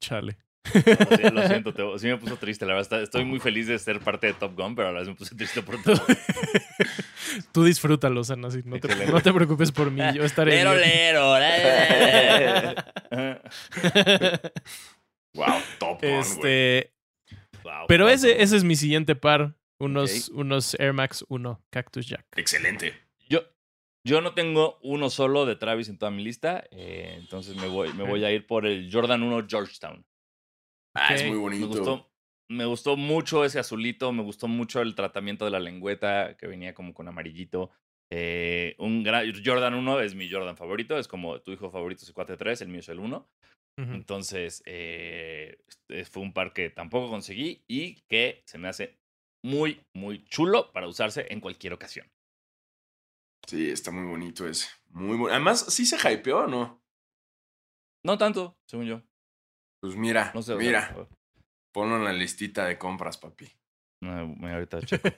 Chale. 0.00 0.38
Lo 0.74 1.16
si- 1.16 1.30
lo 1.34 1.46
siento, 1.48 1.72
Teo. 1.74 1.98
Sí 1.98 2.06
me 2.06 2.16
puso 2.16 2.36
triste, 2.36 2.64
la 2.66 2.74
verdad. 2.74 2.82
está- 2.82 3.02
Estoy 3.02 3.24
muy 3.24 3.40
feliz 3.40 3.66
de 3.66 3.78
ser 3.78 4.00
parte 4.00 4.28
de 4.28 4.34
Top 4.34 4.54
Gun, 4.56 4.74
pero 4.74 4.88
a 4.88 4.92
la 4.92 5.00
vez 5.00 5.08
me 5.08 5.14
puse 5.14 5.34
triste 5.34 5.62
por 5.62 5.82
todo. 5.82 6.00
Tú 7.52 7.64
disfrútalo, 7.64 8.24
Sana, 8.24 8.50
sí, 8.50 8.60
no, 8.64 8.78
te, 8.80 8.88
no 9.06 9.20
te 9.20 9.32
preocupes 9.32 9.70
por 9.72 9.90
mí, 9.90 10.00
yo 10.14 10.24
estaré 10.24 10.52
Lero, 10.52 10.74
lero. 10.74 11.34
Wow, 15.34 15.60
Top 15.78 16.00
Gun. 16.02 16.10
Este, 16.10 16.92
Wow, 17.62 17.84
pero 17.86 18.04
wow. 18.04 18.14
ese, 18.14 18.40
ese 18.42 18.56
es 18.56 18.64
mi 18.64 18.76
siguiente 18.76 19.14
par, 19.14 19.54
unos, 19.78 20.28
unos 20.30 20.74
Air 20.80 20.92
Max 20.94 21.24
1 21.28 21.60
Cactus 21.70 22.06
Jack. 22.08 22.24
Excelente. 22.36 22.94
Yo, 23.28 23.42
yo 24.04 24.20
no 24.20 24.32
tengo 24.32 24.78
uno 24.82 25.10
solo 25.10 25.44
de 25.44 25.54
Travis 25.56 25.88
en 25.88 25.98
toda 25.98 26.10
mi 26.10 26.24
lista, 26.24 26.64
eh, 26.70 27.16
entonces 27.18 27.56
me 27.56 27.68
voy, 27.68 27.92
me 27.92 28.04
voy 28.04 28.24
a 28.24 28.30
ir 28.32 28.46
por 28.46 28.64
el 28.66 28.88
Jordan 28.92 29.22
1 29.22 29.46
Georgetown. 29.48 30.04
Ah, 31.00 31.14
es 31.14 31.22
muy 31.24 31.32
Me 31.32 31.38
bonito. 31.38 31.66
gustó, 31.68 32.10
me 32.50 32.64
gustó 32.64 32.96
mucho 32.96 33.44
ese 33.44 33.58
azulito, 33.58 34.12
me 34.12 34.22
gustó 34.22 34.48
mucho 34.48 34.80
el 34.80 34.94
tratamiento 34.94 35.44
de 35.44 35.50
la 35.50 35.60
lengüeta 35.60 36.36
que 36.36 36.46
venía 36.46 36.74
como 36.74 36.94
con 36.94 37.08
amarillito. 37.08 37.70
Eh, 38.10 38.74
un 38.78 39.02
gran, 39.02 39.30
Jordan 39.44 39.74
1 39.74 40.00
es 40.00 40.14
mi 40.14 40.30
Jordan 40.30 40.56
favorito, 40.56 40.98
es 40.98 41.08
como 41.08 41.40
tu 41.42 41.52
hijo 41.52 41.70
favorito 41.70 42.02
es 42.02 42.08
el 42.08 42.14
4-3, 42.14 42.62
el 42.62 42.68
mío 42.68 42.80
es 42.80 42.88
el 42.88 43.00
1. 43.00 43.28
Ujú. 43.78 43.92
Entonces, 43.92 44.62
eh, 44.66 45.58
este 45.68 46.04
fue 46.04 46.22
un 46.22 46.32
par 46.32 46.52
que 46.52 46.70
tampoco 46.70 47.10
conseguí 47.10 47.62
y 47.68 48.00
que 48.08 48.42
se 48.46 48.58
me 48.58 48.68
hace 48.68 48.98
muy, 49.44 49.80
muy 49.94 50.24
chulo 50.24 50.72
para 50.72 50.88
usarse 50.88 51.26
en 51.30 51.40
cualquier 51.40 51.74
ocasión. 51.74 52.08
Sí, 53.46 53.70
está 53.70 53.90
muy 53.90 54.04
bonito 54.04 54.46
ese. 54.46 54.68
Muy 54.90 55.16
bueno. 55.16 55.34
Además, 55.34 55.64
¿sí 55.72 55.86
se 55.86 55.96
hypeó 56.12 56.40
o 56.40 56.46
no? 56.46 56.82
No 58.04 58.18
tanto, 58.18 58.56
según 58.66 58.86
yo. 58.86 59.02
Pues 59.80 59.94
mira, 59.96 60.32
No 60.34 60.42
sé. 60.42 60.52
o 60.54 60.58
sea, 60.60 60.66
mira, 60.66 60.94
ponlo 61.72 61.96
en 61.96 62.04
la 62.04 62.12
listita 62.12 62.66
de 62.66 62.78
compras, 62.78 63.16
papi. 63.18 63.46
no, 64.02 64.26
me- 64.28 64.52
ahorita 64.52 64.80
checo. 64.86 65.08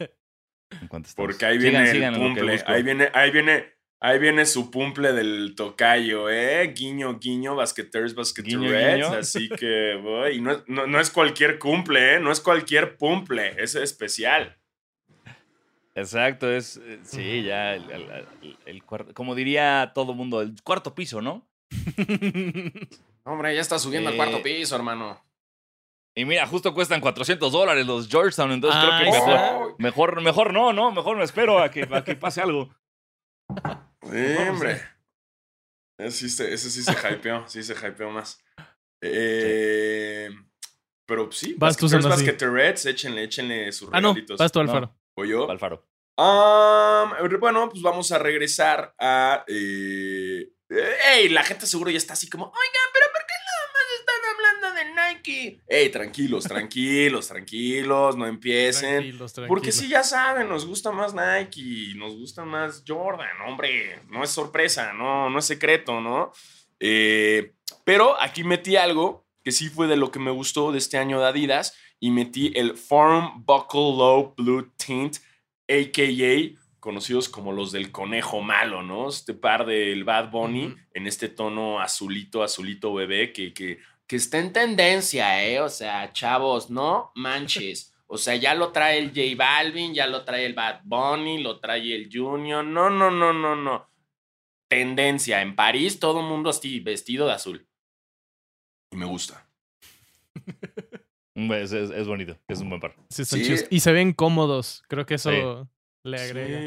en. 0.89 1.27
Porque 1.27 1.47
ahí 1.47 1.59
viene 1.59 1.87
sigan 1.91 2.15
el 2.15 2.21
pumple. 2.21 2.63
Ahí 2.67 2.83
viene, 2.83 3.09
ahí 3.15 3.31
viene, 3.33 3.73
ahí 4.01 4.19
viene 4.19 4.47
su 4.47 4.71
pumple 4.71 5.13
del 5.13 5.55
tocayo, 5.57 6.31
¿eh? 6.31 6.73
Guiño, 6.77 7.19
guiño, 7.19 7.57
basqueters, 7.57 8.15
basqueterettes. 8.15 8.95
guiño. 8.95 9.13
Así 9.15 9.49
que, 9.59 9.99
voy. 10.03 10.37
Y 10.37 10.41
no, 10.41 10.53
es- 10.53 10.63
no, 10.69 10.87
no 10.87 11.01
es 11.01 11.11
cualquier 11.11 11.59
cumple, 11.59 12.15
¿eh? 12.17 12.21
No 12.21 12.31
es 12.31 12.41
cualquier 12.41 12.97
pumple. 12.99 13.55
Es 13.63 13.75
especial. 13.75 14.57
Exacto, 15.97 16.49
es. 16.51 16.77
eh, 16.77 17.01
Sí, 17.03 17.43
ya. 17.43 17.75
El, 17.75 17.91
el- 17.91 18.11
el- 18.43 18.57
el 18.65 18.85
cuarto. 18.85 19.13
Como 19.13 19.35
diría 19.35 19.91
todo 19.95 20.15
mundo, 20.15 20.41
el 20.41 20.55
cuarto 20.63 20.95
piso, 20.95 21.21
¿no? 21.21 21.49
Hombre, 23.25 23.55
ya 23.55 23.61
está 23.61 23.79
subiendo 23.79 24.09
al 24.09 24.15
Eh, 24.15 24.17
cuarto 24.17 24.43
piso, 24.43 24.75
hermano. 24.77 25.23
Y 26.15 26.25
mira, 26.25 26.47
justo 26.47 26.75
cuestan 26.75 27.01
400 27.01 27.53
dólares 27.53 27.87
los 27.87 28.09
Georgetown, 28.09 28.51
entonces 28.53 28.81
Ah, 28.83 28.99
creo 29.01 29.13
que 29.13 29.19
mejor, 29.19 29.39
Oh, 29.41 29.77
mejor, 29.79 30.21
mejor 30.23 30.53
no, 30.53 30.73
¿no? 30.73 30.91
Mejor 30.91 31.17
me 31.17 31.25
espero 31.25 31.63
a 31.63 31.71
que, 31.71 31.89
a 31.91 32.03
que 32.05 32.17
pase 32.17 32.41
algo. 32.41 32.75
sí, 34.03 34.37
hombre. 34.49 34.83
Ese 35.99 36.11
sí, 36.17 36.29
se, 36.31 36.53
ese 36.53 36.71
sí 36.71 36.83
se 36.83 36.93
hypeó, 36.93 37.47
sí 37.47 37.63
se 37.63 37.75
hypeó 37.75 38.11
más. 38.11 38.43
Eh, 39.03 40.31
Pero 41.07 41.31
sí, 41.33 41.55
Vas 41.59 41.77
tú, 41.77 41.89
basqueterets, 41.89 42.87
échenle, 42.87 43.25
échenle 43.25 43.71
sus 43.73 43.89
ah, 43.93 44.01
no, 44.01 44.15
vas 44.39 44.51
tú. 44.53 44.61
Alfaro. 44.61 44.95
¿O 45.15 45.25
yo? 45.25 45.51
Alfaro. 45.51 45.87
Bueno, 47.41 47.69
pues 47.71 47.83
vamos 47.83 48.13
a 48.13 48.19
regresar 48.19 48.95
a. 48.99 49.45
Eh, 49.47 50.51
¡Ey! 50.69 51.29
La 51.31 51.43
gente 51.43 51.67
seguro 51.67 51.91
ya 51.91 51.99
está 51.99 52.13
así 52.13 52.29
como, 52.31 52.45
oigan, 52.45 52.91
pero 52.93 53.07
¿por 53.13 53.23
qué 53.27 53.35
nada 53.45 53.73
más 53.73 53.83
están 53.99 55.10
hablando 55.21 55.33
de 55.33 55.51
Nike? 55.51 55.61
¡Ey! 55.69 55.89
Tranquilos, 55.91 56.45
tranquilos, 56.45 57.29
tranquilos, 57.29 58.17
no 58.17 58.27
empiecen. 58.27 58.97
Tranquilos, 58.97 59.33
Porque 59.33 59.71
tranquilos. 59.71 59.75
sí, 59.75 59.89
ya 59.89 60.03
saben, 60.03 60.49
nos 60.49 60.67
gusta 60.67 60.91
más 60.93 61.15
Nike, 61.15 61.95
nos 61.97 62.17
gusta 62.17 62.45
más 62.45 62.85
Jordan, 62.87 63.41
hombre, 63.47 64.01
no 64.09 64.23
es 64.23 64.31
sorpresa, 64.31 64.93
no, 64.93 65.31
no 65.31 65.39
es 65.39 65.45
secreto, 65.45 66.01
¿no? 66.01 66.33
Eh, 66.79 67.53
pero 67.85 68.21
aquí 68.21 68.45
metí 68.45 68.77
algo 68.77 69.27
que 69.45 69.53
sí 69.53 69.69
fue 69.69 69.87
de 69.87 69.97
lo 69.97 70.11
que 70.11 70.19
me 70.19 70.31
gustó 70.31 70.73
de 70.73 70.79
este 70.79 70.99
año 70.99 71.21
de 71.21 71.27
Adidas 71.27 71.75
y 71.99 72.11
metí 72.11 72.53
el 72.55 72.77
Forum 72.77 73.45
Buckle 73.45 73.97
Low 73.97 74.35
Blue 74.37 74.71
Tint, 74.77 75.17
a.k.a. 75.69 76.59
conocidos 76.81 77.29
como 77.29 77.53
los 77.53 77.73
del 77.73 77.93
conejo 77.93 78.41
malo, 78.41 78.83
¿no? 78.83 79.09
Este 79.09 79.35
par 79.35 79.67
del 79.67 80.05
Bad 80.05 80.31
Bunny 80.31 80.75
en 80.95 81.07
este 81.07 81.29
tono 81.29 81.81
azulito, 81.81 82.43
azulito 82.43 82.93
bebé 82.95 83.33
que, 83.33 83.53
que, 83.53 83.79
que 84.11 84.17
está 84.17 84.39
en 84.41 84.53
tendencia, 84.53 85.47
¿eh? 85.47 85.61
O 85.61 85.69
sea, 85.69 86.13
chavos, 86.13 86.69
no 86.69 87.13
manches. 87.15 87.95
O 88.09 88.19
sea, 88.19 88.35
ya 88.35 88.57
lo 88.57 88.73
trae 88.73 88.99
el 88.99 89.11
J 89.11 89.37
Balvin, 89.37 89.95
ya 89.95 90.09
lo 90.09 90.25
trae 90.25 90.47
el 90.47 90.55
Bad 90.55 90.81
Bunny, 90.83 91.41
lo 91.41 91.61
trae 91.61 91.95
el 91.95 92.11
Junior. 92.13 92.65
No, 92.65 92.91
no, 92.91 93.09
no, 93.13 93.33
no, 93.33 93.55
no. 93.55 93.89
Tendencia. 94.69 95.43
En 95.43 95.55
París 95.55 96.01
todo 96.01 96.19
el 96.23 96.27
mundo 96.27 96.51
así, 96.51 96.81
vestido 96.81 97.29
de 97.29 97.35
azul. 97.35 97.69
Y 98.91 98.97
me 98.97 99.07
gusta. 99.07 99.49
Mm, 101.37 101.53
Es, 101.53 101.73
es- 101.73 101.91
es 101.91 102.07
bonito, 102.09 102.37
es 102.49 102.61
un 102.61 102.69
buen 102.69 102.81
par. 102.81 102.97
Sí, 103.11 103.23
están 103.23 103.39
Sí. 103.39 103.47
chidos. 103.47 103.65
Y 103.71 103.79
se 103.79 103.93
ven 103.93 104.13
cómodos. 104.13 104.83
Creo 104.89 105.07
que 105.07 105.15
eso 105.15 105.31
Sí. 105.31 105.69
le 106.03 106.21
agrega. 106.21 106.59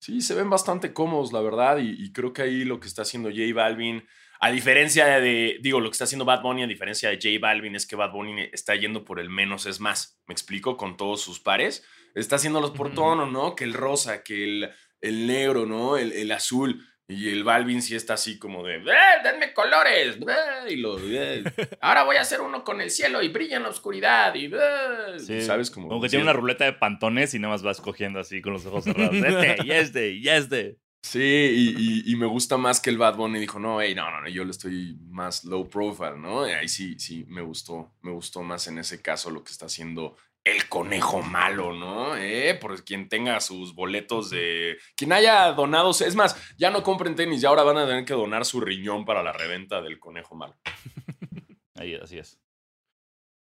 Sí, 0.00 0.14
sí, 0.14 0.20
se 0.20 0.34
ven 0.34 0.50
bastante 0.50 0.92
cómodos, 0.92 1.32
la 1.32 1.40
verdad. 1.42 1.78
Y, 1.78 1.90
y 1.90 2.12
creo 2.12 2.32
que 2.32 2.42
ahí 2.42 2.64
lo 2.64 2.80
que 2.80 2.88
está 2.88 3.02
haciendo 3.02 3.28
J 3.30 3.42
Balvin, 3.54 4.04
a 4.40 4.50
diferencia 4.50 5.06
de, 5.20 5.58
digo, 5.60 5.80
lo 5.80 5.88
que 5.90 5.94
está 5.94 6.04
haciendo 6.04 6.24
Bad 6.24 6.42
Bunny, 6.42 6.62
a 6.62 6.66
diferencia 6.66 7.08
de 7.10 7.16
J 7.16 7.28
Balvin, 7.40 7.74
es 7.74 7.86
que 7.86 7.96
Bad 7.96 8.12
Bunny 8.12 8.48
está 8.52 8.74
yendo 8.76 9.04
por 9.04 9.18
el 9.20 9.30
menos 9.30 9.66
es 9.66 9.80
más. 9.80 10.20
¿Me 10.26 10.32
explico? 10.32 10.76
Con 10.76 10.96
todos 10.96 11.20
sus 11.20 11.40
pares. 11.40 11.84
Está 12.14 12.36
haciéndolos 12.36 12.70
por 12.72 12.92
tono, 12.94 13.26
¿no? 13.26 13.54
Que 13.54 13.64
el 13.64 13.74
rosa, 13.74 14.22
que 14.22 14.44
el, 14.44 14.70
el 15.00 15.26
negro, 15.26 15.66
¿no? 15.66 15.96
El, 15.96 16.12
el 16.12 16.30
azul. 16.32 16.84
Y 17.10 17.30
el 17.30 17.42
Balvin 17.42 17.80
sí 17.80 17.96
está 17.96 18.14
así 18.14 18.38
como 18.38 18.62
de, 18.66 18.76
¡eh, 18.76 18.82
denme 19.24 19.54
colores! 19.54 20.16
¡eh! 20.18 20.72
Y 20.72 20.76
lo, 20.76 20.98
"Eh, 21.00 21.42
ahora 21.80 22.02
voy 22.04 22.16
a 22.16 22.20
hacer 22.20 22.42
uno 22.42 22.64
con 22.64 22.82
el 22.82 22.90
cielo 22.90 23.22
y 23.22 23.28
brilla 23.28 23.56
en 23.56 23.62
la 23.62 23.70
oscuridad. 23.70 24.34
Y, 24.34 24.50
"eh", 24.52 25.18
Sí, 25.18 25.40
¿sabes? 25.40 25.70
Como, 25.70 25.88
Como 25.88 26.02
que 26.02 26.10
tiene 26.10 26.24
una 26.24 26.34
ruleta 26.34 26.66
de 26.66 26.74
pantones 26.74 27.32
y 27.32 27.38
nada 27.38 27.54
más 27.54 27.62
vas 27.62 27.80
cogiendo 27.80 28.20
así 28.20 28.42
con 28.42 28.52
los 28.52 28.66
ojos 28.66 28.84
cerrados. 28.84 29.14
Este, 29.16 29.56
y 29.64 29.70
este, 29.72 30.10
y 30.12 30.28
este. 30.28 30.76
Sí, 31.10 31.20
y, 31.20 31.74
y- 32.10 32.12
y 32.12 32.16
me 32.16 32.26
gusta 32.26 32.58
más 32.58 32.80
que 32.80 32.90
el 32.90 32.98
Bad 32.98 33.16
Bunny 33.16 33.38
dijo, 33.38 33.58
no, 33.58 33.80
hey, 33.80 33.94
no, 33.94 34.10
no, 34.10 34.20
no, 34.20 34.28
yo 34.28 34.44
le 34.44 34.50
estoy 34.50 34.98
más 35.08 35.42
low 35.44 35.66
profile, 35.66 36.18
¿no? 36.18 36.46
Y 36.46 36.50
ahí 36.52 36.68
sí, 36.68 36.98
sí, 36.98 37.24
me 37.28 37.40
gustó, 37.40 37.94
me 38.02 38.10
gustó 38.10 38.42
más 38.42 38.66
en 38.66 38.76
ese 38.78 39.00
caso 39.00 39.30
lo 39.30 39.42
que 39.42 39.50
está 39.50 39.64
haciendo 39.66 40.16
el 40.44 40.68
conejo 40.68 41.22
malo, 41.22 41.72
¿no? 41.72 42.14
¿Eh? 42.14 42.54
Por 42.60 42.84
quien 42.84 43.08
tenga 43.08 43.40
sus 43.40 43.74
boletos 43.74 44.28
de... 44.28 44.76
Quien 44.96 45.12
haya 45.12 45.52
donado, 45.52 45.90
es 45.92 46.14
más, 46.14 46.36
ya 46.58 46.70
no 46.70 46.82
compren 46.82 47.14
tenis, 47.14 47.40
ya 47.40 47.48
ahora 47.48 47.62
van 47.62 47.78
a 47.78 47.86
tener 47.86 48.04
que 48.04 48.12
donar 48.14 48.44
su 48.44 48.60
riñón 48.60 49.06
para 49.06 49.22
la 49.22 49.32
reventa 49.32 49.80
del 49.80 49.98
conejo 49.98 50.34
malo. 50.34 50.56
Ahí, 51.74 51.94
así 51.94 52.18
es. 52.18 52.38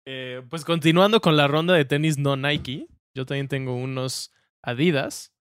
Eh, 0.05 0.43
pues 0.51 0.63
continuando 0.67 1.23
con 1.23 1.39
la 1.39 1.49
ronda 1.49 1.73
de 1.73 1.87
tenis 1.87 2.19
no 2.19 2.37
Nike, 2.37 2.87
yo 3.15 3.25
también 3.25 3.49
tengo 3.49 3.75
unos 3.75 4.31
Adidas. 4.63 5.33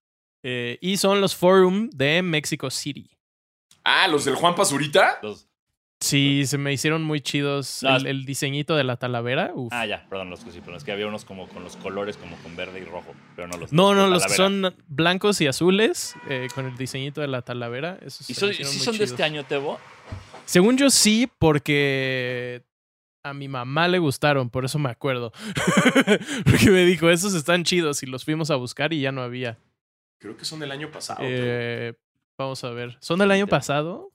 Eh, 0.48 0.78
y 0.80 0.96
son 0.96 1.20
los 1.20 1.34
Forum 1.34 1.90
de 1.90 2.22
Mexico 2.22 2.70
City. 2.70 3.10
Ah, 3.82 4.06
los 4.06 4.24
del 4.24 4.36
Juan 4.36 4.54
Pazurita. 4.54 5.18
Los- 5.22 5.48
Sí, 6.00 6.44
se 6.46 6.58
me 6.58 6.72
hicieron 6.74 7.02
muy 7.02 7.20
chidos. 7.22 7.82
No, 7.82 7.96
el, 7.96 8.06
el 8.06 8.24
diseñito 8.26 8.76
de 8.76 8.84
la 8.84 8.96
talavera. 8.96 9.50
uf. 9.54 9.72
ah, 9.72 9.86
ya, 9.86 10.06
perdón, 10.08 10.28
los 10.30 10.44
que 10.44 10.52
sí, 10.52 10.60
pero 10.64 10.76
es 10.76 10.84
que 10.84 10.92
había 10.92 11.06
unos 11.08 11.24
como 11.24 11.48
con 11.48 11.64
los 11.64 11.76
colores, 11.78 12.16
como 12.18 12.36
con 12.42 12.54
verde 12.54 12.80
y 12.80 12.84
rojo, 12.84 13.12
pero 13.34 13.48
no 13.48 13.56
los 13.56 13.72
No, 13.72 13.94
no, 13.94 14.06
los 14.06 14.24
que 14.26 14.34
son 14.34 14.74
blancos 14.86 15.40
y 15.40 15.46
azules, 15.48 16.14
eh, 16.28 16.48
con 16.54 16.66
el 16.66 16.76
diseñito 16.76 17.22
de 17.22 17.28
la 17.28 17.42
talavera. 17.42 17.98
Esos 18.02 18.28
¿Y 18.28 18.34
son, 18.34 18.52
sí 18.52 18.62
son 18.64 18.98
de 18.98 19.04
este 19.04 19.24
año, 19.24 19.44
Tebo? 19.44 19.80
Según 20.44 20.76
yo 20.76 20.90
sí, 20.90 21.28
porque 21.38 22.62
a 23.24 23.32
mi 23.34 23.48
mamá 23.48 23.88
le 23.88 23.98
gustaron, 23.98 24.50
por 24.50 24.64
eso 24.66 24.78
me 24.78 24.90
acuerdo. 24.90 25.32
porque 26.44 26.70
me 26.70 26.84
dijo, 26.84 27.08
esos 27.10 27.34
están 27.34 27.64
chidos 27.64 28.02
y 28.02 28.06
los 28.06 28.24
fuimos 28.24 28.50
a 28.50 28.56
buscar 28.56 28.92
y 28.92 29.00
ya 29.00 29.12
no 29.12 29.22
había. 29.22 29.58
Creo 30.18 30.36
que 30.36 30.44
son 30.44 30.60
del 30.60 30.70
año 30.70 30.90
pasado. 30.90 31.20
Eh, 31.22 31.94
vamos 32.38 32.62
a 32.64 32.70
ver. 32.70 32.96
¿Son 33.00 33.18
del 33.18 33.30
año 33.30 33.46
pasado? 33.46 34.12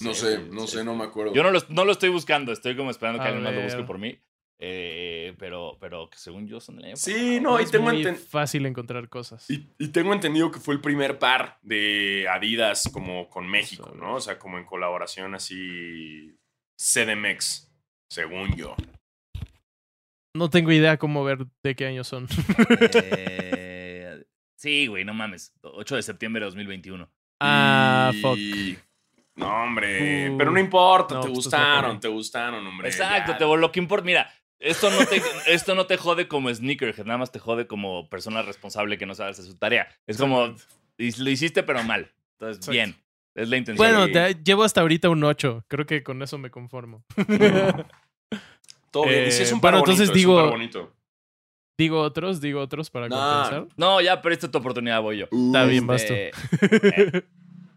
no 0.00 0.14
sé, 0.14 0.38
no 0.50 0.66
sí. 0.66 0.78
sé, 0.78 0.84
no 0.84 0.94
me 0.94 1.04
acuerdo. 1.04 1.34
Yo 1.34 1.42
no 1.42 1.50
lo, 1.50 1.60
no 1.68 1.84
lo 1.84 1.92
estoy 1.92 2.08
buscando, 2.08 2.52
estoy 2.52 2.76
como 2.76 2.90
esperando 2.90 3.18
que 3.20 3.26
A 3.26 3.28
alguien 3.28 3.44
más 3.44 3.54
lo 3.54 3.62
busque 3.62 3.82
por 3.84 3.98
mí. 3.98 4.18
Eh, 4.60 5.34
pero, 5.38 5.76
pero 5.80 6.08
que 6.08 6.16
según 6.16 6.46
yo 6.46 6.60
son 6.60 6.76
del 6.76 6.86
año 6.86 6.96
Sí, 6.96 7.12
pasado. 7.12 7.40
no, 7.40 7.60
y 7.60 7.66
tengo 7.66 7.84
muy 7.86 8.02
enten- 8.04 8.16
fácil 8.16 8.64
encontrar 8.66 9.08
cosas. 9.08 9.48
Y, 9.50 9.68
y 9.78 9.88
tengo 9.88 10.12
entendido 10.14 10.50
que 10.50 10.60
fue 10.60 10.74
el 10.74 10.80
primer 10.80 11.18
par 11.18 11.58
de 11.62 12.26
Adidas 12.30 12.88
como 12.92 13.28
con 13.28 13.46
México. 13.48 13.92
¿no? 13.96 14.14
O 14.14 14.20
sea, 14.20 14.38
como 14.38 14.56
en 14.58 14.64
colaboración 14.64 15.34
así 15.34 16.34
CDMX, 16.80 17.70
según 18.08 18.54
yo. 18.56 18.74
No 20.36 20.50
tengo 20.50 20.72
idea 20.72 20.96
cómo 20.98 21.22
ver 21.24 21.46
de 21.62 21.74
qué 21.76 21.86
año 21.86 22.02
son. 22.04 22.26
Eh, 23.02 23.53
sí, 24.64 24.86
güey, 24.88 25.04
no 25.04 25.14
mames. 25.14 25.52
8 25.62 25.96
de 25.96 26.02
septiembre 26.02 26.40
de 26.40 26.46
2021. 26.46 27.08
ah, 27.40 28.10
Y- 28.14 28.20
fuck. 28.20 28.38
No, 29.36 29.48
hombre, 29.64 30.30
Uh, 30.30 30.38
pero 30.38 30.50
no 30.52 30.60
importa, 30.60 31.14
no, 31.16 31.20
te 31.20 31.26
pues, 31.26 31.34
gustaron, 31.36 31.98
te 32.00 32.08
gustaron, 32.08 32.64
hombre. 32.66 32.88
Exacto, 32.88 33.32
ya. 33.32 33.38
Tebo, 33.38 33.56
lo 33.56 33.72
que 33.72 33.80
importa. 33.80 34.04
Mira, 34.06 34.32
esto 34.60 34.88
no, 34.90 35.04
te, 35.06 35.20
esto 35.48 35.74
no 35.74 35.86
te 35.86 35.96
jode 35.96 36.28
como 36.28 36.54
sneakerhead, 36.54 37.04
nada 37.04 37.18
más 37.18 37.32
te 37.32 37.40
jode 37.40 37.66
como 37.66 38.08
persona 38.08 38.42
responsable 38.42 38.96
que 38.96 39.06
no 39.06 39.14
sabe 39.14 39.30
hacer 39.30 39.44
su 39.44 39.56
tarea. 39.58 39.88
Es 40.06 40.18
como, 40.18 40.54
lo 40.98 41.30
hiciste 41.30 41.62
pero 41.64 41.82
mal. 41.82 42.10
Entonces, 42.38 42.58
Exacto. 42.58 42.70
bien. 42.70 42.94
Es 43.34 43.48
la 43.48 43.56
intención. 43.56 43.84
Bueno, 43.88 44.06
te- 44.12 44.36
llevo 44.44 44.62
hasta 44.62 44.80
ahorita 44.82 45.08
un 45.08 45.24
8. 45.24 45.64
Creo 45.66 45.84
que 45.84 46.04
con 46.04 46.22
eso 46.22 46.38
me 46.38 46.50
conformo. 46.52 47.04
Todo 48.90 49.06
bien. 49.06 49.26
Y 49.26 49.32
sí 49.32 49.42
es 49.42 49.50
un 49.52 49.58
Eh, 49.58 49.60
par 49.60 49.72
bueno, 49.72 49.84
bonito, 49.84 49.90
entonces 49.90 50.04
es 50.04 50.08
un 50.10 50.14
digo- 50.14 50.40
par 50.40 50.50
bonito. 50.50 50.93
Digo 51.78 52.00
otros, 52.00 52.40
digo 52.40 52.60
otros 52.60 52.90
para 52.90 53.08
No. 53.08 53.16
compensar. 53.16 53.66
No, 53.76 54.00
ya 54.00 54.20
perdiste 54.22 54.48
tu 54.48 54.58
oportunidad, 54.58 55.00
voy 55.02 55.18
yo. 55.18 55.24
Está 55.30 55.64
bien, 55.64 55.86
vas. 55.86 56.02
Este, 56.02 56.30
eh, 56.62 57.22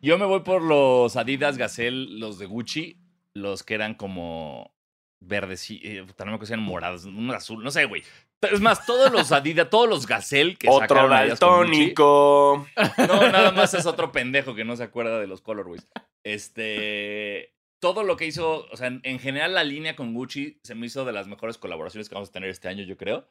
yo 0.01 0.17
me 0.17 0.25
voy 0.25 0.41
por 0.41 0.61
los 0.61 1.15
Adidas 1.15 1.57
Gazelle, 1.57 2.07
los 2.19 2.37
de 2.39 2.45
Gucci, 2.45 2.97
los 3.33 3.63
que 3.63 3.73
eran 3.75 3.93
como 3.95 4.73
verdes, 5.19 5.69
eh, 5.71 6.03
puta, 6.05 6.25
no 6.25 6.31
me 6.31 6.35
acuerdo 6.35 6.47
si 6.47 6.53
eran 6.53 6.65
morados, 6.65 7.05
un 7.05 7.31
azul, 7.31 7.63
no 7.63 7.71
sé, 7.71 7.85
güey. 7.85 8.03
Es 8.41 8.61
más, 8.61 8.85
todos 8.85 9.11
los 9.11 9.31
Adidas, 9.31 9.67
todos 9.69 9.89
los 9.89 10.05
Gazelle 10.05 10.55
que 10.57 10.69
Otro 10.69 11.09
daltónico. 11.09 12.67
No, 12.99 13.31
nada 13.31 13.51
más 13.51 13.73
es 13.73 13.87
otro 13.87 14.11
pendejo 14.11 14.53
que 14.53 14.63
no 14.63 14.75
se 14.75 14.83
acuerda 14.83 15.19
de 15.19 15.25
los 15.27 15.41
colorways. 15.41 15.87
Este. 16.23 17.53
Todo 17.79 18.03
lo 18.03 18.15
que 18.17 18.25
hizo, 18.25 18.65
o 18.71 18.75
sea, 18.77 18.87
en, 18.87 19.01
en 19.03 19.19
general 19.19 19.53
la 19.53 19.63
línea 19.63 19.95
con 19.95 20.13
Gucci 20.15 20.59
se 20.63 20.73
me 20.73 20.87
hizo 20.87 21.05
de 21.05 21.13
las 21.13 21.27
mejores 21.27 21.57
colaboraciones 21.59 22.09
que 22.09 22.15
vamos 22.15 22.29
a 22.29 22.31
tener 22.31 22.49
este 22.49 22.67
año, 22.67 22.83
yo 22.83 22.97
creo. 22.97 23.27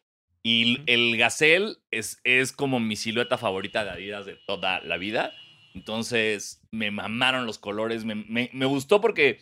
Y 0.49 0.81
el 0.87 1.17
Gazelle 1.17 1.75
es, 1.91 2.21
es 2.23 2.53
como 2.53 2.79
mi 2.79 2.95
silueta 2.95 3.37
favorita 3.37 3.85
de 3.85 3.91
Adidas 3.91 4.27
de 4.27 4.37
toda 4.47 4.81
la 4.81 4.97
vida. 4.97 5.33
Entonces, 5.75 6.63
me 6.71 6.93
mamaron 6.93 7.47
los 7.47 7.59
colores. 7.59 8.05
Me, 8.05 8.15
me- 8.15 8.51
me 8.53 8.67
gustó 8.67 9.01
porque 9.01 9.41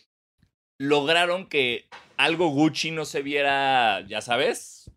lograron 0.79 1.47
que 1.47 1.85
algo 2.17 2.49
Gucci 2.49 2.91
no 2.91 3.05
se 3.05 3.21
viera, 3.23 4.01
ya 4.09 4.21
sabes, 4.23 4.91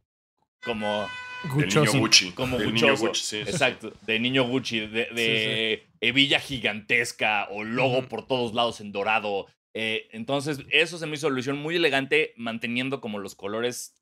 como 0.64 1.08
niño 1.56 1.84
Gucci. 2.00 2.32
como 2.32 2.58
El 2.58 2.74
niño 2.74 2.96
Gucci. 2.96 3.22
Sí. 3.22 3.38
Exacto, 3.40 3.92
de 4.06 4.20
niño 4.20 4.44
Gucci, 4.48 4.80
de, 4.80 5.06
de 5.14 5.88
hebilla 6.02 6.40
gigantesca 6.40 7.48
o 7.52 7.64
logo 7.64 8.08
por 8.08 8.26
todos 8.26 8.54
lados 8.54 8.80
en 8.82 8.92
dorado. 8.92 9.48
Eh, 9.74 10.08
entonces, 10.12 10.60
eso 10.72 10.98
se 10.98 11.06
me 11.06 11.16
hizo 11.16 11.28
ilusión 11.28 11.58
muy 11.58 11.76
elegante, 11.76 12.34
manteniendo 12.38 13.02
como 13.02 13.20
los 13.20 13.36
colores 13.36 13.94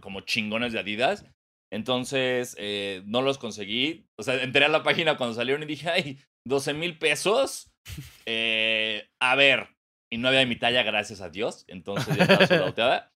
como, 0.00 0.20
chingones 0.22 0.72
de 0.72 0.80
Adidas. 0.80 1.24
Entonces, 1.72 2.56
eh, 2.58 3.02
no 3.06 3.20
los 3.22 3.38
conseguí. 3.38 4.06
O 4.18 4.22
sea, 4.22 4.42
entré 4.42 4.64
a 4.64 4.68
la 4.68 4.82
página 4.82 5.16
cuando 5.16 5.34
salieron 5.34 5.62
y 5.62 5.66
dije, 5.66 5.88
ay, 5.90 6.18
12 6.46 6.74
mil 6.74 6.98
pesos. 6.98 7.70
Eh, 8.26 9.06
a 9.20 9.36
ver, 9.36 9.68
y 10.10 10.16
no 10.16 10.28
había 10.28 10.40
de 10.40 10.46
mi 10.46 10.56
talla, 10.56 10.82
gracias 10.82 11.20
a 11.20 11.28
Dios. 11.28 11.64
Entonces 11.68 12.16
ya 12.16 12.22
estaba 12.24 12.46
soldauteada. 12.46 13.12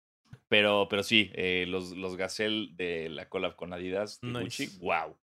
Pero, 0.50 0.86
pero 0.90 1.02
sí, 1.02 1.30
eh, 1.34 1.64
los, 1.68 1.96
los 1.96 2.16
Gazelle 2.16 2.68
de 2.74 3.08
la 3.08 3.28
collab 3.30 3.56
con 3.56 3.72
Adidas 3.72 4.18
de 4.20 4.28
Nice. 4.28 4.66
Gucci, 4.66 4.78
wow. 4.80 5.16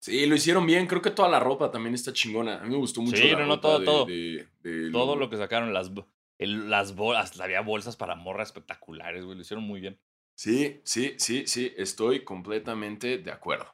Sí, 0.00 0.26
lo 0.26 0.36
hicieron 0.36 0.66
bien. 0.66 0.86
Creo 0.86 1.02
que 1.02 1.10
toda 1.10 1.28
la 1.28 1.40
ropa 1.40 1.70
también 1.70 1.94
está 1.94 2.12
chingona. 2.12 2.60
A 2.60 2.64
mí 2.64 2.70
me 2.70 2.76
gustó 2.76 3.00
mucho 3.00 3.16
Sí, 3.16 3.30
la 3.30 3.40
no, 3.40 3.46
no, 3.46 3.60
todo, 3.60 3.78
de- 3.80 3.84
todo. 3.84 4.06
de- 4.06 4.46
de 4.62 4.90
Todo 4.92 5.16
lo 5.16 5.28
que 5.30 5.36
sacaron, 5.36 5.72
las, 5.72 5.90
el- 6.38 6.68
las 6.70 6.94
bolas, 6.94 7.40
había 7.40 7.60
bolsas 7.62 7.96
para 7.96 8.14
morra 8.14 8.42
espectaculares, 8.44 9.24
güey, 9.24 9.36
lo 9.36 9.42
hicieron 9.42 9.64
muy 9.64 9.80
bien. 9.80 9.98
Sí, 10.36 10.80
sí, 10.84 11.14
sí, 11.18 11.46
sí. 11.46 11.72
Estoy 11.76 12.24
completamente 12.24 13.18
de 13.18 13.30
acuerdo. 13.30 13.66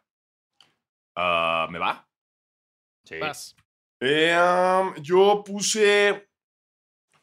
Ah, 1.16 1.66
¿Me 1.70 1.78
va? 1.78 2.08
Sí. 3.04 3.18
Vas. 3.18 3.56
Eh, 4.00 4.36
yo 5.02 5.42
puse 5.44 6.28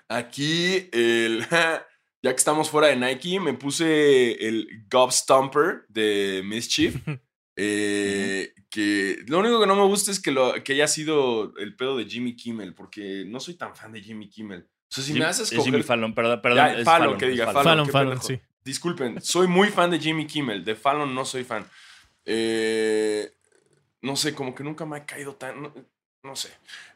aquí 0.07 0.89
el. 0.91 1.45
Ya 2.23 2.31
que 2.31 2.37
estamos 2.37 2.71
fuera 2.71 2.87
de 2.87 2.95
Nike, 2.95 3.39
me 3.39 3.53
puse 3.53 4.31
el 4.47 4.67
Gob 4.89 5.11
Stomper 5.11 5.85
de 5.87 6.41
Mischief. 6.43 6.95
eh, 7.55 8.53
que 8.71 9.17
lo 9.27 9.37
único 9.39 9.61
que 9.61 9.67
no 9.67 9.75
me 9.75 9.83
gusta 9.83 10.09
es 10.09 10.19
que, 10.19 10.31
lo, 10.31 10.51
que 10.63 10.73
haya 10.73 10.87
sido 10.87 11.55
el 11.57 11.75
pedo 11.75 11.95
de 11.95 12.05
Jimmy 12.05 12.35
Kimmel, 12.35 12.73
porque 12.73 13.23
no 13.27 13.39
soy 13.39 13.53
tan 13.53 13.75
fan 13.75 13.93
de 13.93 14.01
Jimmy 14.01 14.29
Kimmel. 14.29 14.63
O 14.63 14.95
sea, 14.95 15.03
si 15.03 15.13
Jim- 15.13 15.19
me 15.19 15.25
haces 15.25 15.51
es 15.51 15.63
Jimmy. 15.63 15.83
Fallon, 15.83 16.15
perdón, 16.15 16.41
perdón. 16.41 16.57
Ya, 16.57 16.79
es 16.79 16.83
Fallon, 16.85 17.17
que 17.19 17.27
diga, 17.27 17.53
Fallon. 17.53 17.87
Fallon, 17.87 18.21
sí. 18.21 18.41
Disculpen, 18.67 19.21
soy 19.21 19.47
muy 19.47 19.69
fan 19.69 19.89
de 19.89 19.97
Jimmy 19.97 20.27
Kimmel. 20.27 20.65
De 20.65 20.75
Fallon 20.75 21.15
no 21.15 21.23
soy 21.23 21.45
fan. 21.45 21.65
Eh, 22.25 23.31
no 24.01 24.17
sé, 24.17 24.35
como 24.35 24.53
que 24.53 24.61
nunca 24.61 24.85
me 24.85 24.97
ha 24.97 25.05
caído 25.05 25.35
tan. 25.35 25.61
No, 25.61 25.73
no 26.21 26.35
sé. 26.35 26.49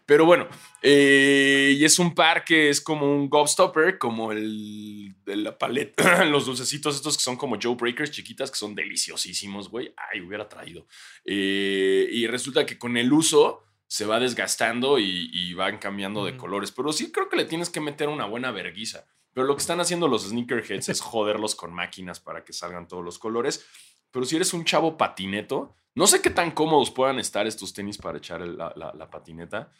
Pero 0.05 0.25
bueno, 0.25 0.49
eh, 0.81 1.73
y 1.77 1.85
es 1.85 1.97
un 1.97 2.13
par 2.13 2.43
que 2.43 2.67
es 2.67 2.81
como 2.81 3.09
un 3.09 3.29
gobstopper, 3.29 3.97
como 3.97 4.33
el 4.33 5.15
de 5.23 5.37
la 5.37 5.57
paleta, 5.57 6.25
los 6.25 6.45
dulcecitos 6.45 6.97
estos 6.97 7.15
que 7.15 7.23
son 7.23 7.37
como 7.37 7.57
Joe 7.61 7.75
Breakers 7.75 8.11
chiquitas, 8.11 8.51
que 8.51 8.57
son 8.57 8.75
deliciosísimos, 8.75 9.69
güey. 9.69 9.93
Ay, 9.95 10.19
hubiera 10.19 10.49
traído. 10.49 10.85
Eh, 11.23 12.09
y 12.11 12.27
resulta 12.27 12.65
que 12.65 12.77
con 12.77 12.97
el 12.97 13.13
uso 13.13 13.63
se 13.87 14.05
va 14.05 14.19
desgastando 14.19 14.99
y, 14.99 15.29
y 15.31 15.53
van 15.53 15.77
cambiando 15.77 16.25
de 16.25 16.35
colores. 16.35 16.73
Pero 16.73 16.91
sí 16.91 17.13
creo 17.13 17.29
que 17.29 17.37
le 17.37 17.45
tienes 17.45 17.69
que 17.69 17.79
meter 17.79 18.09
una 18.09 18.25
buena 18.25 18.51
verguiza. 18.51 19.05
Pero 19.33 19.47
lo 19.47 19.55
que 19.55 19.61
están 19.61 19.79
haciendo 19.79 20.07
los 20.07 20.27
sneakerheads 20.27 20.89
es 20.89 21.01
joderlos 21.01 21.55
con 21.55 21.73
máquinas 21.73 22.19
para 22.19 22.43
que 22.43 22.53
salgan 22.53 22.87
todos 22.87 23.03
los 23.03 23.17
colores. 23.17 23.65
Pero 24.11 24.25
si 24.25 24.35
eres 24.35 24.53
un 24.53 24.65
chavo 24.65 24.97
patineto, 24.97 25.75
no 25.95 26.07
sé 26.07 26.21
qué 26.21 26.29
tan 26.29 26.51
cómodos 26.51 26.91
puedan 26.91 27.19
estar 27.19 27.47
estos 27.47 27.73
tenis 27.73 27.97
para 27.97 28.17
echar 28.17 28.41
la, 28.41 28.73
la- 28.75 28.93
patineta. 29.09 29.71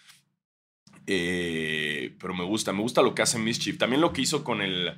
Eh, 1.07 2.15
pero 2.19 2.33
me 2.33 2.45
gusta, 2.45 2.71
me 2.73 2.81
gusta 2.81 3.01
lo 3.01 3.13
que 3.15 3.21
hace 3.21 3.39
Mischief. 3.39 3.77
También 3.77 4.01
lo 4.01 4.13
que 4.13 4.21
hizo 4.21 4.43
con 4.43 4.61
el, 4.61 4.95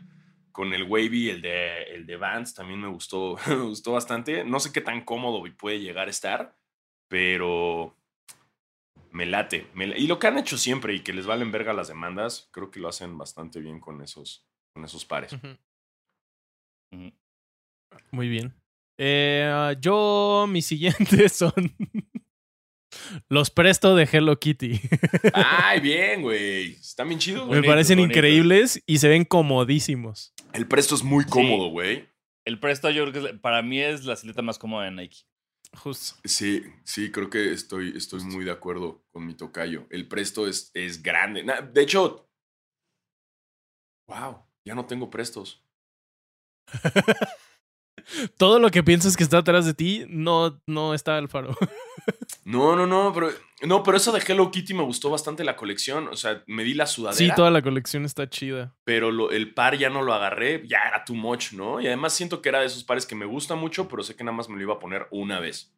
con 0.51 0.73
el 0.73 0.83
Wavy, 0.83 1.29
el 1.29 1.41
de, 1.41 1.83
el 1.95 2.05
de 2.05 2.17
también 2.55 2.79
me 2.79 2.87
gustó, 2.87 3.37
me 3.47 3.55
gustó 3.55 3.93
bastante. 3.93 4.43
No 4.43 4.59
sé 4.59 4.71
qué 4.71 4.81
tan 4.81 5.03
cómodo 5.03 5.41
puede 5.57 5.79
llegar 5.79 6.07
a 6.07 6.11
estar, 6.11 6.55
pero 7.07 7.95
me 9.13 9.25
late. 9.25 9.67
me 9.73 9.85
y 9.97 10.07
lo 10.07 10.19
que 10.19 10.27
han 10.27 10.37
hecho 10.37 10.57
siempre 10.57 10.93
y 10.93 11.01
que 11.01 11.13
les 11.13 11.25
valen 11.25 11.51
verga 11.51 11.71
las 11.73 11.87
demandas, 11.87 12.49
creo 12.51 12.71
que 12.71 12.79
lo 12.79 12.89
hacen 12.89 13.17
bastante 13.17 13.59
bien 13.61 13.79
con 13.79 14.01
esos, 14.01 14.45
con 14.73 14.83
esos 14.83 15.05
pares. 15.05 15.35
Muy 18.11 18.27
bien. 18.27 18.53
Eh, 18.97 19.75
yo, 19.79 20.45
mis 20.49 20.65
siguientes 20.67 21.33
son 21.33 21.53
los 23.29 23.49
presto 23.49 23.95
de 23.95 24.07
Hello 24.11 24.39
Kitty. 24.39 24.81
Ay, 25.33 25.79
bien, 25.81 26.21
güey. 26.21 26.73
Están 26.73 27.07
bien 27.07 27.19
chidos, 27.19 27.47
Me 27.47 27.63
parecen 27.63 27.99
bonito. 27.99 28.17
increíbles 28.17 28.83
y 28.85 28.97
se 28.97 29.07
ven 29.07 29.25
comodísimos. 29.25 30.33
El 30.53 30.67
presto 30.67 30.95
es 30.95 31.03
muy 31.03 31.25
cómodo, 31.25 31.69
güey. 31.69 32.07
El 32.45 32.59
Presto 32.59 32.89
yo 32.89 33.09
creo 33.09 33.27
que 33.27 33.33
para 33.35 33.61
mí 33.61 33.79
es 33.79 34.03
la 34.03 34.17
silueta 34.17 34.41
más 34.41 34.59
cómoda 34.59 34.83
de 34.83 34.91
Nike. 34.91 35.19
Justo. 35.75 36.19
Sí, 36.23 36.63
sí, 36.83 37.11
creo 37.11 37.29
que 37.29 37.51
estoy, 37.51 37.93
estoy 37.97 38.23
muy 38.23 38.45
de 38.45 38.51
acuerdo 38.51 39.03
con 39.11 39.25
mi 39.25 39.33
tocayo. 39.35 39.87
El 39.89 40.07
presto 40.07 40.47
es, 40.47 40.71
es 40.73 41.01
grande. 41.01 41.43
De 41.73 41.81
hecho, 41.81 42.29
wow, 44.07 44.45
ya 44.65 44.75
no 44.75 44.85
tengo 44.85 45.09
prestos. 45.09 45.63
Todo 48.37 48.59
lo 48.59 48.69
que 48.71 48.83
piensas 48.83 49.15
que 49.15 49.23
está 49.23 49.37
atrás 49.39 49.65
de 49.65 49.73
ti 49.73 50.05
no, 50.09 50.61
no 50.67 50.93
está 50.93 51.17
al 51.17 51.29
faro. 51.29 51.55
No, 52.45 52.75
no, 52.75 52.85
no, 52.85 53.13
pero 53.13 53.29
no, 53.61 53.83
pero 53.83 53.95
eso 53.95 54.11
de 54.11 54.21
Hello 54.27 54.51
Kitty 54.51 54.73
me 54.73 54.83
gustó 54.83 55.09
bastante 55.09 55.45
la 55.45 55.55
colección. 55.55 56.09
O 56.09 56.17
sea, 56.17 56.43
me 56.45 56.65
di 56.65 56.73
la 56.73 56.85
sudadera, 56.87 57.17
Sí, 57.17 57.31
toda 57.33 57.49
la 57.51 57.61
colección 57.61 58.03
está 58.03 58.29
chida. 58.29 58.75
pero 58.83 59.11
lo- 59.11 59.31
el 59.31 59.53
par 59.53 59.77
ya 59.77 59.89
no 59.89 60.01
lo 60.01 60.13
agarré, 60.13 60.61
ya 60.67 60.79
era 60.85 61.05
too 61.05 61.15
much, 61.15 61.53
¿no? 61.53 61.79
Y 61.79 61.87
además 61.87 62.11
siento 62.11 62.41
que 62.41 62.49
era 62.49 62.59
de 62.59 62.65
esos 62.65 62.83
pares 62.83 63.05
que 63.05 63.15
me 63.15 63.25
gusta 63.25 63.55
mucho, 63.55 63.87
pero 63.87 64.03
sé 64.03 64.13
que 64.17 64.25
nada 64.25 64.35
más 64.35 64.49
me 64.49 64.57
lo 64.57 64.61
iba 64.63 64.73
a 64.73 64.79
poner 64.79 65.07
una 65.11 65.39
vez. 65.39 65.71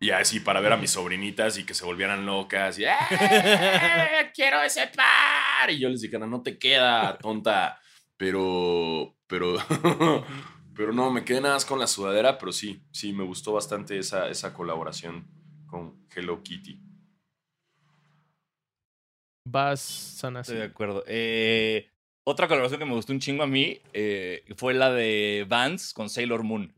Y 0.00 0.10
así 0.10 0.40
para 0.40 0.60
ver 0.60 0.72
a 0.72 0.76
mis 0.76 0.90
sobrinitas 0.90 1.56
y 1.58 1.64
que 1.64 1.74
se 1.74 1.84
volvieran 1.84 2.26
locas. 2.26 2.76
Y, 2.80 2.84
"¡Eh, 2.84 2.90
¡Quiero 4.34 4.60
ese 4.62 4.88
par! 4.88 5.70
Y 5.70 5.78
yo 5.78 5.88
les 5.88 6.00
dije, 6.00 6.18
no, 6.18 6.26
no 6.26 6.42
te 6.42 6.58
queda, 6.58 7.16
tonta. 7.18 7.78
Pero, 8.16 9.14
pero, 9.28 9.56
pero 10.74 10.92
no, 10.92 11.10
me 11.10 11.24
quedé 11.24 11.40
nada 11.40 11.54
más 11.54 11.64
con 11.64 11.78
la 11.78 11.86
sudadera, 11.86 12.38
pero 12.38 12.52
sí, 12.52 12.82
sí, 12.90 13.12
me 13.12 13.24
gustó 13.24 13.52
bastante 13.52 13.98
esa, 13.98 14.28
esa 14.28 14.52
colaboración 14.52 15.26
con 15.66 16.06
Hello 16.14 16.42
Kitty. 16.42 16.80
Vas 19.46 19.80
sana 19.80 20.40
Estoy 20.40 20.56
de 20.56 20.64
acuerdo. 20.64 21.04
Eh, 21.06 21.90
otra 22.26 22.48
colaboración 22.48 22.80
que 22.80 22.86
me 22.86 22.94
gustó 22.94 23.12
un 23.12 23.20
chingo 23.20 23.42
a 23.42 23.46
mí 23.46 23.80
eh, 23.92 24.44
fue 24.56 24.74
la 24.74 24.90
de 24.90 25.44
Vans 25.48 25.92
con 25.92 26.08
Sailor 26.08 26.42
Moon. 26.42 26.74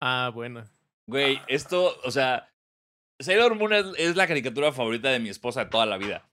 Ah, 0.00 0.30
buena. 0.32 0.64
Güey, 1.06 1.40
esto, 1.48 2.00
o 2.04 2.10
sea, 2.10 2.50
Sailor 3.18 3.54
Moon 3.54 3.72
es, 3.74 3.86
es 3.98 4.16
la 4.16 4.26
caricatura 4.26 4.72
favorita 4.72 5.10
de 5.10 5.18
mi 5.18 5.28
esposa 5.28 5.64
de 5.64 5.70
toda 5.70 5.84
la 5.84 5.98
vida. 5.98 6.29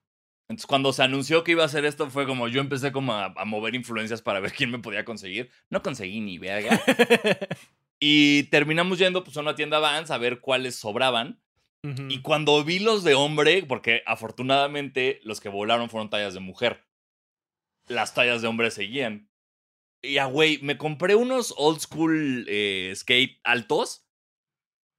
Entonces, 0.50 0.68
cuando 0.68 0.94
se 0.94 1.04
anunció 1.04 1.44
que 1.44 1.52
iba 1.52 1.64
a 1.64 1.66
hacer 1.66 1.84
esto, 1.84 2.10
fue 2.10 2.26
como 2.26 2.48
yo 2.48 2.62
empecé 2.62 2.94
como 2.94 3.14
a, 3.14 3.34
a 3.36 3.46
mover 3.46 3.76
influencias 3.76 4.22
para 4.22 4.40
ver 4.40 4.52
quién 4.58 4.72
me 4.72 4.80
podía 4.80 5.04
conseguir. 5.04 5.50
No 5.70 5.82
conseguí 5.82 6.22
ni 6.22 6.38
verga. 6.38 6.82
y 8.00 8.44
terminamos 8.44 8.98
yendo 8.98 9.24
pues, 9.24 9.36
a 9.38 9.42
una 9.42 9.56
tienda 9.56 9.80
Vans 9.80 10.12
a 10.12 10.18
ver 10.18 10.40
cuáles 10.40 10.76
sobraban. 10.76 11.42
Ujú. 11.84 12.08
Y 12.10 12.22
cuando 12.22 12.64
vi 12.64 12.80
los 12.80 13.04
de 13.04 13.14
hombre, 13.14 13.64
porque 13.64 14.04
afortunadamente 14.06 15.20
los 15.24 15.42
que 15.42 15.50
volaron 15.50 15.90
fueron 15.90 16.10
tallas 16.10 16.34
de 16.34 16.40
mujer, 16.40 16.86
las 17.88 18.14
tallas 18.14 18.42
de 18.42 18.48
hombre 18.48 18.72
seguían. 18.72 19.30
Y 20.02 20.18
a 20.18 20.26
güey, 20.26 20.60
me 20.62 20.78
compré 20.78 21.16
unos 21.16 21.54
old 21.58 21.80
school 21.80 22.46
eh, 22.48 22.94
skate 22.96 23.40
altos 23.44 24.07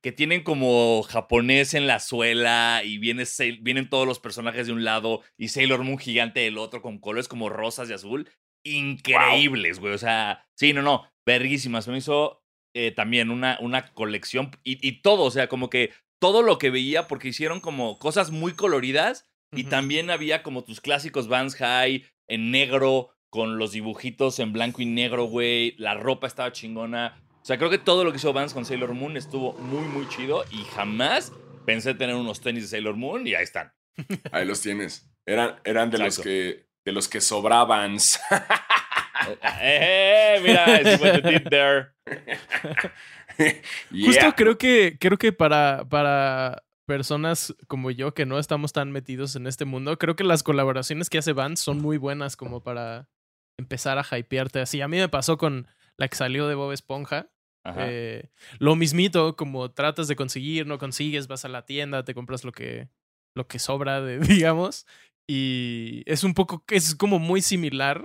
que 0.02 0.12
tienen 0.12 0.42
como 0.42 1.02
japonés 1.02 1.74
en 1.74 1.86
la 1.86 2.00
suela 2.00 2.82
y 2.84 2.98
viene 2.98 3.24
vienen 3.60 3.88
todos 3.88 4.06
los 4.06 4.20
personajes 4.20 4.66
de 4.66 4.72
un 4.72 4.84
lado 4.84 5.22
y 5.36 5.48
Sailor 5.48 5.82
Moon 5.82 5.98
gigante 5.98 6.40
del 6.40 6.58
otro 6.58 6.82
con 6.82 6.98
colores 6.98 7.28
como 7.28 7.48
rosas 7.48 7.90
y 7.90 7.94
azul. 7.94 8.30
Increíbles, 8.64 9.80
güey. 9.80 9.94
O 9.94 9.98
sea, 9.98 10.46
sí, 10.54 10.72
no, 10.72 10.82
no, 10.82 11.08
verguísimas. 11.26 11.88
Me 11.88 11.98
hizo 11.98 12.42
eh, 12.74 12.92
también 12.92 13.30
una, 13.30 13.58
una 13.60 13.92
colección 13.92 14.50
y, 14.62 14.86
y 14.86 15.02
todo, 15.02 15.24
o 15.24 15.30
sea, 15.30 15.48
como 15.48 15.70
que 15.70 15.92
todo 16.20 16.42
lo 16.42 16.58
que 16.58 16.70
veía 16.70 17.08
porque 17.08 17.28
hicieron 17.28 17.60
como 17.60 17.98
cosas 17.98 18.30
muy 18.30 18.52
coloridas 18.52 19.28
y 19.52 19.64
también 19.64 20.10
había 20.10 20.42
como 20.42 20.62
tus 20.64 20.80
clásicos 20.80 21.28
Vans 21.28 21.54
High 21.56 22.04
en 22.26 22.50
negro 22.50 23.10
con 23.30 23.58
los 23.58 23.72
dibujitos 23.72 24.38
en 24.38 24.52
blanco 24.52 24.82
y 24.82 24.86
negro, 24.86 25.24
güey. 25.24 25.74
La 25.78 25.94
ropa 25.94 26.26
estaba 26.26 26.52
chingona. 26.52 27.22
O 27.48 27.50
sea, 27.50 27.56
creo 27.56 27.70
que 27.70 27.78
todo 27.78 28.04
lo 28.04 28.10
que 28.10 28.18
hizo 28.18 28.30
Vans 28.34 28.52
con 28.52 28.66
Sailor 28.66 28.92
Moon 28.92 29.16
estuvo 29.16 29.54
muy, 29.54 29.88
muy 29.88 30.06
chido 30.10 30.44
y 30.50 30.64
jamás 30.64 31.32
pensé 31.64 31.94
tener 31.94 32.14
unos 32.14 32.42
tenis 32.42 32.64
de 32.64 32.68
Sailor 32.68 32.94
Moon 32.94 33.26
y 33.26 33.34
ahí 33.34 33.42
están. 33.42 33.72
Ahí 34.32 34.44
los 34.44 34.60
tienes. 34.60 35.10
Eran, 35.24 35.58
eran 35.64 35.88
de 35.88 35.96
los 35.96 36.18
que 36.18 36.68
de 36.84 36.92
los 36.92 37.08
que 37.08 37.22
sobraban. 37.22 37.96
eh, 39.40 39.40
eh, 39.62 40.40
mira, 40.42 40.78
it's 40.78 41.00
what 41.00 41.22
they 41.22 41.38
did 41.38 41.48
there. 41.48 41.86
Justo 43.90 44.34
creo 44.36 44.58
que, 44.58 44.98
creo 45.00 45.16
que 45.16 45.32
para, 45.32 45.86
para 45.88 46.64
personas 46.84 47.54
como 47.66 47.90
yo 47.90 48.12
que 48.12 48.26
no 48.26 48.38
estamos 48.38 48.74
tan 48.74 48.92
metidos 48.92 49.36
en 49.36 49.46
este 49.46 49.64
mundo, 49.64 49.96
creo 49.96 50.16
que 50.16 50.24
las 50.24 50.42
colaboraciones 50.42 51.08
que 51.08 51.16
hace 51.16 51.32
Vans 51.32 51.60
son 51.60 51.78
muy 51.78 51.96
buenas 51.96 52.36
como 52.36 52.62
para 52.62 53.08
empezar 53.56 53.96
a 53.96 54.18
hypearte 54.18 54.60
así. 54.60 54.82
A 54.82 54.88
mí 54.88 54.98
me 54.98 55.08
pasó 55.08 55.38
con 55.38 55.66
la 55.96 56.08
que 56.08 56.16
salió 56.16 56.46
de 56.46 56.54
Bob 56.54 56.72
Esponja. 56.72 57.30
Eh, 57.64 58.30
lo 58.58 58.76
mismito, 58.76 59.36
como 59.36 59.70
tratas 59.70 60.08
de 60.08 60.16
conseguir, 60.16 60.66
no 60.66 60.78
consigues, 60.78 61.26
vas 61.28 61.44
a 61.44 61.48
la 61.48 61.66
tienda, 61.66 62.04
te 62.04 62.14
compras 62.14 62.44
lo 62.44 62.52
que, 62.52 62.88
lo 63.36 63.46
que 63.46 63.58
sobra, 63.58 64.00
de, 64.00 64.18
digamos. 64.48 64.86
Y 65.28 66.02
es 66.06 66.24
un 66.24 66.32
poco, 66.34 66.64
es 66.68 66.94
como 66.94 67.18
muy 67.18 67.42
similar, 67.42 68.02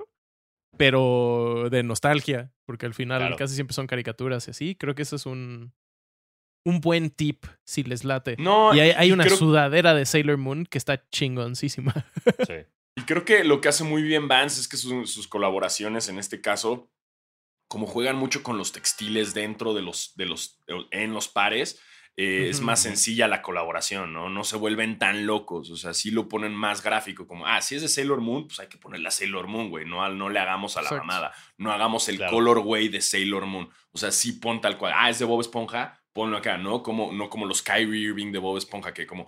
pero 0.77 1.69
de 1.69 1.83
nostalgia, 1.83 2.51
porque 2.65 2.85
al 2.85 2.93
final 2.93 3.19
Claro. 3.19 3.35
casi 3.37 3.55
siempre 3.55 3.73
son 3.73 3.87
caricaturas 3.87 4.47
y 4.47 4.51
así. 4.51 4.75
Creo 4.75 4.95
que 4.95 5.03
eso 5.03 5.15
es 5.15 5.25
un, 5.25 5.71
un 6.65 6.81
buen 6.81 7.09
tip 7.09 7.45
si 7.65 7.83
les 7.83 8.03
late. 8.03 8.35
No, 8.39 8.73
y 8.75 8.79
hay, 8.79 8.89
hay 8.91 9.11
una 9.11 9.23
creo- 9.25 9.37
sudadera 9.37 9.93
de 9.93 10.05
Sailor 10.05 10.37
Moon 10.37 10.65
que 10.65 10.77
está 10.77 11.07
chingoncísima. 11.09 11.93
Sí. 12.47 12.55
Y 12.97 13.01
creo 13.03 13.25
que 13.25 13.43
lo 13.43 13.61
que 13.61 13.69
hace 13.69 13.83
muy 13.83 14.03
bien 14.03 14.27
Vance 14.27 14.59
es 14.61 14.67
que 14.67 14.77
sus, 14.77 15.11
sus 15.11 15.27
colaboraciones, 15.27 16.09
en 16.09 16.19
este 16.19 16.41
caso, 16.41 16.89
como 17.73 17.87
juegan 17.87 18.17
mucho 18.17 18.43
con 18.43 18.59
los 18.59 18.71
textiles 18.71 19.33
dentro 19.33 19.73
de 19.73 19.81
los, 19.81 20.13
de 20.15 20.27
los, 20.27 20.59
en 20.91 21.11
los 21.11 21.27
pares, 21.27 21.81
eh, 22.15 22.49
es 22.49 22.61
más 22.61 22.83
sencilla 22.83 23.27
la 23.27 23.41
colaboración, 23.41 24.13
¿no? 24.13 24.29
No 24.29 24.43
se 24.43 24.57
vuelven 24.57 24.99
tan 24.99 25.25
locos, 25.25 25.71
o 25.71 25.75
sea, 25.75 25.95
sí 25.95 26.11
lo 26.11 26.27
ponen 26.29 26.53
más 26.53 26.83
gráfico, 26.83 27.25
como, 27.25 27.47
ah, 27.47 27.59
si 27.61 27.73
es 27.73 27.81
de 27.81 27.87
Sailor 27.87 28.21
Moon, 28.21 28.45
pues 28.45 28.59
hay 28.59 28.67
que 28.67 28.77
ponerle 28.77 29.07
a 29.07 29.11
Sailor 29.11 29.47
Moon, 29.47 29.71
güey, 29.71 29.87
no, 29.87 30.07
no 30.09 30.29
le 30.29 30.37
hagamos 30.37 30.77
a 30.77 30.83
la 30.83 30.89
Exacto. 30.89 31.03
mamada, 31.07 31.33
no 31.57 31.71
hagamos 31.71 32.07
el 32.09 32.17
Claro. 32.17 32.33
colorway 32.33 32.89
de 32.89 33.01
Sailor 33.01 33.47
Moon, 33.47 33.67
o 33.91 33.97
sea, 33.97 34.11
sí 34.11 34.33
pon 34.33 34.61
tal 34.61 34.77
cual, 34.77 34.93
ah, 34.95 35.09
es 35.09 35.17
de 35.17 35.25
Bob 35.25 35.41
Esponja, 35.41 35.99
ponlo 36.13 36.37
acá, 36.37 36.59
¿no? 36.59 36.83
Como, 36.83 37.11
no 37.11 37.27
como 37.31 37.47
los 37.47 37.63
Kyrie 37.63 38.09
Irving 38.09 38.31
de 38.31 38.37
Bob 38.37 38.57
Esponja, 38.59 38.93
que 38.93 39.07
como 39.07 39.27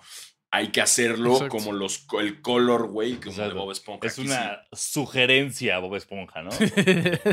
hay 0.52 0.70
que 0.70 0.82
hacerlo 0.82 1.34
Exacto. 1.34 1.58
como 1.58 1.74
los, 1.74 2.08
el 2.20 2.42
colorway 2.42 3.16
como 3.16 3.24
de 3.24 3.30
Exacto. 3.32 3.56
Bob 3.56 3.72
Esponja. 3.72 4.08
Es 4.08 4.14
Aquí 4.14 4.22
sí. 4.28 4.34
una 4.34 4.62
sugerencia, 4.72 5.80
Bob 5.80 5.96
Esponja, 5.96 6.42
¿no? 6.42 6.52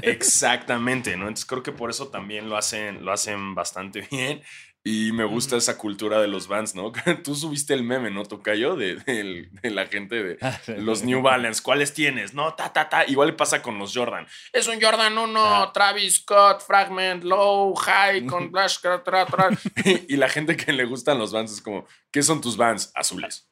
Exactamente, 0.02 1.16
¿no? 1.16 1.24
Entonces 1.28 1.46
creo 1.46 1.62
que 1.62 1.72
por 1.72 1.90
eso 1.90 2.08
también 2.08 2.48
lo 2.48 2.56
hacen, 2.56 3.04
lo 3.04 3.12
hacen 3.12 3.54
bastante 3.54 4.00
bien. 4.10 4.42
Y 4.84 5.12
me 5.12 5.24
gusta 5.24 5.56
esa 5.56 5.78
cultura 5.78 6.20
de 6.20 6.26
los 6.26 6.48
Vans, 6.48 6.74
¿no? 6.74 6.90
Tú 7.24 7.36
subiste 7.36 7.72
el 7.72 7.84
meme, 7.84 8.10
¿no, 8.10 8.24
Tocayo? 8.24 8.74
De, 8.74 9.48
la 9.62 9.86
gente 9.86 10.22
de 10.22 10.38
los 10.78 11.04
New 11.04 11.22
Balance. 11.22 11.62
¿Cuáles 11.62 11.94
tienes? 11.94 12.34
No, 12.34 12.54
ta, 12.54 12.72
ta, 12.72 12.88
ta. 12.88 13.06
Igual 13.06 13.28
le 13.28 13.34
pasa 13.34 13.62
con 13.62 13.78
los 13.78 13.94
Jordan. 13.94 14.26
Es 14.52 14.66
un 14.66 14.80
Jordan 14.80 15.16
1, 15.16 15.44
Ajá. 15.44 15.72
Travis 15.72 16.16
Scott, 16.16 16.62
Fragment, 16.66 17.22
Low, 17.22 17.74
High, 17.76 18.26
con 18.26 18.50
Flash, 18.50 18.78
tra, 18.80 19.04
tra, 19.04 19.26
tra. 19.26 19.50
Y, 19.84 20.06
y 20.14 20.16
la 20.16 20.28
gente 20.28 20.56
que 20.56 20.72
le 20.72 20.84
gustan 20.84 21.18
los 21.18 21.32
Vans 21.32 21.52
es 21.52 21.62
como, 21.62 21.86
¿qué 22.10 22.22
son 22.22 22.40
tus 22.40 22.56
Vans? 22.56 22.90
Azules. 22.94 23.48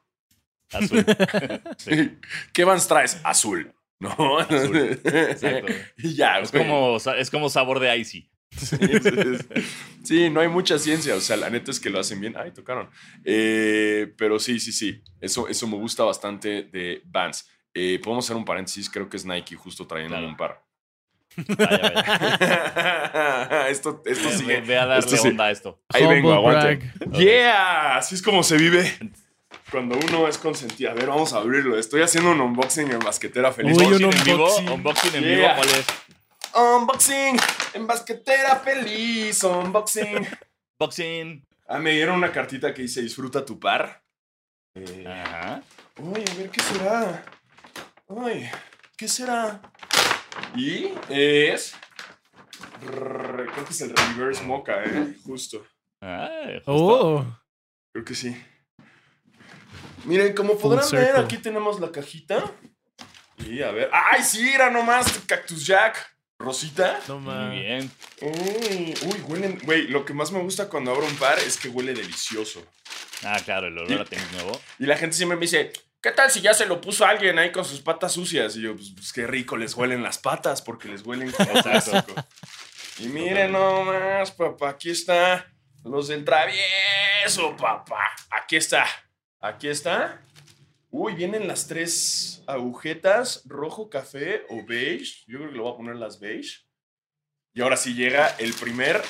Azul. 0.72 1.04
Sí. 1.78 2.18
¿Qué 2.52 2.64
Vans 2.64 2.86
traes? 2.86 3.20
Azul. 3.24 3.72
¿No? 3.98 4.38
Azul. 4.38 5.00
Exacto. 5.04 5.72
Y 5.98 6.14
ya, 6.14 6.38
Es 6.38 6.50
como, 6.50 6.96
es 6.96 7.30
como 7.30 7.50
sabor 7.50 7.80
de 7.80 7.96
Icy. 7.98 8.29
Sí, 10.04 10.28
no 10.30 10.40
hay 10.40 10.48
mucha 10.48 10.78
ciencia. 10.78 11.14
O 11.14 11.20
sea, 11.20 11.36
la 11.36 11.50
neta 11.50 11.70
es 11.70 11.80
que 11.80 11.90
lo 11.90 12.00
hacen 12.00 12.20
bien. 12.20 12.34
Ay, 12.36 12.50
tocaron. 12.52 12.88
Eh, 13.24 14.12
pero 14.16 14.38
sí, 14.38 14.58
sí, 14.60 14.72
sí. 14.72 15.02
Eso, 15.20 15.48
eso 15.48 15.66
me 15.66 15.76
gusta 15.76 16.04
bastante 16.04 16.64
de 16.64 17.02
Vans. 17.06 17.48
Eh, 17.74 18.00
Podemos 18.02 18.24
hacer 18.24 18.36
un 18.36 18.44
paréntesis. 18.44 18.88
Creo 18.90 19.08
que 19.08 19.16
es 19.16 19.24
Nike 19.24 19.54
justo 19.56 19.86
trayendo 19.86 20.14
Claro. 20.16 20.28
un 20.28 20.36
par. 20.36 20.62
Vaya, 21.46 21.92
vaya. 21.94 23.68
esto 23.70 24.02
esto 24.04 24.28
Ve- 24.28 24.36
sigue. 24.36 24.60
ve- 24.60 24.66
Ve 24.66 24.78
a 24.78 24.86
darle 24.86 25.04
esto 25.06 25.16
sí. 25.16 25.28
onda 25.28 25.44
a 25.44 25.50
esto. 25.52 25.80
Ahí 25.88 26.06
vengo, 26.06 26.32
aguante. 26.32 26.76
brag. 26.98 27.12
Yeah, 27.12 27.96
así 27.96 28.14
es 28.16 28.22
como 28.22 28.42
se 28.42 28.56
vive. 28.56 28.92
Cuando 29.70 29.96
uno 29.96 30.26
es 30.26 30.36
consentido. 30.38 30.90
A 30.90 30.94
ver, 30.94 31.06
vamos 31.06 31.32
a 31.32 31.36
abrirlo. 31.38 31.78
Estoy 31.78 32.02
haciendo 32.02 32.32
un 32.32 32.40
unboxing 32.40 32.90
en 32.90 32.98
basquetera 32.98 33.52
feliz. 33.52 33.76
Uy, 33.78 33.84
Vamos- 33.84 34.00
un 34.00 34.04
¿Unboxing 34.06 34.18
en 34.18 34.24
vivo? 34.24 34.44
unboxing. 34.46 34.68
¿Unboxing 34.70 35.14
en 35.14 35.24
vivo? 35.24 35.46
¿Cuál 35.56 35.68
es? 35.68 35.86
Unboxing 36.54 37.36
en 37.74 37.86
basquetera 37.86 38.56
feliz. 38.56 39.42
Unboxing. 39.44 40.26
Boxing. 40.78 41.46
Ah, 41.68 41.78
me 41.78 41.92
dieron 41.92 42.16
una 42.16 42.32
cartita 42.32 42.74
que 42.74 42.82
dice 42.82 43.00
disfruta 43.02 43.44
tu 43.44 43.58
par. 43.60 44.02
Eh, 44.74 45.04
Ajá. 45.06 45.62
Uy, 45.98 46.24
a 46.28 46.34
ver 46.34 46.50
qué 46.50 46.60
será. 46.62 47.24
Ay, 48.08 48.50
¿qué 48.96 49.06
será? 49.08 49.60
Y 50.56 50.92
es. 51.08 51.74
Rrr, 52.82 53.50
Creo 53.52 53.64
que 53.64 53.70
es 53.72 53.80
el 53.82 53.94
reverse 53.96 54.42
mocha, 54.42 54.82
¿eh? 54.84 55.14
Justo. 55.24 55.64
Ah, 56.00 56.28
justo. 56.56 56.62
Oh, 56.72 57.24
Creo 57.92 58.04
que 58.04 58.14
sí. 58.14 58.36
Miren, 60.04 60.34
como 60.34 60.54
Full 60.54 60.60
podrán 60.62 60.90
ver, 60.90 61.06
circle. 61.06 61.24
aquí 61.24 61.38
tenemos 61.38 61.78
la 61.78 61.92
cajita. 61.92 62.42
Y 63.38 63.62
a 63.62 63.70
ver. 63.70 63.90
¡Ay, 63.92 64.22
sí! 64.22 64.48
Era 64.50 64.70
nomás 64.70 65.18
Cactus 65.26 65.66
Jack. 65.66 65.96
Rosita. 66.40 66.98
no 67.06 67.20
Muy 67.20 67.58
bien. 67.58 67.90
Uy, 68.22 68.94
uy, 69.02 69.20
huelen. 69.28 69.60
Güey, 69.62 69.88
lo 69.88 70.06
que 70.06 70.14
más 70.14 70.32
me 70.32 70.40
gusta 70.40 70.70
cuando 70.70 70.90
abro 70.90 71.04
un 71.04 71.16
par 71.16 71.38
es 71.38 71.58
que 71.58 71.68
huele 71.68 71.92
delicioso. 71.92 72.66
Ah, 73.22 73.38
claro, 73.44 73.66
el 73.66 73.76
olor 73.76 74.00
a 74.00 74.04
tenis 74.06 74.32
nuevo. 74.32 74.58
Y 74.78 74.86
la 74.86 74.96
gente 74.96 75.14
siempre 75.14 75.36
me 75.36 75.42
dice, 75.42 75.70
¿qué 76.00 76.12
tal 76.12 76.30
si 76.30 76.40
ya 76.40 76.54
se 76.54 76.64
lo 76.64 76.80
puso 76.80 77.04
alguien 77.04 77.38
ahí 77.38 77.52
con 77.52 77.66
sus 77.66 77.82
patas 77.82 78.12
sucias? 78.12 78.56
Y 78.56 78.62
yo, 78.62 78.74
pues, 78.74 78.90
pues, 78.94 79.12
qué 79.12 79.26
rico 79.26 79.58
les 79.58 79.74
huelen 79.74 80.02
las 80.02 80.16
patas 80.16 80.62
porque 80.62 80.88
les 80.88 81.02
huelen 81.04 81.30
como 81.30 81.52
clásico. 81.62 82.14
Y 82.98 83.08
miren 83.08 83.52
nomás, 83.52 84.30
papá, 84.30 84.70
aquí 84.70 84.90
está 84.90 85.46
los 85.84 86.08
del 86.08 86.24
travieso, 86.24 87.54
papá. 87.54 88.10
Aquí 88.30 88.56
está, 88.56 88.86
aquí 89.40 89.68
está. 89.68 90.22
Uy, 90.92 91.14
vienen 91.14 91.46
las 91.46 91.68
tres 91.68 92.42
agujetas, 92.48 93.42
rojo, 93.46 93.88
café 93.88 94.44
o 94.48 94.64
beige. 94.66 95.22
Yo 95.28 95.38
creo 95.38 95.50
que 95.50 95.56
le 95.56 95.62
voy 95.62 95.72
a 95.72 95.76
poner 95.76 95.96
las 95.96 96.18
beige. 96.18 96.64
Y 97.52 97.60
ahora 97.60 97.76
sí 97.76 97.94
llega 97.94 98.26
el 98.38 98.52
primer, 98.54 99.00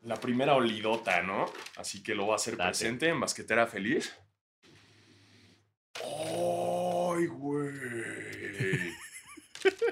la 0.00 0.16
primera 0.16 0.54
olidota, 0.54 1.22
¿no? 1.22 1.46
Así 1.76 2.02
que 2.02 2.16
lo 2.16 2.24
voy 2.24 2.32
a 2.32 2.36
hacer 2.36 2.56
Date. 2.56 2.70
presente 2.70 3.08
en 3.08 3.20
Basquetera 3.20 3.66
Feliz. 3.68 4.12
¡Ay, 6.02 7.26
güey! 7.26 8.92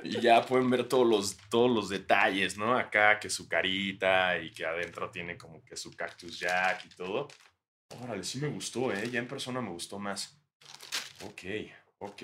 y 0.03 0.21
ya 0.21 0.45
pueden 0.45 0.71
ver 0.71 0.89
todos 0.89 1.07
los, 1.07 1.37
todos 1.49 1.71
los 1.71 1.89
detalles, 1.89 2.57
¿no? 2.59 2.77
Acá 2.77 3.21
que 3.21 3.31
su 3.31 3.49
carita 3.49 4.39
y 4.39 4.51
que 4.51 4.67
adentro 4.67 5.09
tiene 5.11 5.37
como 5.37 5.65
que 5.65 5.77
su 5.77 5.93
cactus 5.93 6.39
jack 6.41 6.85
y 6.87 6.89
todo. 6.89 7.29
Órale, 8.03 8.25
sí 8.25 8.39
me 8.39 8.49
gustó, 8.49 8.93
¿eh? 8.93 9.09
Ya 9.11 9.19
en 9.19 9.29
persona 9.29 9.61
me 9.61 9.71
gustó 9.71 9.99
más. 9.99 10.37
Ok, 11.25 11.43
ok. 11.99 12.23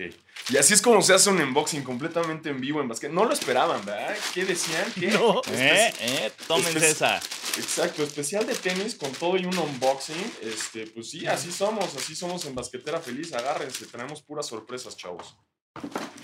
Y 0.50 0.56
así 0.56 0.74
es 0.74 0.80
como 0.80 1.02
se 1.02 1.12
hace 1.12 1.28
un 1.28 1.40
unboxing 1.40 1.82
completamente 1.82 2.48
en 2.50 2.60
vivo 2.60 2.80
en 2.80 2.88
basquet. 2.88 3.10
No 3.10 3.24
lo 3.24 3.32
esperaban, 3.32 3.84
¿verdad? 3.84 4.16
¿Qué 4.32 4.44
decían? 4.44 4.84
¿Qué? 4.98 5.08
No. 5.12 5.42
¿Eh? 5.52 5.92
¿Eh? 6.00 6.32
Tómense 6.46 6.78
Espe- 6.78 6.82
esa. 6.90 7.16
Exacto, 7.58 8.02
especial 8.02 8.46
de 8.46 8.54
tenis 8.54 8.94
con 8.94 9.10
todo 9.12 9.36
y 9.36 9.44
un 9.44 9.56
unboxing. 9.58 10.32
Este, 10.42 10.86
pues 10.86 11.10
sí, 11.10 11.26
así 11.26 11.50
somos, 11.50 11.94
así 11.96 12.14
somos 12.14 12.44
en 12.46 12.54
Basquetera 12.54 13.00
Feliz. 13.00 13.32
Agárrense, 13.32 13.86
tenemos 13.86 14.22
puras 14.22 14.46
sorpresas, 14.46 14.96
chavos. 14.96 15.36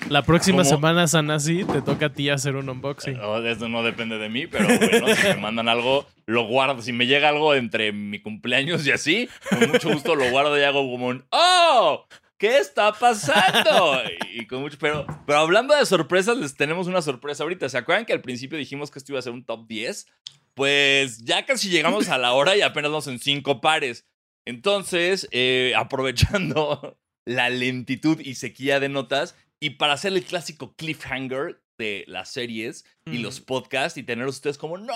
La 0.09 0.23
próxima 0.23 0.59
¿Cómo? 0.63 0.69
semana, 0.71 1.07
Sanasi, 1.07 1.65
te 1.65 1.83
toca 1.83 2.07
a 2.07 2.13
ti 2.13 2.29
hacer 2.31 2.57
un 2.57 2.69
unboxing. 2.69 3.19
Oh, 3.21 3.39
Eso 3.39 3.69
no 3.69 3.83
depende 3.83 4.17
de 4.19 4.29
mí, 4.31 4.47
pero 4.47 4.67
bueno, 4.67 5.15
si 5.15 5.23
me 5.29 5.37
mandan 5.37 5.69
algo, 5.69 6.07
lo 6.33 6.47
guardo. 6.47 6.83
Si 6.83 6.93
me 6.93 7.07
llega 7.07 7.29
algo 7.29 7.55
entre 7.55 7.93
mi 7.93 8.21
cumpleaños 8.21 8.87
y 8.87 8.91
así, 8.91 9.29
con 9.49 9.71
mucho 9.71 9.91
gusto 9.93 10.17
lo 10.17 10.31
guardo 10.31 10.59
y 10.59 10.63
hago 10.63 10.91
como 10.91 11.13
¡Oh! 11.31 12.07
¿Qué 12.39 12.59
está 12.59 12.93
pasando? 12.93 14.01
Y 14.35 14.47
con 14.47 14.63
mucho, 14.63 14.77
pero, 14.81 15.07
pero 15.27 15.39
hablando 15.39 15.77
de 15.77 15.87
sorpresas, 15.87 16.37
les 16.39 16.57
tenemos 16.57 16.89
una 16.89 17.01
sorpresa 17.01 17.45
ahorita. 17.45 17.69
¿Se 17.69 17.79
acuerdan 17.79 18.05
que 18.05 18.13
al 18.13 18.21
principio 18.21 18.59
dijimos 18.59 18.91
que 18.91 18.99
esto 18.99 19.13
iba 19.13 19.21
a 19.21 19.23
ser 19.23 19.33
un 19.33 19.45
top 19.45 19.69
10? 19.69 20.09
Pues 20.55 21.19
ya 21.19 21.47
casi 21.47 21.69
llegamos 21.69 22.09
a 22.09 22.19
la 22.19 22.33
hora 22.33 22.57
y 22.57 22.63
apenas 22.63 22.91
vamos 22.91 23.07
en 23.07 23.21
cinco 23.21 23.61
pares. 23.61 24.09
Entonces, 24.45 25.29
eh, 25.31 25.73
aprovechando 25.77 26.99
la 27.25 27.49
lentitud 27.49 28.19
y 28.19 28.35
sequía 28.35 28.81
de 28.81 28.89
notas, 28.89 29.37
y 29.61 29.71
para 29.71 29.93
hacer 29.93 30.13
el 30.13 30.25
clásico 30.25 30.75
cliffhanger 30.75 31.63
de 31.83 32.05
las 32.07 32.31
series 32.31 32.85
y 33.07 33.19
los 33.19 33.41
podcasts 33.41 33.99
y 33.99 34.05
tener 34.05 34.27
ustedes 34.27 34.57
como, 34.57 34.79
no, 34.79 34.95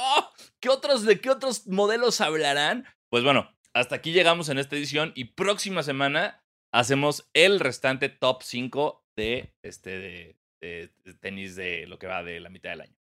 ¿qué 0.60 0.68
otros, 0.68 1.04
¿de 1.04 1.20
qué 1.20 1.30
otros 1.30 1.66
modelos 1.66 2.20
hablarán? 2.20 2.86
Pues 3.10 3.24
bueno, 3.24 3.50
hasta 3.74 3.96
aquí 3.96 4.12
llegamos 4.12 4.48
en 4.48 4.58
esta 4.58 4.76
edición 4.76 5.12
y 5.16 5.24
próxima 5.24 5.82
semana 5.82 6.44
hacemos 6.72 7.28
el 7.34 7.58
restante 7.58 8.08
top 8.08 8.42
5 8.42 9.04
de, 9.16 9.52
este, 9.62 10.36
de, 10.60 10.92
tenis 11.20 11.56
de 11.56 11.86
lo 11.88 11.98
que 11.98 12.06
va 12.06 12.22
de 12.22 12.38
la 12.38 12.50
mitad 12.50 12.70
del 12.70 12.82
año. 12.82 12.96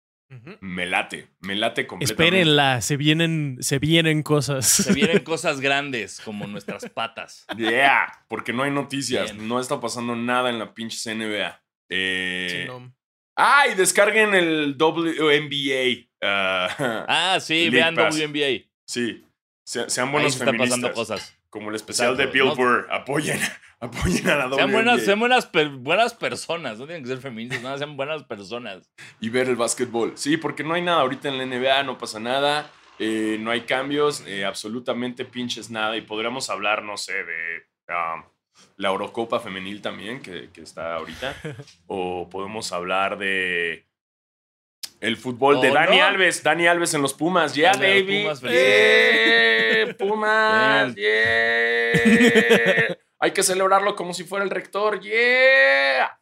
Me 0.60 0.86
late, 0.86 1.28
me 1.40 1.54
late 1.54 1.86
completamente. 1.86 2.24
Espérenla, 2.24 2.80
se 2.80 2.96
vienen, 2.96 3.58
se 3.60 3.78
vienen 3.78 4.22
cosas. 4.22 4.66
Se 4.66 4.94
vienen 4.94 5.18
cosas 5.24 5.60
grandes 5.60 6.20
como 6.20 6.46
nuestras 6.46 6.88
patas. 6.88 7.44
Yeah, 7.58 8.24
porque 8.28 8.54
no 8.54 8.62
hay 8.62 8.70
noticias, 8.70 9.34
Bien. 9.34 9.46
no 9.46 9.60
está 9.60 9.78
pasando 9.78 10.16
nada 10.16 10.48
en 10.48 10.58
la 10.58 10.72
pinche 10.72 11.14
NBA. 11.14 11.62
Eh, 11.90 12.48
Sí, 12.50 12.66
no. 12.66 12.94
Ah, 13.36 13.64
y 13.70 13.74
descarguen 13.74 14.34
el 14.34 14.76
WNBA. 14.78 16.08
ah, 16.22 17.04
Ah, 17.08 17.40
sí, 17.40 17.70
League 17.70 17.70
vean 17.76 17.94
Pass. 17.94 18.14
WNBA. 18.16 18.64
sí, 18.86 19.24
se- 19.64 19.88
sean 19.90 20.08
Ahí 20.08 20.12
buenos 20.12 20.32
se 20.34 20.38
están 20.40 20.56
pasando 20.56 20.88
feministas. 20.88 20.94
cosas. 20.94 21.38
Como 21.50 21.68
el 21.70 21.76
especial 21.76 22.16
de 22.16 22.24
Exacto, 22.24 22.44
¿no? 22.44 22.54
Billboard. 22.54 22.86
Apoyen, 22.90 23.38
apoyen 23.80 24.28
a 24.30 24.36
la 24.36 24.46
WNBA. 24.46 24.56
Sean 24.56 24.72
buenas, 24.72 25.02
sean 25.04 25.20
buenas, 25.20 25.46
per- 25.46 25.68
buenas 25.68 26.14
personas, 26.14 26.78
no 26.78 26.86
tienen 26.86 27.02
que 27.02 27.10
ser 27.10 27.18
feministas, 27.18 27.62
nada, 27.62 27.78
sean 27.78 27.96
buenas 27.96 28.22
personas. 28.24 28.90
y 29.20 29.28
ver 29.28 29.48
el 29.48 29.56
básquetbol. 29.56 30.12
Sí, 30.16 30.36
porque 30.36 30.64
no 30.64 30.74
hay 30.74 30.82
nada 30.82 31.00
ahorita 31.02 31.28
en 31.28 31.38
la 31.38 31.44
NBA, 31.44 31.82
no 31.84 31.98
pasa 31.98 32.18
nada, 32.20 32.70
eh, 32.98 33.36
no 33.40 33.50
hay 33.50 33.62
cambios, 33.62 34.22
eh, 34.26 34.44
absolutamente 34.44 35.24
pinches 35.24 35.70
nada. 35.70 35.96
Y 35.96 36.02
podríamos 36.02 36.48
hablar, 36.50 36.82
no 36.84 36.96
sé, 36.96 37.12
de 37.12 37.62
ah, 37.88 38.24
la 38.76 38.88
Eurocopa 38.88 39.40
femenil 39.40 39.80
también, 39.82 40.20
que, 40.20 40.50
que 40.50 40.62
está 40.62 40.94
ahorita. 40.96 41.34
o 41.86 42.28
podemos 42.30 42.72
hablar 42.72 43.18
de 43.18 43.86
el 45.00 45.16
fútbol 45.16 45.60
de 45.60 45.70
¿O 45.70 45.74
Dani 45.74 45.98
no? 45.98 46.04
Alves, 46.04 46.42
Dani 46.42 46.66
Alves 46.68 46.94
en 46.94 47.02
los 47.02 47.14
Pumas, 47.14 47.54
yeah, 47.54 47.72
baby. 47.72 48.22
Pumas. 48.22 48.42
¡Eh, 48.46 49.94
Pumas, 49.98 50.94
yeah. 50.94 52.96
Hay 53.18 53.30
que 53.32 53.42
celebrarlo 53.42 53.94
como 53.94 54.14
si 54.14 54.24
fuera 54.24 54.44
el 54.44 54.50
rector, 54.50 55.00
yeah. 55.00 56.18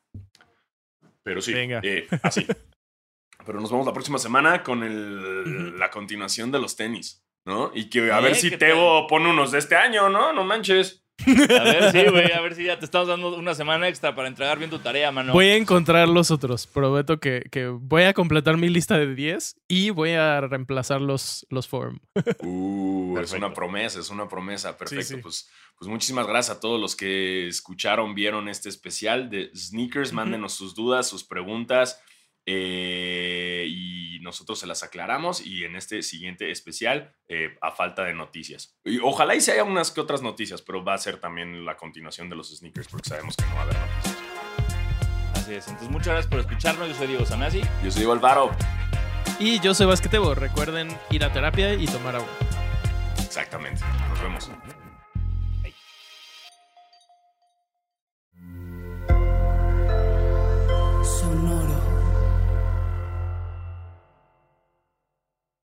Pero 1.22 1.40
sí, 1.42 1.52
Venga. 1.54 1.80
eh, 1.82 2.06
así. 2.22 2.46
Pero 3.46 3.58
nos 3.60 3.70
vemos 3.70 3.86
la 3.86 3.92
próxima 3.92 4.18
semana 4.18 4.62
con 4.62 4.82
el- 4.82 5.78
la 5.78 5.90
continuación 5.90 6.52
de 6.52 6.58
los 6.58 6.76
tenis, 6.76 7.24
¿no? 7.46 7.72
Y 7.74 7.88
que 7.88 8.12
a 8.12 8.20
ver 8.20 8.34
si 8.34 8.50
¿qué 8.50 8.58
Tebo 8.58 9.06
pone 9.06 9.30
unos 9.30 9.50
de 9.50 9.58
este 9.58 9.76
año, 9.76 10.10
¿no? 10.10 10.32
No 10.34 10.44
manches. 10.44 10.99
A 11.26 11.64
ver, 11.64 11.92
sí, 11.92 12.10
güey, 12.10 12.32
a 12.32 12.40
ver 12.40 12.54
si 12.54 12.64
ya 12.64 12.78
te 12.78 12.84
estamos 12.84 13.08
dando 13.08 13.36
una 13.36 13.54
semana 13.54 13.88
extra 13.88 14.14
para 14.14 14.28
entregar 14.28 14.58
bien 14.58 14.70
tu 14.70 14.78
tarea, 14.78 15.10
mano. 15.12 15.32
Voy 15.32 15.46
a 15.46 15.56
encontrar 15.56 16.08
los 16.08 16.30
otros. 16.30 16.66
Prometo 16.66 17.20
que, 17.20 17.44
que 17.50 17.68
voy 17.68 18.02
a 18.02 18.14
completar 18.14 18.56
mi 18.56 18.68
lista 18.68 18.98
de 18.98 19.14
10 19.14 19.56
y 19.68 19.90
voy 19.90 20.12
a 20.12 20.40
reemplazar 20.40 21.00
los, 21.00 21.46
los 21.50 21.68
form. 21.68 22.00
Uh, 22.42 23.18
es 23.18 23.32
una 23.32 23.52
promesa, 23.52 24.00
es 24.00 24.10
una 24.10 24.28
promesa. 24.28 24.76
Perfecto. 24.76 25.04
sí. 25.04 25.16
Pues, 25.16 25.50
pues 25.78 25.88
muchísimas 25.88 26.26
gracias 26.26 26.56
a 26.56 26.60
todos 26.60 26.80
los 26.80 26.96
que 26.96 27.48
escucharon, 27.48 28.14
vieron 28.14 28.48
este 28.48 28.68
especial 28.68 29.30
de 29.30 29.50
Sneakers. 29.54 30.12
Mándenos 30.12 30.52
sus 30.54 30.74
dudas, 30.74 31.08
sus 31.08 31.24
preguntas. 31.24 32.02
Eh, 32.52 33.66
y 33.68 34.18
nosotros 34.20 34.58
se 34.58 34.66
las 34.66 34.82
aclaramos. 34.82 35.44
Y 35.44 35.64
en 35.64 35.76
este 35.76 36.02
siguiente 36.02 36.50
especial, 36.50 37.14
eh, 37.28 37.56
a 37.60 37.70
falta 37.70 38.04
de 38.04 38.14
noticias. 38.14 38.76
Y 38.84 38.98
ojalá 38.98 39.34
y 39.34 39.40
se 39.40 39.52
haya 39.52 39.64
unas 39.64 39.90
que 39.90 40.00
otras 40.00 40.22
noticias, 40.22 40.62
pero 40.62 40.84
va 40.84 40.94
a 40.94 40.98
ser 40.98 41.18
también 41.18 41.64
la 41.64 41.76
continuación 41.76 42.28
de 42.28 42.36
los 42.36 42.56
sneakers, 42.56 42.88
porque 42.88 43.08
sabemos 43.08 43.36
que 43.36 43.44
no 43.44 43.54
va 43.54 43.60
a 43.60 43.62
haber 43.64 43.76
noticias. 43.76 44.18
Así 45.34 45.54
es. 45.54 45.68
Entonces, 45.68 45.90
muchas 45.90 46.08
gracias 46.08 46.30
por 46.30 46.40
escucharnos. 46.40 46.88
Yo 46.88 46.94
soy 46.94 47.06
Diego 47.06 47.24
Sanasi. 47.24 47.60
Yo 47.82 47.90
soy 47.90 48.00
Diego 48.00 48.12
Alvaro. 48.12 48.50
Y 49.38 49.58
yo 49.60 49.74
soy 49.74 49.86
Basquetebo. 49.86 50.34
Recuerden 50.34 50.88
ir 51.10 51.24
a 51.24 51.32
terapia 51.32 51.74
y 51.74 51.86
tomar 51.86 52.16
agua. 52.16 52.28
Exactamente. 53.24 53.80
Nos 54.10 54.20
vemos. 54.22 54.50